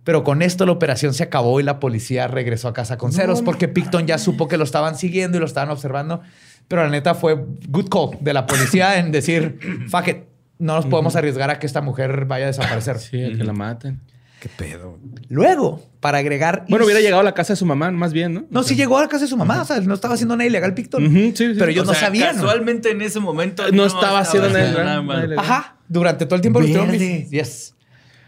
[0.09, 3.43] Pero con esto la operación se acabó y la policía regresó a casa con ceros
[3.43, 6.21] porque Picton ya supo que lo estaban siguiendo y lo estaban observando.
[6.67, 7.35] Pero la neta fue
[7.67, 10.17] good call de la policía en decir, fuck it,
[10.57, 12.97] no nos podemos arriesgar a que esta mujer vaya a desaparecer.
[12.97, 13.99] Sí, a que la maten.
[14.39, 14.97] Qué pedo.
[15.27, 16.65] Luego, para agregar...
[16.69, 18.45] Bueno, hubiera llegado a la casa de su mamá, más bien, ¿no?
[18.49, 19.61] No, sí llegó a la casa de su mamá.
[19.61, 21.07] O sea, no estaba haciendo nada ilegal Picton.
[21.07, 21.53] Sí, sí.
[21.55, 22.35] Pero ellos O no sea, sabían.
[22.35, 22.41] ¿no?
[22.41, 25.45] Casualmente en ese momento No estaba haciendo nada- nada ilegal.
[25.45, 25.75] Ajá.
[25.87, 27.27] Durante todo el tiempo lo estuvieron Verde.
[27.29, 27.75] vis- Yes.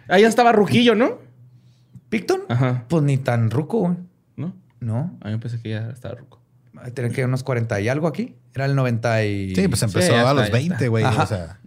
[0.08, 1.31] Ah, ya estaba Ruquillo, ¿no?
[2.12, 2.42] ¿Picton?
[2.50, 2.86] Ajá.
[2.88, 3.96] Pues ni tan ruco, güey.
[4.36, 4.54] ¿No?
[4.80, 5.18] No.
[5.22, 6.40] A mí me pensé que ya estaba Ruco.
[6.94, 8.36] Tienen que unos 40 y algo aquí.
[8.54, 9.56] Era el 90 y...
[9.56, 10.88] Sí, pues empezó a está, los ya 20, está.
[10.88, 11.04] güey.
[11.06, 11.60] O sea,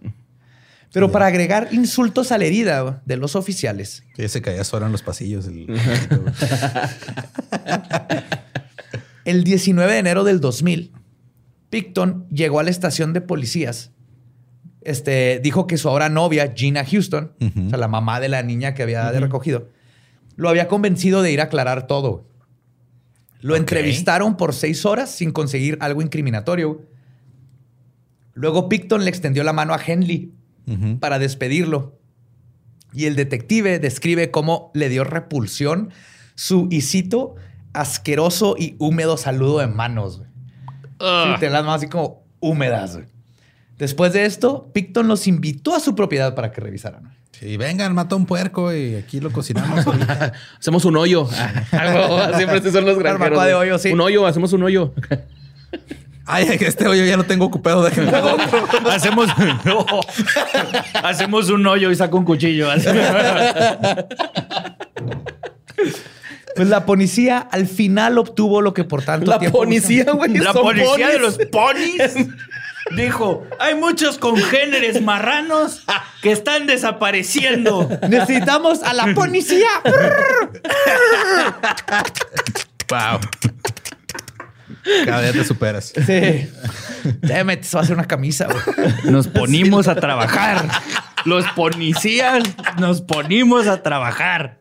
[0.93, 4.85] Pero para agregar insultos a la herida de los oficiales, que ya se caía solo
[4.85, 5.47] en los pasillos.
[5.47, 5.65] el-
[9.25, 10.91] el 19 de enero del 2000,
[11.69, 13.91] Picton llegó a la estación de policías.
[14.81, 17.31] Este, dijo que su ahora novia, Gina Houston,
[17.65, 19.69] o sea, la mamá de la niña que había recogido,
[20.35, 22.27] lo había convencido de ir a aclarar todo.
[23.41, 26.81] Lo entrevistaron por seis horas sin conseguir algo incriminatorio.
[28.33, 30.33] Luego Picton le extendió la mano a Henley
[30.99, 31.99] para despedirlo.
[32.91, 35.91] Y el detective describe cómo le dio repulsión
[36.33, 37.35] su, y cito,
[37.73, 40.21] asqueroso y húmedo saludo de manos.
[40.99, 42.99] Sí, te las manos así como húmedas.
[43.77, 47.15] Después de esto, Picton los invitó a su propiedad para que revisaran.
[47.39, 49.85] Sí, vengan, mata un puerco y aquí lo cocinamos.
[49.85, 50.31] ahorita.
[50.59, 51.27] Hacemos un hoyo.
[52.37, 53.43] Siempre estos son los granjeros.
[53.43, 53.91] De hoyo, sí.
[53.91, 54.93] Un hoyo, hacemos un hoyo.
[56.25, 57.81] Ay, este hoyo ya lo tengo ocupado.
[57.81, 58.03] Otro.
[58.89, 59.27] Hacemos,
[59.65, 59.85] no.
[61.03, 62.69] Hacemos un hoyo y saco un cuchillo.
[66.55, 70.37] Pues la policía al final obtuvo lo que por tanto La tiempo policía, güey.
[70.37, 72.01] La policía de los ponis
[72.91, 75.83] dijo: hay muchos congéneres marranos
[76.21, 77.89] que están desapareciendo.
[78.07, 79.67] Necesitamos a la policía.
[82.89, 83.19] Wow.
[85.05, 85.93] Cada día te superas.
[85.95, 86.49] Sí.
[87.21, 88.47] Déjame, te va a hacer una camisa.
[88.47, 88.93] güey.
[89.05, 90.67] Nos ponimos a trabajar.
[91.25, 92.43] Los policías
[92.77, 94.59] nos ponimos a trabajar.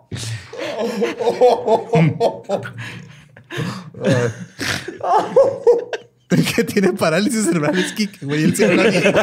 [6.30, 8.44] que tiene parálisis cerebral es Kike, güey.
[8.44, 9.14] Él se habla bien.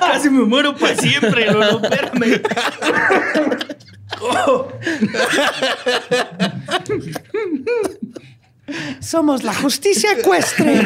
[0.00, 1.80] Casi me muero para siempre, Lolo.
[1.82, 2.42] Espérame.
[9.00, 10.82] Somos la justicia ecuestre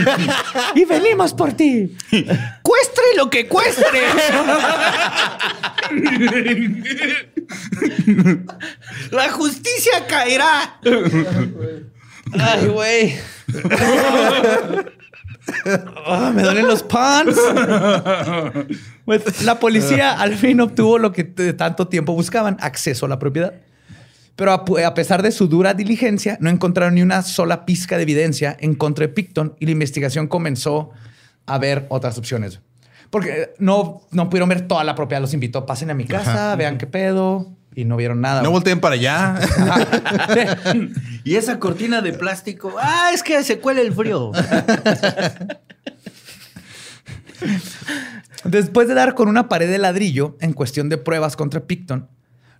[0.74, 1.96] y venimos por ti.
[2.62, 4.00] Cuestre lo que cuestre.
[9.10, 10.80] La justicia caerá.
[12.32, 13.16] Ay, güey.
[16.06, 17.38] Ah, me duelen los pants.
[19.04, 23.18] Pues, la policía al fin obtuvo lo que de tanto tiempo buscaban, acceso a la
[23.18, 23.52] propiedad.
[24.36, 28.56] Pero a, pesar de su dura diligencia, no encontraron ni una sola pizca de evidencia
[28.58, 30.90] en contra de Picton y la investigación comenzó
[31.46, 32.60] a ver otras opciones.
[33.10, 35.20] Porque no, no pudieron ver toda la propiedad.
[35.20, 37.52] Los invitó, pasen a mi casa, vean qué pedo.
[37.76, 38.42] Y no vieron nada.
[38.42, 39.38] No volteen para allá.
[41.24, 42.74] Y esa cortina de plástico.
[42.78, 44.30] Ah, es que se cuela el frío.
[48.44, 52.08] Después de dar con una pared de ladrillo en cuestión de pruebas contra Picton,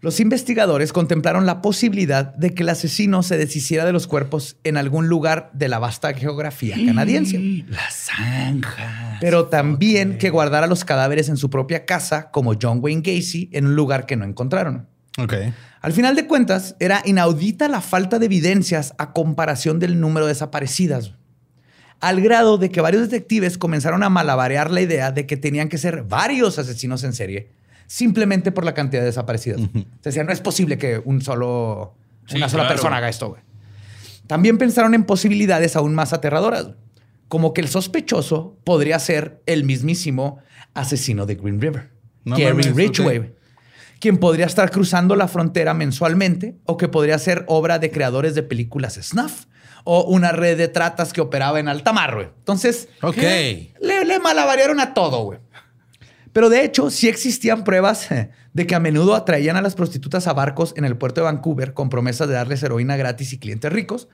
[0.01, 4.77] los investigadores contemplaron la posibilidad de que el asesino se deshiciera de los cuerpos en
[4.77, 7.65] algún lugar de la vasta geografía canadiense.
[7.69, 9.19] La zanja.
[9.21, 13.67] Pero también que guardara los cadáveres en su propia casa, como John Wayne Gacy, en
[13.67, 14.89] un lugar que no encontraron.
[15.19, 15.35] ok.
[15.81, 20.33] Al final de cuentas, era inaudita la falta de evidencias a comparación del número de
[20.33, 21.13] desaparecidas.
[22.01, 25.79] Al grado de que varios detectives comenzaron a malabarear la idea de que tenían que
[25.79, 27.51] ser varios asesinos en serie
[27.87, 29.61] simplemente por la cantidad de desaparecidas.
[29.61, 31.95] Se decía, no es posible que un solo,
[32.27, 32.75] Sí, una sola claro.
[32.77, 33.29] persona haga esto.
[33.31, 33.43] güey.
[34.27, 36.69] También pensaron en posibilidades aún más aterradoras,
[37.29, 40.39] como que el sospechoso podría ser el mismísimo
[40.73, 41.91] asesino de Green River,
[42.25, 42.99] No Gary Ridgway, ok.
[43.03, 43.35] güey,
[44.01, 48.43] quien podría estar cruzando la frontera mensualmente o que podría ser obra de creadores de
[48.43, 49.45] películas snuff
[49.85, 52.15] o una red de tratas que operaba en alta mar.
[52.15, 52.29] güey.
[52.39, 52.89] Entonces,
[53.81, 55.39] le, le malabarearon a todo, güey.
[56.35, 60.27] Pero de hecho, sí existían pruebas eh, de que a menudo atraían a las prostitutas
[60.27, 63.73] a barcos en el puerto de Vancouver con promesas de darles heroína gratis y clientes
[63.73, 64.09] ricos.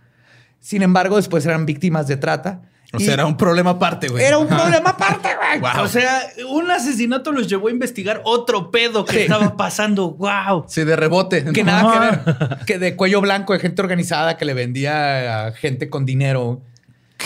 [0.61, 2.63] Sin embargo, después eran víctimas de trata.
[2.93, 4.25] O sea, era un problema aparte, güey.
[4.25, 5.61] era un problema aparte, güey.
[5.61, 5.85] Wow.
[5.85, 9.19] O sea, un asesinato los llevó a investigar otro pedo que Sí.
[9.23, 10.11] estaba pasando.
[10.13, 10.65] ¡Wow!
[10.69, 11.45] Sí, de rebote.
[11.53, 12.59] Que nada que ver.
[12.67, 16.63] Que de cuello blanco, de gente organizada que le vendía a gente con dinero.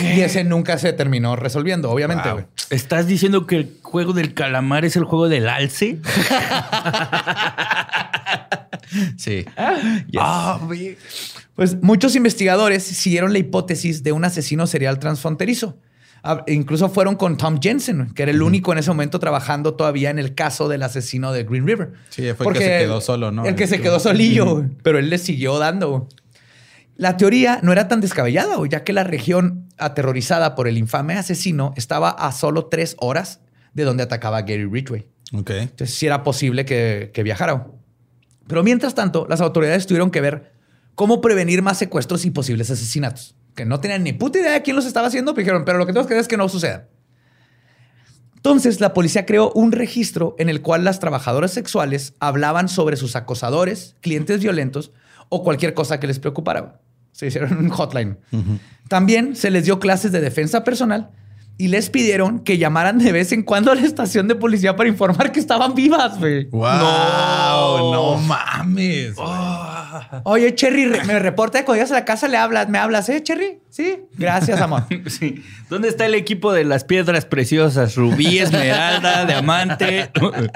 [0.00, 2.44] Y ese nunca se terminó resolviendo, obviamente, Wow.
[2.70, 5.98] ¿Estás diciendo que el juego del calamar es el juego del alce?
[9.16, 9.44] Sí.
[10.18, 10.96] Ah, güey.
[11.54, 15.78] Pues muchos investigadores siguieron la hipótesis de un asesino serial transfronterizo.
[16.22, 20.10] Ah, Incluso fueron con Tom Jensen, que era el único en ese momento trabajando todavía
[20.10, 21.92] en el caso del asesino de Green River.
[22.08, 23.44] Sí, fue el que se quedó solo, ¿no?
[23.44, 26.08] El que se quedó solillo, pero él le siguió dando.
[26.96, 31.72] La teoría no era tan descabellada, ya que la región aterrorizada por el infame asesino
[31.76, 33.40] estaba a solo tres horas
[33.72, 35.06] de donde atacaba Gary Ridgway.
[35.32, 37.66] Entonces sí era posible que, que viajara.
[38.46, 40.52] Pero mientras tanto, las autoridades tuvieron que ver
[40.94, 43.34] cómo prevenir más secuestros y posibles asesinatos.
[43.56, 45.86] Que no tenían ni puta idea de quién los estaba haciendo, pero dijeron, pero lo
[45.86, 46.88] que tenemos que hacer es que no suceda.
[48.36, 53.16] Entonces, la policía creó un registro en el cual las trabajadoras sexuales hablaban sobre sus
[53.16, 54.92] acosadores, clientes violentos
[55.34, 56.80] o cualquier cosa que les preocupara.
[57.12, 58.18] Se hicieron un hotline.
[58.88, 61.10] También se les dio clases de defensa personal
[61.56, 64.88] y les pidieron que llamaran de vez en cuando a la estación de policía para
[64.88, 66.46] informar que estaban vivas, güey.
[66.46, 67.92] Wow.
[67.92, 69.14] No, mames.
[69.18, 73.08] Ah, Oye, Cherry, me reporta que cuando llegas a la casa le hablas, me hablas,
[73.08, 73.60] ¿eh, Cherry?
[73.70, 74.84] Sí, gracias, amor.
[75.06, 75.44] Sí.
[75.70, 77.94] ¿Dónde está el equipo de las piedras preciosas?
[77.94, 80.10] Rubí, esmeralda, diamante.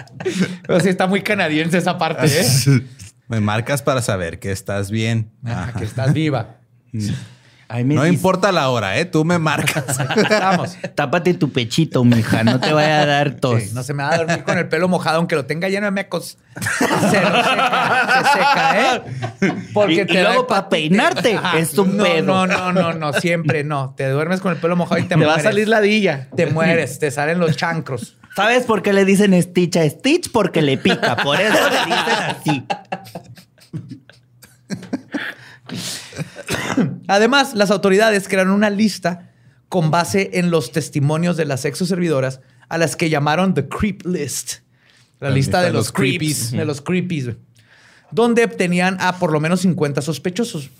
[0.67, 2.47] Pero sí está muy canadiense esa parte, ¿eh?
[3.29, 5.31] Me marcas para saber que estás bien.
[5.45, 5.79] Ah, Ajá.
[5.79, 6.57] que estás viva.
[6.93, 9.05] Me No dice, importa la hora, ¿eh?
[9.05, 9.85] Tú me marcas.
[10.17, 10.79] Estamos.
[10.95, 12.43] Tápate tu pechito, mija.
[12.43, 13.63] No te vaya a dar tos.
[13.63, 15.85] Sí, no se me va a dormir con el pelo mojado, aunque lo tenga lleno
[15.85, 16.39] de mecos.
[16.59, 19.03] Se seca, se seca, ¿eh?
[19.91, 20.89] Y- y da luego pa' hepatitis.
[20.89, 21.59] peinarte, Ajá.
[21.59, 22.25] es un no, pedo.
[22.27, 23.95] No, no, no, no, siempre no.
[23.97, 25.47] Te duermes con el pelo mojado y te, Te va mueres.
[25.47, 26.29] a salir ladilla.
[26.35, 28.17] Te mueres, te salen los chancros.
[28.39, 30.31] ¿Sabes por qué le dicen Stitch a Stitch?
[30.31, 31.17] Porque le pica.
[31.25, 32.67] Por eso le dicen así.
[37.09, 39.33] Además, las autoridades crearon una lista
[39.69, 44.59] con base en los testimonios de las exoservidoras a las que llamaron The Creep List.
[45.19, 47.31] La, lista de los, creeps, de los creepies,
[48.13, 50.71] donde tenían a por lo menos 50 sospechosos.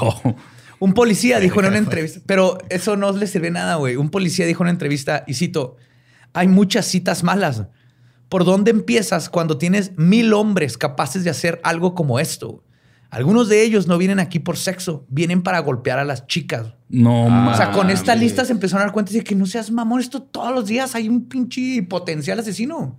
[0.00, 0.34] Oh.
[0.80, 3.94] Un policía dijo en una entrevista, pero eso no le sirve nada, güey.
[3.94, 5.76] Un policía dijo en una entrevista, y cito,
[6.36, 7.64] hay muchas citas malas.
[8.28, 12.62] ¿Por dónde empiezas cuando tienes mil hombres capaces de hacer algo como esto?
[13.08, 16.74] Algunos de ellos no vienen aquí por sexo, vienen para golpear a las chicas.
[16.88, 19.70] No, O sea, con esta lista se empezaron a dar cuenta de que no seas
[19.70, 22.98] mamón, esto todos los días hay un pinche potencial asesino.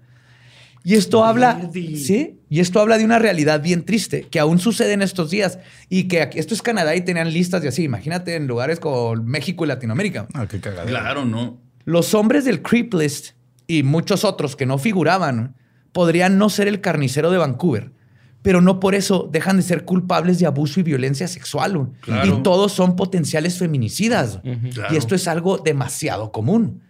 [0.84, 4.94] Y esto habla, sí, y esto habla de una realidad bien triste que aún sucede
[4.94, 5.60] en estos días
[5.90, 7.84] y que aquí- esto es Canadá y tenían listas de así.
[7.84, 10.28] Imagínate en lugares como México y Latinoamérica.
[10.34, 10.88] Ah, qué cagado.
[10.88, 11.60] Claro, no.
[11.88, 13.30] Los hombres del Creep List
[13.66, 15.56] y muchos otros que no figuraban
[15.94, 17.94] podrían no ser el carnicero de Vancouver,
[18.42, 21.94] pero no por eso dejan de ser culpables de abuso y violencia sexual.
[22.02, 22.40] Claro.
[22.40, 24.42] Y todos son potenciales feminicidas.
[24.74, 24.94] Claro.
[24.94, 26.82] Y esto es algo demasiado común.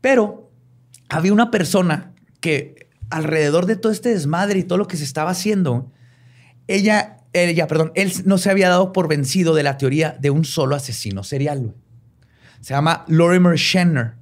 [0.00, 0.50] Pero
[1.08, 5.30] había una persona que alrededor de todo este desmadre y todo lo que se estaba
[5.30, 5.92] haciendo,
[6.66, 10.44] ella, ella, perdón, él no se había dado por vencido de la teoría de un
[10.44, 11.76] solo asesino serial.
[12.60, 14.14] Se llama Lorimer Schenner,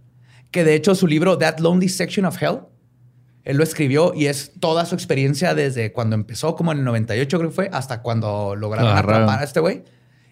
[0.51, 2.61] que de hecho su libro That Lonely Section of Hell,
[3.45, 7.39] él lo escribió y es toda su experiencia desde cuando empezó, como en el 98
[7.39, 9.23] creo que fue, hasta cuando lograron Agarraron.
[9.23, 9.85] atrapar a este güey.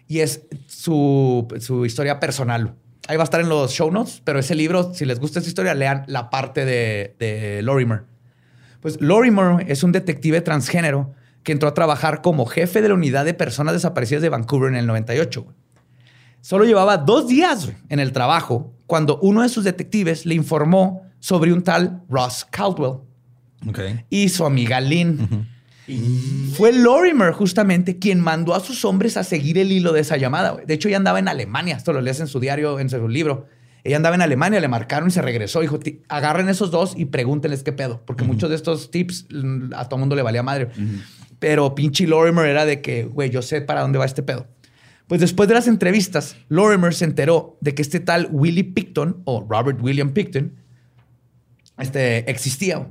[0.08, 2.74] Y es su, su historia personal.
[3.06, 5.48] Ahí va a estar en los show notes, pero ese libro, si les gusta esa
[5.48, 8.02] historia, lean la parte de, de Lorimer.
[8.80, 11.12] Pues Lorimer es un detective transgénero
[11.44, 14.76] que entró a trabajar como jefe de la unidad de personas desaparecidas de Vancouver en
[14.76, 15.46] el 98.
[16.44, 21.54] Solo llevaba dos días en el trabajo cuando uno de sus detectives le informó sobre
[21.54, 22.98] un tal Ross Caldwell
[24.10, 25.48] y su amiga Lynn.
[25.88, 30.18] Y Fue Lorimer justamente quien mandó a sus hombres a seguir el hilo de esa
[30.18, 30.54] llamada.
[30.66, 31.76] De hecho, ella andaba en Alemania.
[31.78, 33.46] Esto lo lees en su diario, en su libro.
[33.82, 35.60] Ella andaba en Alemania, le marcaron y se regresó.
[35.60, 38.02] Dijo, "Ti- agarren esos dos y pregúntenles qué pedo.
[38.04, 40.68] Porque muchos de estos tips mm, a todo mundo le valía madre.
[41.38, 44.46] Pero pinche Lorimer era de que, güey, yo sé para dónde va este pedo.
[45.14, 49.46] Pues después de las entrevistas, Lorimer se enteró de que este tal Willie Picton o
[49.48, 50.56] Robert William Picton
[51.78, 52.88] este, existía.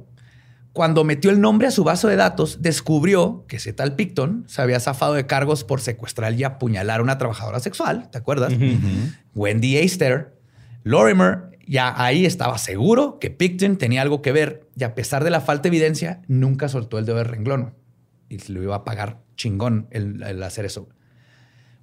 [0.72, 4.62] Cuando metió el nombre a su base de datos, descubrió que ese tal Picton se
[4.62, 8.54] había zafado de cargos por secuestrar y apuñalar a una trabajadora sexual, ¿te acuerdas?
[9.36, 10.40] Wendy Eister.
[10.84, 15.30] Lorimer ya ahí estaba seguro que Picton tenía algo que ver y a pesar de
[15.30, 17.74] la falta de evidencia, nunca soltó el dedo del renglón.
[18.30, 20.88] Y se lo iba a pagar chingón el, el hacer eso.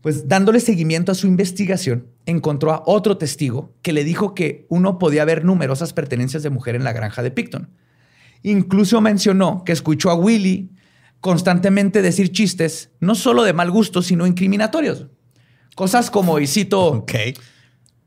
[0.01, 4.99] Pues dándole seguimiento a su investigación, encontró a otro testigo que le dijo que uno
[4.99, 7.69] podía ver numerosas pertenencias de mujer en la granja de Picton.
[8.43, 10.71] Incluso mencionó que escuchó a Willy
[11.21, 15.07] constantemente decir chistes, no solo de mal gusto, sino incriminatorios.
[15.75, 17.13] Cosas como, y cito, Ok.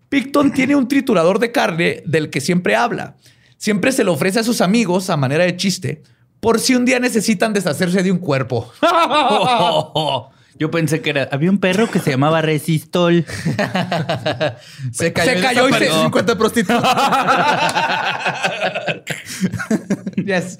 [0.09, 3.17] Picton tiene un triturador de carne del que siempre habla.
[3.57, 6.03] Siempre se lo ofrece a sus amigos a manera de chiste,
[6.39, 8.71] por si un día necesitan deshacerse de un cuerpo.
[10.63, 11.27] Yo pensé que era.
[11.29, 13.25] Había un perro que se llamaba Resistol.
[14.93, 15.65] Se cayó y y desapareció.
[15.67, 16.03] desapareció.
[16.03, 16.97] 50 prostitutas.
[20.25, 20.57] Yes.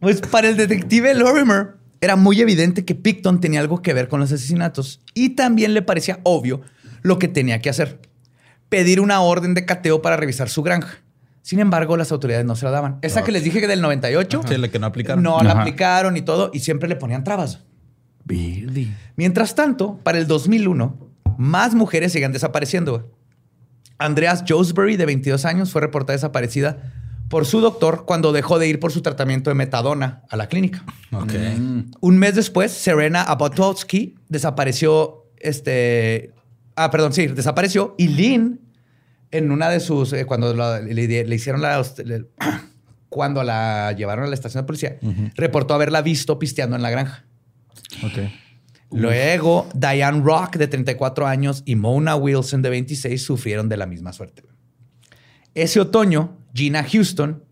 [0.00, 4.18] Pues para el detective Lorimer era muy evidente que Picton tenía algo que ver con
[4.18, 6.62] los asesinatos y también le parecía obvio
[7.02, 8.00] lo que tenía que hacer.
[8.68, 10.98] Pedir una orden de cateo para revisar su granja.
[11.42, 12.98] Sin embargo, las autoridades no se la daban.
[13.02, 15.22] Esa que les dije que del 98, Sí, la que no aplicaron.
[15.22, 15.60] no la Ajá.
[15.60, 17.60] aplicaron y todo, y siempre le ponían trabas.
[19.16, 20.98] Mientras tanto, para el 2001,
[21.38, 23.10] más mujeres siguen desapareciendo.
[23.98, 26.92] Andreas Josbury, de 22 años, fue reportada desaparecida
[27.28, 30.84] por su doctor cuando dejó de ir por su tratamiento de metadona a la clínica.
[31.12, 31.32] Ok.
[32.00, 36.32] Un mes después, Serena Abotowski desapareció, este,
[36.76, 38.60] ah, perdón, sí, desapareció y Lynn
[39.30, 40.94] en una de sus, eh, cuando la- le,
[41.24, 42.26] le hicieron la, le-
[43.08, 44.98] cuando la llevaron a la estación de policía,
[45.34, 47.24] reportó haberla visto pisteando en la granja.
[48.90, 54.12] Luego, Diane Rock, de 34 años, y Mona Wilson, de 26, sufrieron de la misma
[54.12, 54.44] suerte.
[55.54, 57.44] Ese otoño, Gina Houston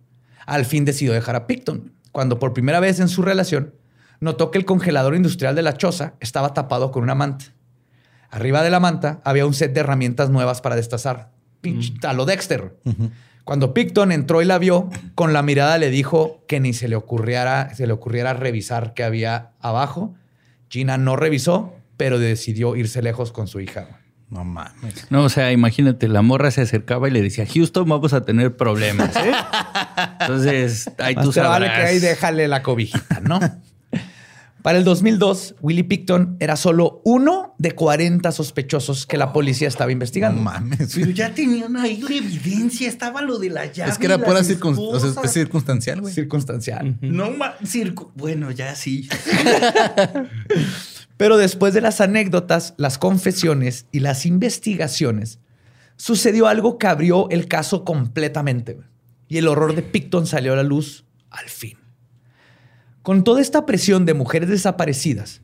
[0.47, 3.75] al fin decidió dejar a Picton, cuando por primera vez en su relación
[4.21, 7.47] notó que el congelador industrial de la choza estaba tapado con una manta.
[8.31, 11.33] Arriba de la manta había un set de herramientas nuevas para destazar.
[11.61, 12.77] Pinche, a lo Dexter.
[13.45, 16.97] Cuando Picton entró y la vio, con la mirada le dijo que ni se le
[16.97, 20.15] ocurriera, se le ocurriera revisar qué había abajo.
[20.69, 24.01] Gina no revisó, pero decidió irse lejos con su hija.
[24.31, 25.11] No mames.
[25.11, 28.57] No, o sea, imagínate, la morra se acercaba y le decía, Houston, vamos a tener
[28.57, 29.33] problemas, ¿eh?
[30.21, 31.81] Entonces, ahí tú te vale sabrás.
[31.81, 33.41] que ahí déjale la cobijita, ¿no?
[34.63, 39.87] Para el 2002, Willie Picton era solo uno de 40 sospechosos que la policía estaba
[39.87, 40.41] No investigando.
[40.41, 40.93] mames.
[40.95, 43.91] Pero ya tenían ahí la evidencia, estaba lo de la llave.
[43.91, 46.15] Es que era pura las circun- o sea, es circunstancial, güey.
[46.15, 46.97] Circunstancial.
[47.01, 48.13] No ma- circo.
[48.15, 49.09] Bueno, ya sí.
[51.17, 55.39] Pero después de las anécdotas, las confesiones y las investigaciones,
[55.97, 58.79] sucedió algo que abrió el caso completamente.
[59.29, 61.79] Y el horror de Picton salió a la luz al fin.
[63.03, 65.43] Con toda esta presión de mujeres desaparecidas,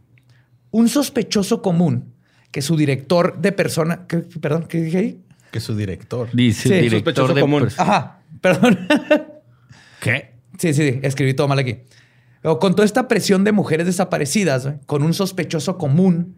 [0.70, 2.12] un sospechoso común
[2.50, 4.06] que su director de persona...
[4.06, 5.22] ¿qué- perdón, ¿qué dije ahí?
[5.50, 6.28] Que su director.
[6.32, 7.40] Dice Sí, el director sospechoso de...
[7.40, 7.68] común.
[7.76, 8.78] Ajá, perdón.
[10.00, 10.34] ¿Qué?
[10.58, 11.78] Sí, sí, sí, escribí todo mal aquí.
[12.42, 16.36] Pero con toda esta presión de mujeres desaparecidas, güey, con un sospechoso común,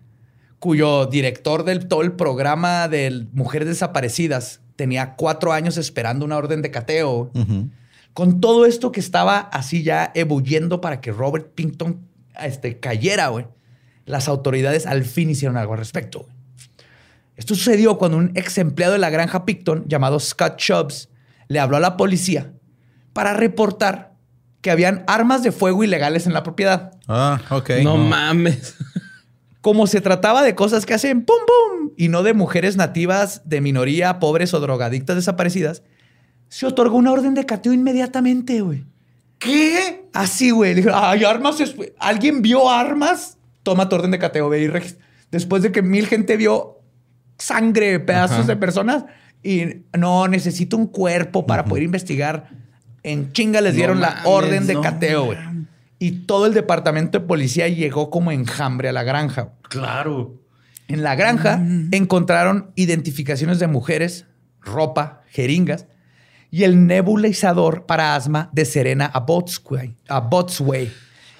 [0.58, 6.62] cuyo director del todo el programa de mujeres desaparecidas tenía cuatro años esperando una orden
[6.62, 7.68] de cateo, Ujú.
[8.20, 12.06] Con todo esto que estaba así ya ebulliendo para que Robert Pinton
[12.38, 13.46] este, cayera, güey,
[14.04, 16.24] las autoridades al fin hicieron algo al respecto.
[16.24, 16.34] güey.
[17.36, 21.08] Esto sucedió cuando un ex empleado de la granja Picton, llamado Scott Chubbs,
[21.48, 22.52] le habló a la policía
[23.14, 24.12] para reportar
[24.60, 26.92] que habían armas de fuego ilegales en la propiedad.
[27.08, 27.70] Ah, ok.
[27.82, 28.74] no, mames.
[29.62, 33.62] Como se trataba de cosas que hacen pum pum y no de mujeres nativas de
[33.62, 35.82] minoría, pobres o drogadictas desaparecidas,
[36.50, 38.84] se otorgó una orden de cateo inmediatamente, güey.
[39.38, 40.04] ¿Qué?
[40.12, 40.74] Así, güey.
[40.74, 41.56] Le dijo, hay armas.
[41.98, 43.38] ¿Alguien vio armas?
[43.62, 44.98] Toma tu orden de cateo, ve y regis-
[45.30, 46.80] Después de que mil gente vio
[47.38, 48.46] sangre, pedazos Ajá.
[48.48, 49.04] de personas
[49.42, 49.62] y
[49.96, 52.50] no necesito un cuerpo para poder investigar.
[53.02, 55.38] En chinga les No dieron la mames, orden de no cateo, güey.
[56.00, 59.52] Y todo el departamento de policía llegó como enjambre a la granja.
[59.68, 60.42] Claro.
[60.88, 61.62] En la granja
[61.92, 64.26] encontraron identificaciones de mujeres,
[64.60, 65.86] ropa, jeringas
[66.50, 70.92] y el nebulizador para asma de Serena Abotsway, Abotsway,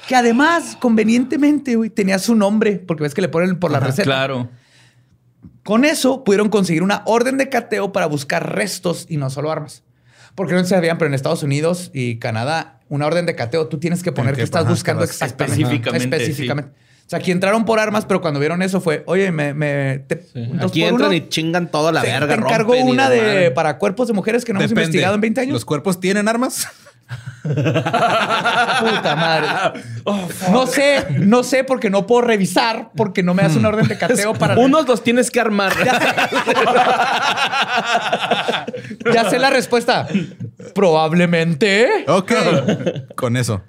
[0.09, 3.87] que además, convenientemente, güey, tenía su nombre, porque ves que le ponen por la Ajá,
[3.89, 4.05] receta.
[4.05, 4.49] Claro.
[5.65, 9.83] Con eso pudieron conseguir una orden de cateo para buscar restos y no solo armas.
[10.35, 13.79] Porque no se sabían, pero en Estados Unidos y Canadá, una orden de cateo, tú
[13.79, 15.63] tienes que poner que- que estás ajá, buscando exactamente.
[15.63, 16.73] Específicamente,
[17.11, 19.53] sea, aquí entraron por armas, pero cuando vieron eso fue, oye, me...
[19.53, 22.29] me te- dos Aquí entran uno, y chingan toda la te, verga.
[22.29, 24.85] te rompen y una de para cuerpos de mujeres que no hemos Depende.
[24.87, 25.53] investigado en 20 años.
[25.55, 26.69] ¿Los cuerpos tienen armas?
[27.43, 29.49] Puta madre.
[30.51, 33.99] no sé, no sé porque no puedo revisar, porque no me das una orden de
[33.99, 34.59] cateo para...
[34.59, 35.73] Unos los tienes que armar.
[39.13, 40.07] Ya sé la respuesta.
[40.75, 42.05] Probablemente.
[42.07, 42.33] Ok.
[43.17, 43.63] Con eso.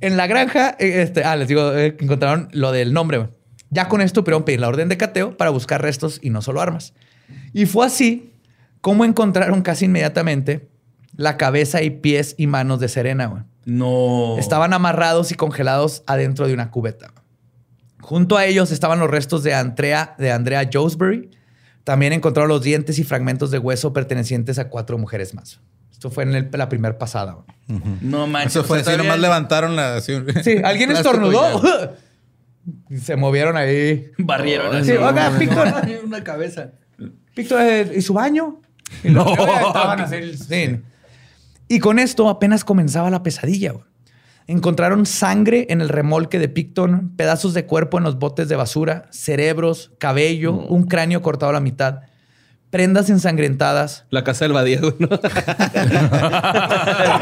[0.00, 3.28] En la granja, eh, este, ah, les digo, eh, encontraron lo del nombre.
[3.70, 6.60] Ya con esto pudieron pedir la orden de cateo para buscar restos y no solo
[6.60, 6.94] armas.
[7.52, 8.32] Y fue así
[8.80, 10.68] como encontraron casi inmediatamente
[11.16, 13.26] la cabeza y pies y manos de Serena.
[13.26, 13.42] güey.
[13.66, 14.36] No.
[14.38, 17.12] Estaban amarrados y congelados adentro de una cubeta.
[18.00, 21.30] Junto a ellos estaban los restos de Andrea, de Andrea Josbury.
[21.84, 25.60] También encontraron los dientes y fragmentos de hueso pertenecientes a cuatro mujeres más.
[25.90, 27.32] Esto fue en el- la primera pasada.
[27.68, 27.80] güey.
[28.02, 28.56] No manches.
[28.56, 29.96] Eso fue o sea, así, nomás levantaron la.
[29.96, 30.12] así,
[30.42, 31.62] Sí, alguien estornudó.
[33.00, 34.10] se movieron ahí.
[34.18, 35.02] Barrieron Sí, así.
[35.02, 35.68] oiga, Víctor,
[36.04, 36.72] Una cabeza.
[37.36, 38.60] Víctor, eh, ¿y su baño?
[39.02, 40.80] Y lo- estaban así, sí.
[41.68, 43.74] Y con esto apenas comenzaba la pesadilla.
[44.46, 49.06] Encontraron sangre en el remolque de Picton, pedazos de cuerpo en los botes de basura,
[49.10, 52.02] cerebros, cabello, un cráneo cortado a la mitad,
[52.68, 55.08] prendas ensangrentadas, La casa del Badía, güey, ¿no?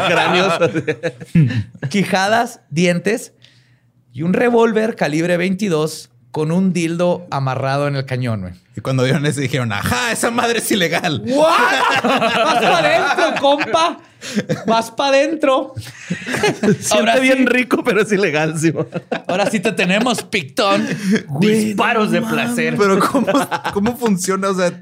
[0.08, 0.54] Cráneos.
[1.90, 3.34] quijadas, dientes
[4.12, 8.40] y un revólver calibre 22 con un dildo amarrado en el cañón.
[8.40, 8.54] güey.
[8.76, 11.22] Y cuando vieron eso dijeron, ajá, esa madre es ilegal.
[11.26, 11.48] ¿What?
[12.02, 13.98] Vas para adentro, compa.
[14.66, 15.74] Vas para adentro.
[16.80, 18.72] Siente bien rico, pero es ilegal, sí.
[19.28, 20.88] Ahora sí te tenemos, Pictón.
[21.38, 22.76] Disparos de placer.
[22.78, 23.26] Pero ¿cómo,
[23.74, 24.48] cómo funciona?
[24.48, 24.72] O sea,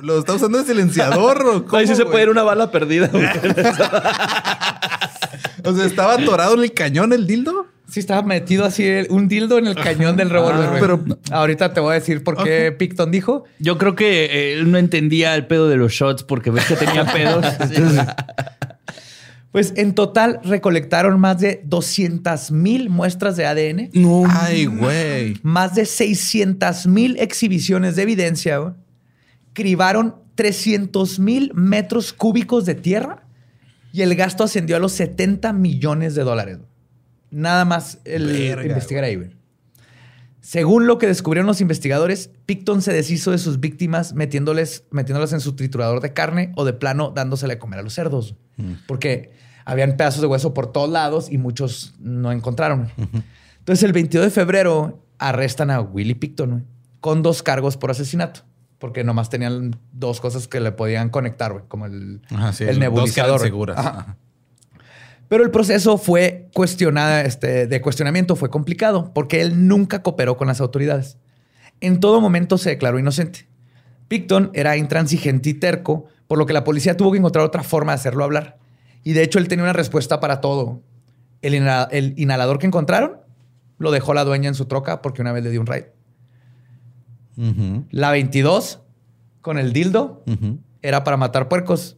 [0.00, 2.12] ¿Lo está usando de silenciador o cómo, Ahí sí se güey?
[2.12, 3.08] puede ir una bala perdida.
[3.08, 3.26] güey.
[5.64, 7.66] O sea, ¿estaba atorado en el cañón el dildo?
[7.92, 10.64] Sí, estaba metido así un dildo en el cañón del revólver.
[10.64, 10.80] Ah, güey.
[10.80, 13.44] pero- ahorita te voy a decir por qué Picton dijo.
[13.58, 16.76] Yo creo que eh, él no entendía el pedo de los shots porque ves que
[16.76, 17.44] tenía pedos.
[17.60, 18.06] Entonces,
[19.50, 24.22] Pues en total recolectaron más de 200 mil muestras de ADN, No.
[24.26, 25.36] Ay, güey.
[25.42, 28.72] más de 600 mil exhibiciones de evidencia, güey.
[29.52, 33.24] cribaron 300 mil metros cúbicos de tierra
[33.92, 36.56] y el gasto ascendió a los 70 millones de dólares.
[36.56, 36.71] güey.
[37.32, 39.30] Nada más el Verga, investigar ahí, güey.
[40.40, 45.40] Según lo que descubrieron los investigadores, Picton se deshizo de sus víctimas metiéndoles, metiéndolas en
[45.40, 48.34] su triturador de carne o de plano dándosele a comer a los cerdos.
[48.86, 49.32] Porque
[49.64, 52.90] habían pedazos de hueso por todos lados y muchos no encontraron.
[53.58, 56.62] Entonces, el 22 de febrero arrestan a Willie Picton güey,
[57.00, 58.40] con dos cargos por asesinato.
[58.78, 62.70] Porque nomás tenían dos cosas que le podían conectar, güey, como el, Ajá, sí, el
[62.70, 63.40] dos nebulizador.
[63.40, 63.78] seguras.
[63.78, 64.16] Ajá.
[65.32, 70.46] Pero el proceso fue cuestionada, este, de cuestionamiento fue complicado porque él nunca cooperó con
[70.46, 71.16] las autoridades.
[71.80, 73.46] En todo momento se declaró inocente.
[74.08, 77.92] Picton era intransigente y terco, por lo que la policía tuvo que encontrar otra forma
[77.92, 78.58] de hacerlo hablar.
[79.04, 80.82] Y de hecho él tenía una respuesta para todo.
[81.40, 83.12] El, inhala- el inhalador que encontraron
[83.78, 85.84] lo dejó la dueña en su troca porque una vez le dio un raid.
[87.90, 88.80] La 22
[89.40, 90.24] con el dildo
[90.82, 91.96] era para matar puercos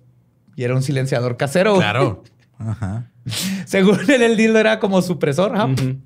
[0.55, 1.75] y era un silenciador casero.
[1.79, 2.23] Claro.
[2.61, 3.11] Ajá.
[3.67, 5.53] Según él, el dildo era como supresor.
[5.57, 5.97] Ujú.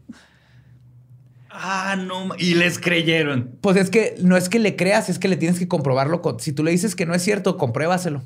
[1.50, 2.28] ah, no.
[2.38, 3.50] Y les creyeron.
[3.60, 6.22] Pues es que no es que le creas, es que le tienes que comprobarlo.
[6.22, 8.22] con- si tú le dices que no es cierto, compruébaselo.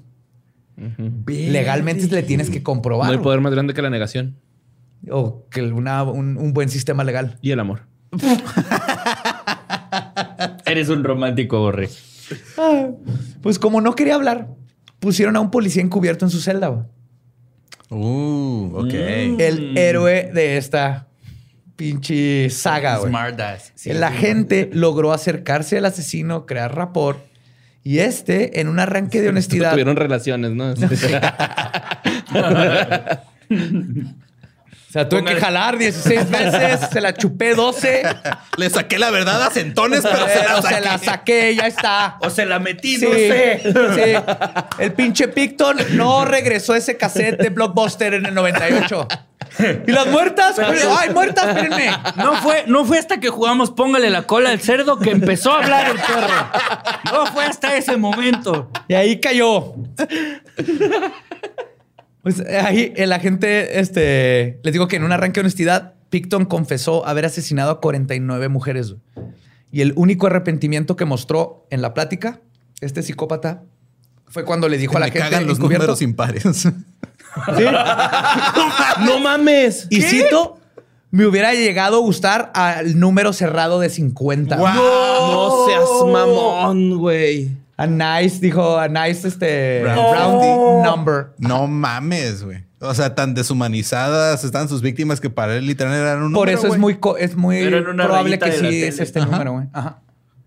[1.27, 3.11] Legalmente le tienes que No comprobar.
[3.13, 4.37] hay poder más grande que la negación
[5.11, 7.39] O que una- un, un buen sistema legal.
[7.43, 7.83] y el amor.
[10.67, 11.89] Eres un romántico, Borre.
[13.43, 14.49] Pues como no quería hablar,
[15.01, 16.69] pusieron a un policía encubierto en su celda.
[16.69, 16.85] güey.
[18.71, 18.95] Uh, ok.
[18.95, 21.07] El héroe de esta
[21.77, 22.99] pinche saga.
[22.99, 23.11] güey.
[23.11, 23.73] Smartass.
[23.75, 24.03] Sí, el sí.
[24.03, 27.19] agente logró acercarse al asesino, crear rapport.
[27.85, 30.73] Y este, en un arranque de honestidad, Tuvieron relaciones, ¿no?
[34.93, 38.03] o sea, tuve que jalar 16 veces, se la chupé 12,
[38.59, 40.81] Le saqué la verdad a centones, pero, se la se saqué.
[40.83, 42.19] la saqué, ya está.
[42.21, 43.63] O se la metí, Sí, no sé.
[43.65, 44.35] sí.
[44.79, 49.09] El pinche Picton no regresó ese cassette de Blockbuster en el 98.
[49.87, 50.59] ¿Y las muertas?
[50.59, 51.47] ¡Ay, muertas!
[51.49, 51.91] Espérenme.
[52.17, 55.63] No fue, no fue hasta que jugamos Póngale la cola al cerdo que empezó a
[55.63, 56.51] hablar el perro.
[57.13, 58.71] No fue hasta ese momento.
[58.89, 59.75] Y ahí cayó.
[62.23, 67.07] Pues ahí el agente, este, les digo que en un arranque de honestidad, Picton confesó
[67.07, 68.95] haber asesinado a 49 mujeres.
[69.73, 72.41] Y el único arrepentimiento que mostró en la plática,
[72.81, 73.65] este psicópata,
[74.29, 76.43] fue cuando le dijo a la Me gente cagan los números impares.
[76.53, 76.73] ¿Sí?
[79.07, 79.87] ¡No mames!
[79.91, 80.59] Y cito,
[81.11, 84.57] me hubiera llegado a gustar al número cerrado de 50.
[84.57, 84.75] Guau.
[84.75, 87.62] No seas mamón, güey.
[87.83, 91.27] A nice, dijo, a nice este Round rounding number.
[91.39, 92.65] No mames, güey.
[92.81, 96.59] O sea, tan deshumanizadas están sus víctimas que para él literal eran un Por número,
[96.59, 98.75] eso es muy, co- es muy Pero en una probable rayita que de la sí
[98.77, 98.89] tele.
[98.89, 99.31] es este Ajá.
[99.31, 99.67] número, güey.
[99.73, 100.01] Ajá.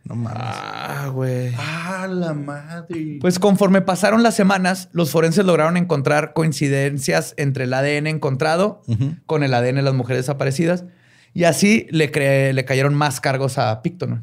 [0.04, 0.42] No mames.
[0.44, 1.54] Ah, güey.
[1.58, 3.18] Ah, la madre.
[3.22, 9.16] Pues conforme pasaron las semanas, los forenses lograron encontrar coincidencias entre el ADN encontrado Ujú.
[9.26, 10.86] con el ADN de las mujeres desaparecidas.
[11.34, 14.10] Y así le, cre- le cayeron más cargos a Picton.
[14.10, 14.22] güey.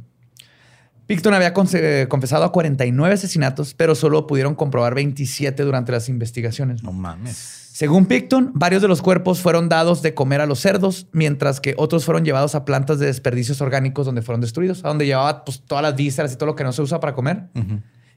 [1.17, 6.83] Picton había conse- confesado a 49 asesinatos, pero solo pudieron comprobar 27 durante las investigaciones.
[6.83, 7.61] No mames.
[7.73, 11.75] Según Picton, varios de los cuerpos fueron dados de comer a los cerdos, mientras que
[11.79, 15.63] otros fueron llevados a plantas de desperdicios orgánicos donde fueron destruidos, a donde llevaba pues,
[15.67, 17.45] todas las vísceras y todo lo que no se usa para comer.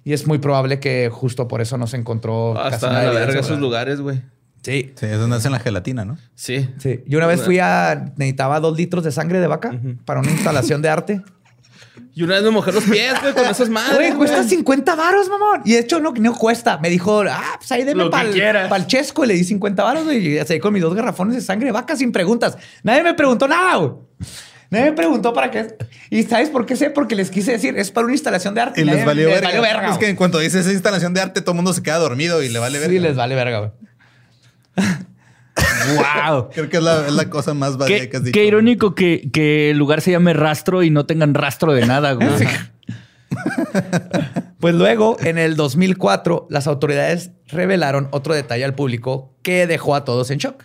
[0.04, 3.40] Y es muy probable que justo por eso no se encontró casi Hasta la verga
[3.40, 4.22] esos lugares, güey.
[4.62, 4.92] Sí.
[4.96, 6.18] Sí, es donde hacen la gelatina, ¿no?
[6.36, 6.70] Sí.
[6.80, 7.04] Sí.
[7.08, 8.14] Yo una vez fui a...
[8.18, 11.22] Necesitaba dos litros de sangre de vaca para una instalación de arte.
[12.14, 13.96] Y una vez me mojé los pies, güey, con esas madres.
[13.96, 15.62] Güey, cuesta 50 varos, mamón.
[15.66, 16.78] Y de hecho no, no cuesta.
[16.78, 18.30] Me dijo, ah, pues ahí deme para
[18.78, 19.24] el chesco.
[19.26, 20.28] Y le di 50 varos, güey.
[20.36, 22.58] Y así con mis dos garrafones de sangre de vaca sin preguntas.
[22.84, 23.92] Nadie me preguntó nada, güey.
[24.70, 25.76] Nadie me preguntó para qué.
[26.10, 26.90] ¿Y sabes por qué sé?
[26.90, 28.82] Porque les quise decir, es para una instalación de arte.
[28.82, 29.62] Y les nadie- valió verga.
[29.62, 31.98] verga, es que en cuanto dices esa instalación de arte, todo el mundo se queda
[31.98, 32.94] dormido y le vale verga.
[32.94, 33.72] Sí, les vale verga, güey.
[35.96, 36.50] ¡Wow!
[36.54, 38.34] Creo que es la, es la cosa más Qué, que has dicho.
[38.34, 42.14] qué irónico que, que el lugar se llame rastro y no tengan rastro de nada,
[42.14, 42.28] güey.
[44.60, 50.06] Pues luego, en el 2004, las autoridades revelaron otro detalle al público que dejó a
[50.06, 50.64] todos en shock.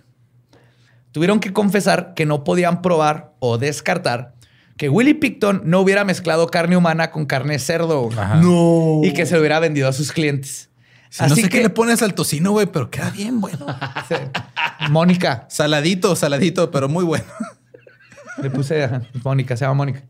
[1.12, 4.34] Tuvieron que confesar que no podían probar o descartar
[4.76, 8.08] que Willie Picton no hubiera mezclado carne humana con carne cerdo.
[8.40, 9.00] No.
[9.04, 10.69] y que se lo hubiera vendido a sus clientes.
[11.18, 13.66] No sé qué le pones al tocino, güey, pero queda bien bueno.
[14.90, 17.24] Mónica, saladito, saladito, pero muy bueno.
[18.40, 18.88] le puse
[19.24, 20.04] Mónica, se llama Mónica.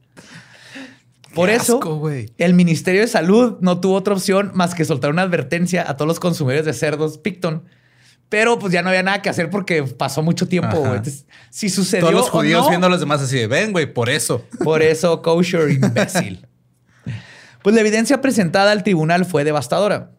[1.35, 5.11] Por Qué eso, asco, el Ministerio de Salud no tuvo otra opción más que soltar
[5.11, 7.65] una advertencia a todos los consumidores de cerdos Picton.
[8.29, 10.77] Pero pues ya no había nada que hacer porque pasó mucho tiempo.
[10.79, 10.97] Güey.
[10.99, 13.73] Entonces, si sucedió Todos los o judíos no, viendo a los demás así de, ven,
[13.73, 14.45] güey, por eso.
[14.63, 16.47] Por eso, kosher imbécil.
[17.63, 20.13] pues la evidencia presentada al tribunal fue devastadora.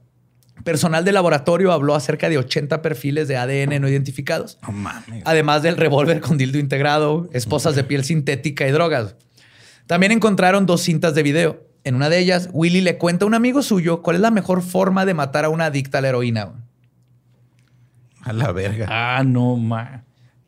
[0.64, 5.24] Personal de laboratorio habló acerca de 80 perfiles de ADN no identificados, No mames.
[5.26, 9.16] además del revólver con dildo integrado, esposas de piel sintética y drogas.
[9.88, 11.66] También encontraron dos cintas de video.
[11.84, 14.62] En una de ellas, Willy le cuenta a un amigo suyo cuál es la mejor
[14.62, 16.54] forma de matar a una adicta a la heroína.
[18.22, 18.86] A la verga.
[18.90, 20.04] Ah, no, ma.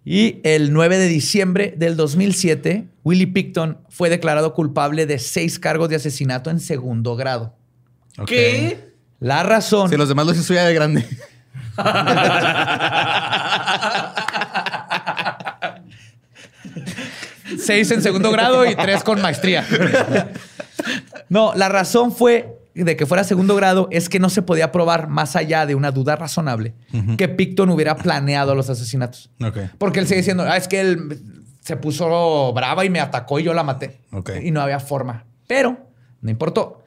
[0.05, 5.89] Y el 9 de diciembre del 2007, Willie Picton fue declarado culpable de seis cargos
[5.89, 7.55] de asesinato en segundo grado.
[8.27, 8.92] ¿Qué?
[9.23, 9.89] La razón.
[9.89, 11.07] Si los demás los hizo ya de grande.
[17.57, 19.65] Seis en segundo grado y tres con maestría.
[21.29, 25.07] No, la razón fue de que fuera segundo grado es que no se podía probar
[25.07, 26.73] más allá de una duda razonable
[27.17, 29.31] que Picton hubiera planeado los asesinatos.
[29.77, 31.21] Porque él sigue diciendo, ah, es que él
[31.61, 34.01] se puso brava y me atacó y yo la maté.
[34.43, 35.23] Y no había forma.
[35.47, 35.77] Pero
[36.21, 36.82] no importó.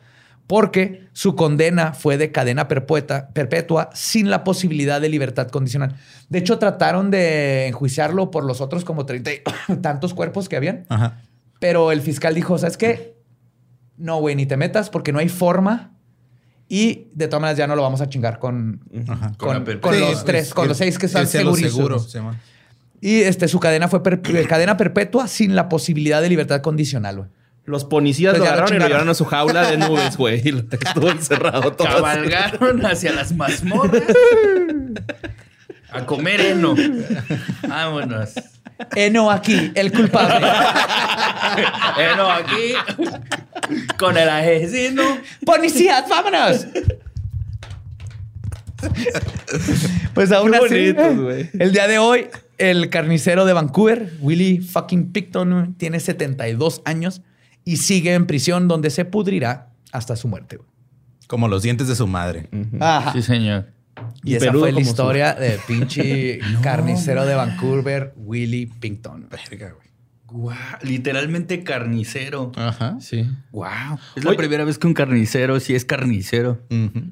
[0.46, 5.96] Porque su condena fue de cadena perpetua, perpetua sin la posibilidad de libertad condicional.
[6.28, 9.40] De hecho, trataron de enjuiciarlo por los otros como treinta y
[9.82, 10.84] tantos cuerpos que habían.
[10.88, 11.20] Ajá.
[11.58, 13.16] Pero el fiscal dijo, ¿sabes qué?
[13.96, 15.92] No, güey, ni te metas porque no hay forma.
[16.68, 19.32] Y de todas maneras ya no lo vamos a chingar con, Ajá.
[19.38, 19.64] con,
[20.00, 21.74] los tres, con los seis que están irse a lo segurísimos.
[21.76, 22.40] seguro, sí, man.
[23.00, 27.28] Y este, su cadena fue per- cadena perpetua sin la posibilidad de libertad condicional, güey.
[27.66, 30.40] Los policías Pues lo y llevaron a su jaula de nubes, güey.
[30.42, 31.88] Y lo estuvo encerrado todo.
[31.88, 34.02] Cabalgaron hacia las mazmorras
[35.90, 36.74] a comer heno.
[37.66, 38.34] Vámonos.
[38.94, 40.46] Eno aquí, el culpable.
[41.98, 42.74] Heno aquí
[43.98, 45.02] con el asesino.
[45.44, 46.66] ¡Policías, vámonos!
[50.12, 52.28] Pues aún Qué así, bonitos, el día de hoy,
[52.58, 57.22] el carnicero de Vancouver, Willie fucking Picton, tiene 72 años
[57.66, 60.56] y sigue en prisión donde se pudrirá hasta su muerte.
[60.56, 60.68] güey.
[61.26, 62.48] Como los dientes de su madre.
[62.80, 63.12] Ajá.
[63.12, 63.66] Sí, señor.
[64.22, 69.28] Y, Y esa fue la su- historia de pinche carnicero de Vancouver, Willie Picton.
[69.28, 69.86] Verga, güey.
[70.28, 72.50] Guau, literalmente carnicero.
[72.56, 72.96] Ajá.
[73.00, 73.28] Sí.
[73.52, 73.66] Wow.
[74.16, 74.38] Es la Oye.
[74.38, 76.60] primera vez que un carnicero sí es carnicero.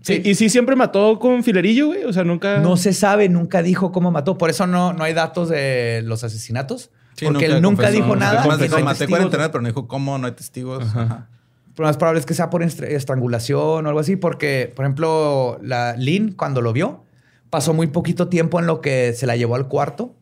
[0.03, 0.21] Sí.
[0.25, 2.05] Y sí siempre mató con filerillo, güey.
[2.05, 2.59] O sea, nunca.
[2.59, 4.37] No se sabe, nunca dijo cómo mató.
[4.37, 6.91] Por eso no, no hay datos de los asesinatos.
[7.16, 7.93] Sí, porque él nunca confesó.
[8.03, 8.41] dijo nada.
[8.41, 10.85] Además dijo, no maté pero no dijo cómo, no hay testigos.
[10.85, 11.28] Ajá.
[11.77, 15.59] Lo más probable es que sea por estra- estrangulación o algo así, porque, por ejemplo,
[15.62, 17.05] la Lynn, cuando lo vio,
[17.51, 20.15] pasó muy poquito tiempo en lo que se la llevó al cuarto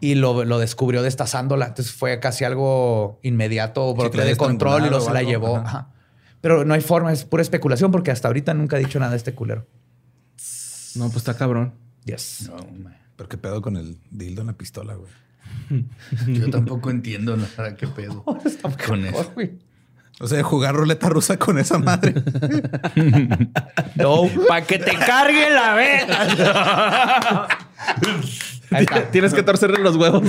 [0.00, 1.66] y lo, lo descubrió destazándola.
[1.68, 5.56] Entonces fue casi algo inmediato, brote la de control y lo se la llevó.
[5.56, 5.66] Ajá.
[5.66, 5.88] Ajá.
[6.42, 9.16] Pero no hay forma, es pura especulación porque hasta ahorita nunca ha dicho nada de
[9.16, 9.66] este culero.
[10.94, 11.74] No, pues está cabrón.
[12.04, 12.48] Yes.
[12.48, 12.56] No.
[13.16, 15.10] Pero qué pedo con el dildo en la pistola, güey.
[16.26, 17.74] Yo tampoco entiendo nada.
[17.76, 18.24] ¿Qué pedo?
[18.86, 19.32] Con eso.
[20.20, 22.14] O sea, jugar ruleta rusa con esa madre.
[23.96, 24.28] No.
[24.48, 26.04] Para que te cargue la vez.
[28.70, 29.10] Ahí está.
[29.10, 30.22] Tienes que torcerle los huevos.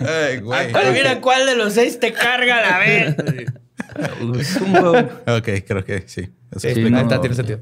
[0.00, 0.72] Ay, güey.
[0.92, 3.16] Mira cuál de los seis te carga la vez.
[4.40, 4.98] Es un huevo.
[5.26, 6.22] Ok, creo que sí.
[6.50, 6.96] Eso Sí, explica.
[6.96, 7.20] ahí está, no.
[7.20, 7.60] tiene sentido.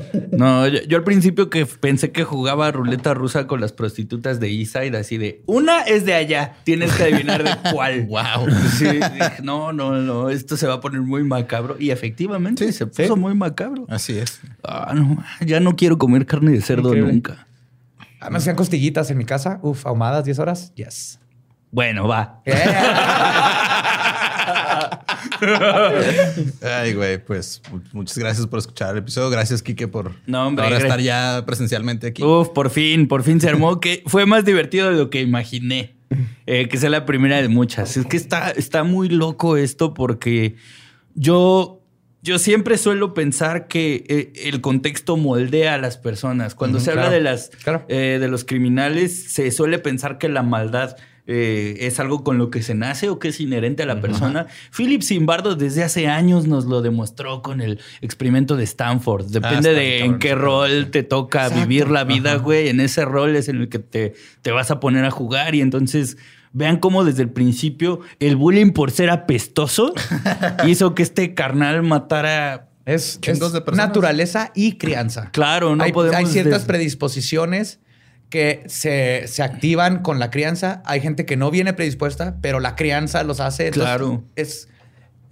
[0.32, 4.48] No, yo, yo al principio que pensé que jugaba ruleta rusa con las prostitutas de
[4.50, 8.06] Eastside, así de una es de allá, tienes que adivinar de cuál.
[8.08, 8.48] Wow.
[8.76, 11.76] Sí, dije, no, no, no, esto se va a poner muy macabro.
[11.78, 13.20] Y efectivamente Sí, se puso sí.
[13.20, 13.86] muy macabro.
[13.88, 14.40] Así es.
[14.62, 17.12] Ah, no, ya no quiero comer carne de cerdo Increíble.
[17.12, 17.46] nunca.
[18.20, 19.58] Ah, me hacían costillitas en mi casa.
[19.62, 20.72] Uf, ahumadas 10 horas.
[20.74, 21.18] Yes.
[21.70, 22.42] Bueno, va.
[26.62, 29.30] Ay, güey, pues mu- muchas gracias por escuchar el episodio.
[29.30, 32.22] Gracias, Kike, por No, hombre, ahora estar ya presencialmente aquí.
[32.22, 35.94] Uf, por fin, por fin se armó, que fue más divertido de lo que imaginé.
[36.46, 37.96] Eh, que sea la primera de muchas.
[37.96, 40.54] Es que está, está muy loco esto porque
[41.16, 41.82] yo,
[42.22, 46.54] yo siempre suelo pensar que eh, el contexto moldea a las personas.
[46.54, 47.84] Cuando se habla claro, de, las, claro.
[47.88, 50.96] eh, de los criminales, se suele pensar que la maldad
[51.26, 54.46] eh, es algo con lo que se nace o que es inherente a la persona.
[54.76, 59.26] Philip Zimbardo desde hace años nos lo demostró con el experimento de Stanford.
[59.26, 62.68] Depende está de en qué rol te toca vivir la vida, güey.
[62.68, 65.60] En ese rol es en el que te, te vas a poner a jugar y
[65.60, 66.16] entonces
[66.56, 69.92] Vean cómo desde el principio el bullying por ser apestoso
[70.66, 72.70] hizo que este carnal matara.
[72.86, 73.88] Es, es de personas.
[73.88, 75.30] naturaleza y crianza.
[75.32, 76.16] Claro, no hay, podemos.
[76.16, 77.80] hay ciertas predisposiciones
[78.36, 80.82] que se, se activan con la crianza.
[80.84, 83.70] Hay gente que no viene predispuesta, pero la crianza los hace.
[83.70, 84.24] Claro.
[84.36, 84.68] Es,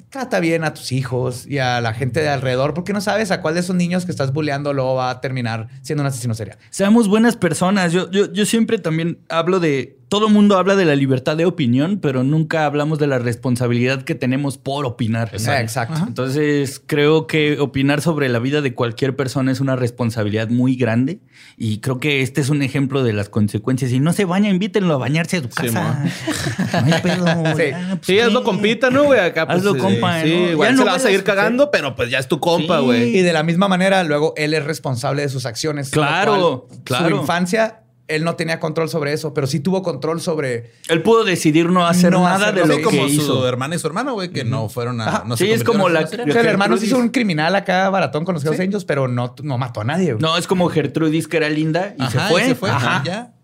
[0.08, 3.42] trata bien a tus hijos y a la gente de alrededor, porque no sabes a
[3.42, 6.56] cuál de esos niños que estás bulleando luego va a terminar siendo un asesino serial.
[6.70, 7.92] Seamos buenas personas.
[7.92, 9.98] Yo, yo, yo siempre también hablo de.
[10.08, 14.14] Todo mundo habla de la libertad de opinión, pero nunca hablamos de la responsabilidad que
[14.14, 15.30] tenemos por opinar.
[15.32, 16.02] Exacto.
[16.06, 21.20] Entonces, creo que opinar sobre la vida de cualquier persona es una responsabilidad muy grande.
[21.56, 23.90] Y creo que este es un ejemplo de las consecuencias.
[23.90, 26.04] Si no se baña, invítenlo a bañarse a su casa.
[26.86, 27.24] no hay pedo.
[27.56, 27.70] Sí.
[27.70, 28.44] ya, pues, Sí, hazlo ¿qué?
[28.44, 29.20] compita, ¿no, güey?
[29.20, 30.50] Acá, pues, Hazlo sí, compa, Sí, ¿no?
[30.52, 32.78] igual Ya se no la vas a seguir cagando, pero pues ya es tu compa,
[32.78, 32.84] Sí.
[32.84, 33.16] güey.
[33.16, 35.90] Y de la misma manera, luego él es responsable de sus acciones.
[35.90, 37.08] Claro, cual, claro.
[37.16, 40.72] Su infancia, él no tenía control sobre eso, pero sí tuvo control sobre.
[40.88, 43.48] Él pudo decidir no hacer No nada de lo Sí, que como su hizo.
[43.48, 45.08] hermana y su hermano, güey, que no fueron a.
[45.08, 45.24] Ajá.
[45.26, 47.88] No se Sí, es como la- O sea, el hermano se hizo un criminal acá
[47.90, 50.12] baratón con los Hells Angels, pero no, no mató a nadie.
[50.12, 50.22] güey.
[50.22, 52.42] No, es como Gertrudis, que era linda y Ajá, se fue.
[52.42, 52.70] y se fue.
[52.70, 53.02] Ajá.
[53.06, 53.34] Ya.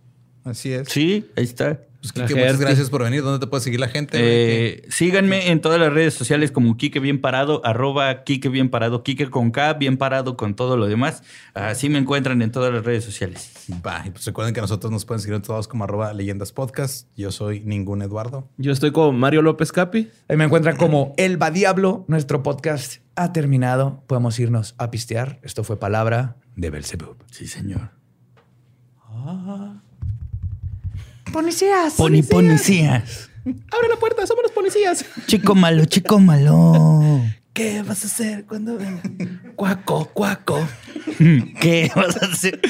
[0.44, 0.88] Así es.
[0.88, 1.80] Sí, ahí está.
[2.00, 3.22] Pues, Kike, muchas gracias por venir.
[3.22, 4.16] ¿Dónde te puede seguir la gente?
[4.18, 9.02] Eh, síganme en todas las redes sociales como Kike Bien Parado, arroba Kike Bien Parado,
[9.02, 11.22] Kike con K, bien parado con todo lo demás.
[11.52, 13.52] Así me encuentran en todas las redes sociales.
[13.86, 17.08] Va, y pues recuerden que nosotros nos pueden seguir en todos como arroba leyendas podcast.
[17.16, 18.48] Yo soy ningún Eduardo.
[18.56, 20.08] Yo estoy con Mario López Capi.
[20.28, 22.06] Ahí me encuentran como El Va Diablo.
[22.08, 24.02] Nuestro podcast ha terminado.
[24.06, 25.38] Podemos irnos a pistear.
[25.42, 27.16] Esto fue Palabra de Belzebub.
[27.30, 27.90] Sí, señor.
[31.32, 31.94] Policías.
[31.94, 33.30] Poni policías.
[33.44, 35.04] Abre la puerta, somos los policías.
[35.26, 37.22] Chico malo, chico malo.
[37.52, 39.02] ¿Qué vas a hacer cuando venga?
[39.56, 40.66] Cuaco, cuaco.
[41.60, 42.60] ¿Qué vas a hacer?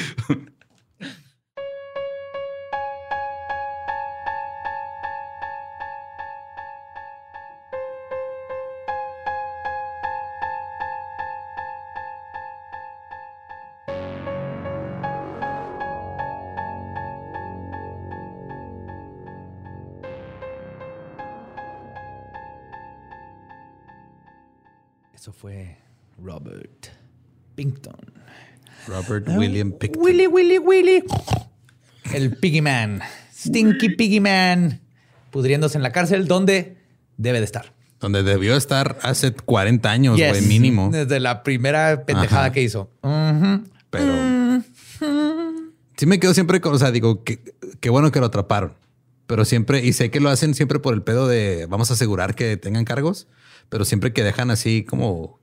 [25.21, 25.77] Eso fue
[26.17, 26.87] Robert
[27.55, 27.95] Pinkton.
[28.89, 30.03] Robert William Picton.
[30.03, 31.05] Willy, Willy, Willy.
[32.15, 33.03] El Piggy Man.
[33.31, 34.81] Stinky Piggy Man.
[35.31, 36.79] Pudriéndose en la cárcel donde
[37.19, 37.75] debe de estar.
[38.01, 40.89] Donde debió estar hace 40 años, güey, mínimo.
[40.91, 42.53] Desde la primera pendejada Ajá.
[42.53, 42.91] que hizo.
[43.91, 44.63] Pero
[45.99, 47.43] sí me quedo siempre con, o sea, digo, que
[47.81, 48.73] qué bueno que lo atraparon.
[49.27, 52.35] Pero siempre, y sé que lo hacen siempre por el pedo de vamos a asegurar
[52.35, 53.29] que tengan cargos,
[53.71, 55.41] pero siempre que dejan así como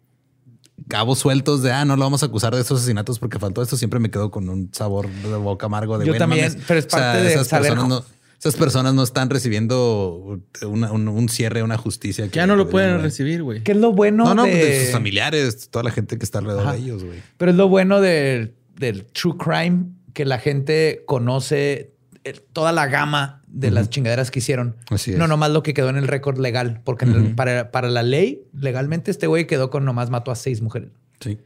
[0.88, 3.76] cabos sueltos de ah, no lo vamos a acusar de estos asesinatos porque faltó esto,
[3.78, 6.64] siempre me quedo con un sabor de boca amargo de Yo "Güey, no también, mames".
[6.68, 8.06] pero es parte de esas saber personas no,
[8.40, 12.28] esas personas no están recibiendo una- un, un cierre, una justicia.
[12.30, 13.64] que Ya no lo pueden recibir, güey.
[13.64, 14.54] ¿Qué es lo bueno No, no, de...
[14.54, 16.74] de sus familiares, toda la gente que está alrededor Ajá.
[16.74, 17.20] de ellos, güey.
[17.38, 21.95] Pero es lo bueno del, del true crime, que la gente conoce
[22.34, 24.76] toda la gama de las chingaderas que hicieron.
[24.90, 25.18] Así es.
[25.18, 28.44] No nomás lo que quedó en el récord legal, porque el- para, para la ley,
[28.54, 30.90] legalmente, este güey quedó con nomás mató a seis mujeres.
[31.20, 31.38] Sí.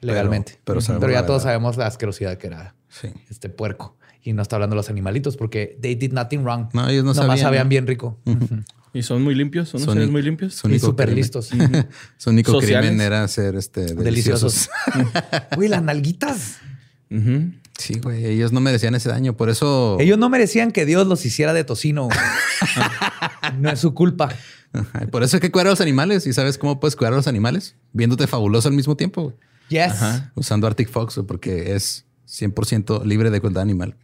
[0.00, 0.58] Legalmente.
[0.64, 3.08] Pero- pero ya todos sabemos la asquerosidad que era Sí.
[3.30, 3.96] este puerco.
[4.22, 6.68] Y no está hablando de los animalitos porque they did nothing wrong.
[6.74, 7.68] No, ellos no Nomás sabían, sabían ¿no?
[7.70, 8.18] bien rico.
[8.92, 10.54] Y son muy limpios, son, Son muy limpios.
[10.54, 11.50] Su Y súper listos.
[12.16, 12.88] Su único Sociales.
[12.90, 14.68] crimen era ser este, deliciosos.
[14.94, 15.56] Deliciosos.
[15.58, 16.56] Uy, las nalguitas.
[17.10, 17.52] Ujú.
[17.78, 18.26] Sí, güey.
[18.26, 19.36] Ellos no merecían ese daño.
[19.36, 19.96] Por eso.
[20.00, 22.08] Ellos no merecían que Dios los hiciera de tocino.
[23.58, 24.28] no es su culpa.
[24.72, 26.26] Ajá, Por eso hay que cuidar a los animales.
[26.26, 27.76] ¿Y sabes cómo puedes cuidar a los animales?
[27.92, 29.22] Viéndote fabuloso al mismo tiempo.
[29.22, 29.36] güey.
[29.68, 29.94] Yes.
[30.34, 33.96] Usando Arctic Fox, porque es 100% libre de crueldad animal.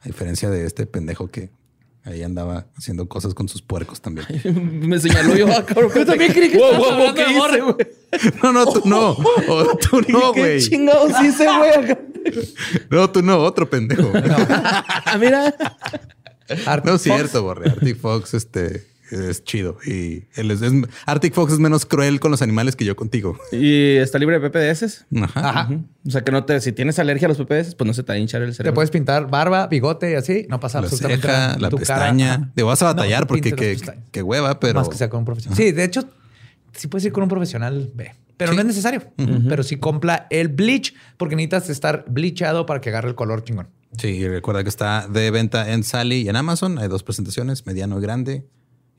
[0.00, 1.50] A diferencia de este pendejo que
[2.06, 4.26] ahí andaba haciendo cosas con sus puercos también.
[4.88, 5.90] Me señaló yo, ah, cabrón.
[5.94, 7.76] Yo también creí que wow, wow, hablando ¿qué de hice, güey?
[8.42, 9.10] No, no, tú no.
[9.48, 10.60] O tú no, ¿Qué güey.
[10.60, 11.98] chingados hice, güey?
[12.88, 14.10] No, tú no, otro pendejo.
[14.14, 15.54] Ah, mira.
[16.64, 17.70] Arctic No es cierto, Borre.
[17.70, 19.78] Arctic Fox este, es chido.
[19.86, 20.72] Y él es, es-
[21.06, 23.38] Arctic Fox es menos cruel con los animales que yo contigo.
[23.52, 25.06] Y está libre de PPDS.
[25.22, 25.48] Ajá.
[25.50, 25.70] Ajá.
[26.06, 28.12] O sea que no te, si tienes alergia a los PPDS, pues no se te
[28.12, 28.74] va a hinchar el Te cerebro.
[28.74, 30.46] puedes pintar barba, bigote y así.
[30.48, 31.58] No pasa La absolutamente ceja, nada.
[31.58, 32.52] la Tu cara, pestaña.
[32.54, 34.00] Te vas a batallar No, porque pestañas.
[34.10, 34.74] qué hueva, pero.
[34.80, 35.56] Más que sea con un profesional.
[35.56, 36.04] Sí, de hecho,
[36.74, 38.14] sí puedes ir con un profesional, ve.
[38.36, 38.56] Pero Sí.
[38.56, 39.02] no es necesario.
[39.48, 43.68] Pero sí compra el bleach porque necesitas estar bleachado para que agarre el color chingón.
[43.96, 46.78] Sí, y recuerda que está de venta en Sally y en Amazon.
[46.78, 48.44] Hay dos presentaciones, mediano y grande.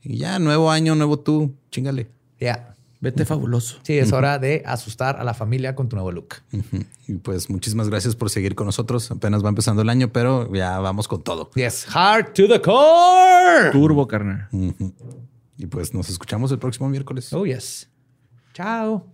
[0.02, 1.54] Y ya, nuevo año, nuevo tú.
[1.70, 2.08] Chingale.
[2.40, 2.76] Ya.
[3.00, 3.78] Vete fabuloso.
[3.82, 6.34] Sí, es hora de asustar a la familia con tu nuevo look.
[7.06, 9.08] Y pues muchísimas gracias por seguir con nosotros.
[9.12, 11.48] Apenas va empezando el año, pero ya vamos con todo.
[11.54, 13.70] Yes, hard to the core.
[13.70, 14.48] Turbo, carnal.
[15.56, 17.32] Y pues nos escuchamos el próximo miércoles.
[17.32, 17.88] Oh, yes.
[18.52, 19.06] Chao.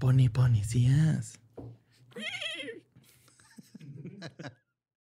[0.00, 1.38] Pony, ponicías.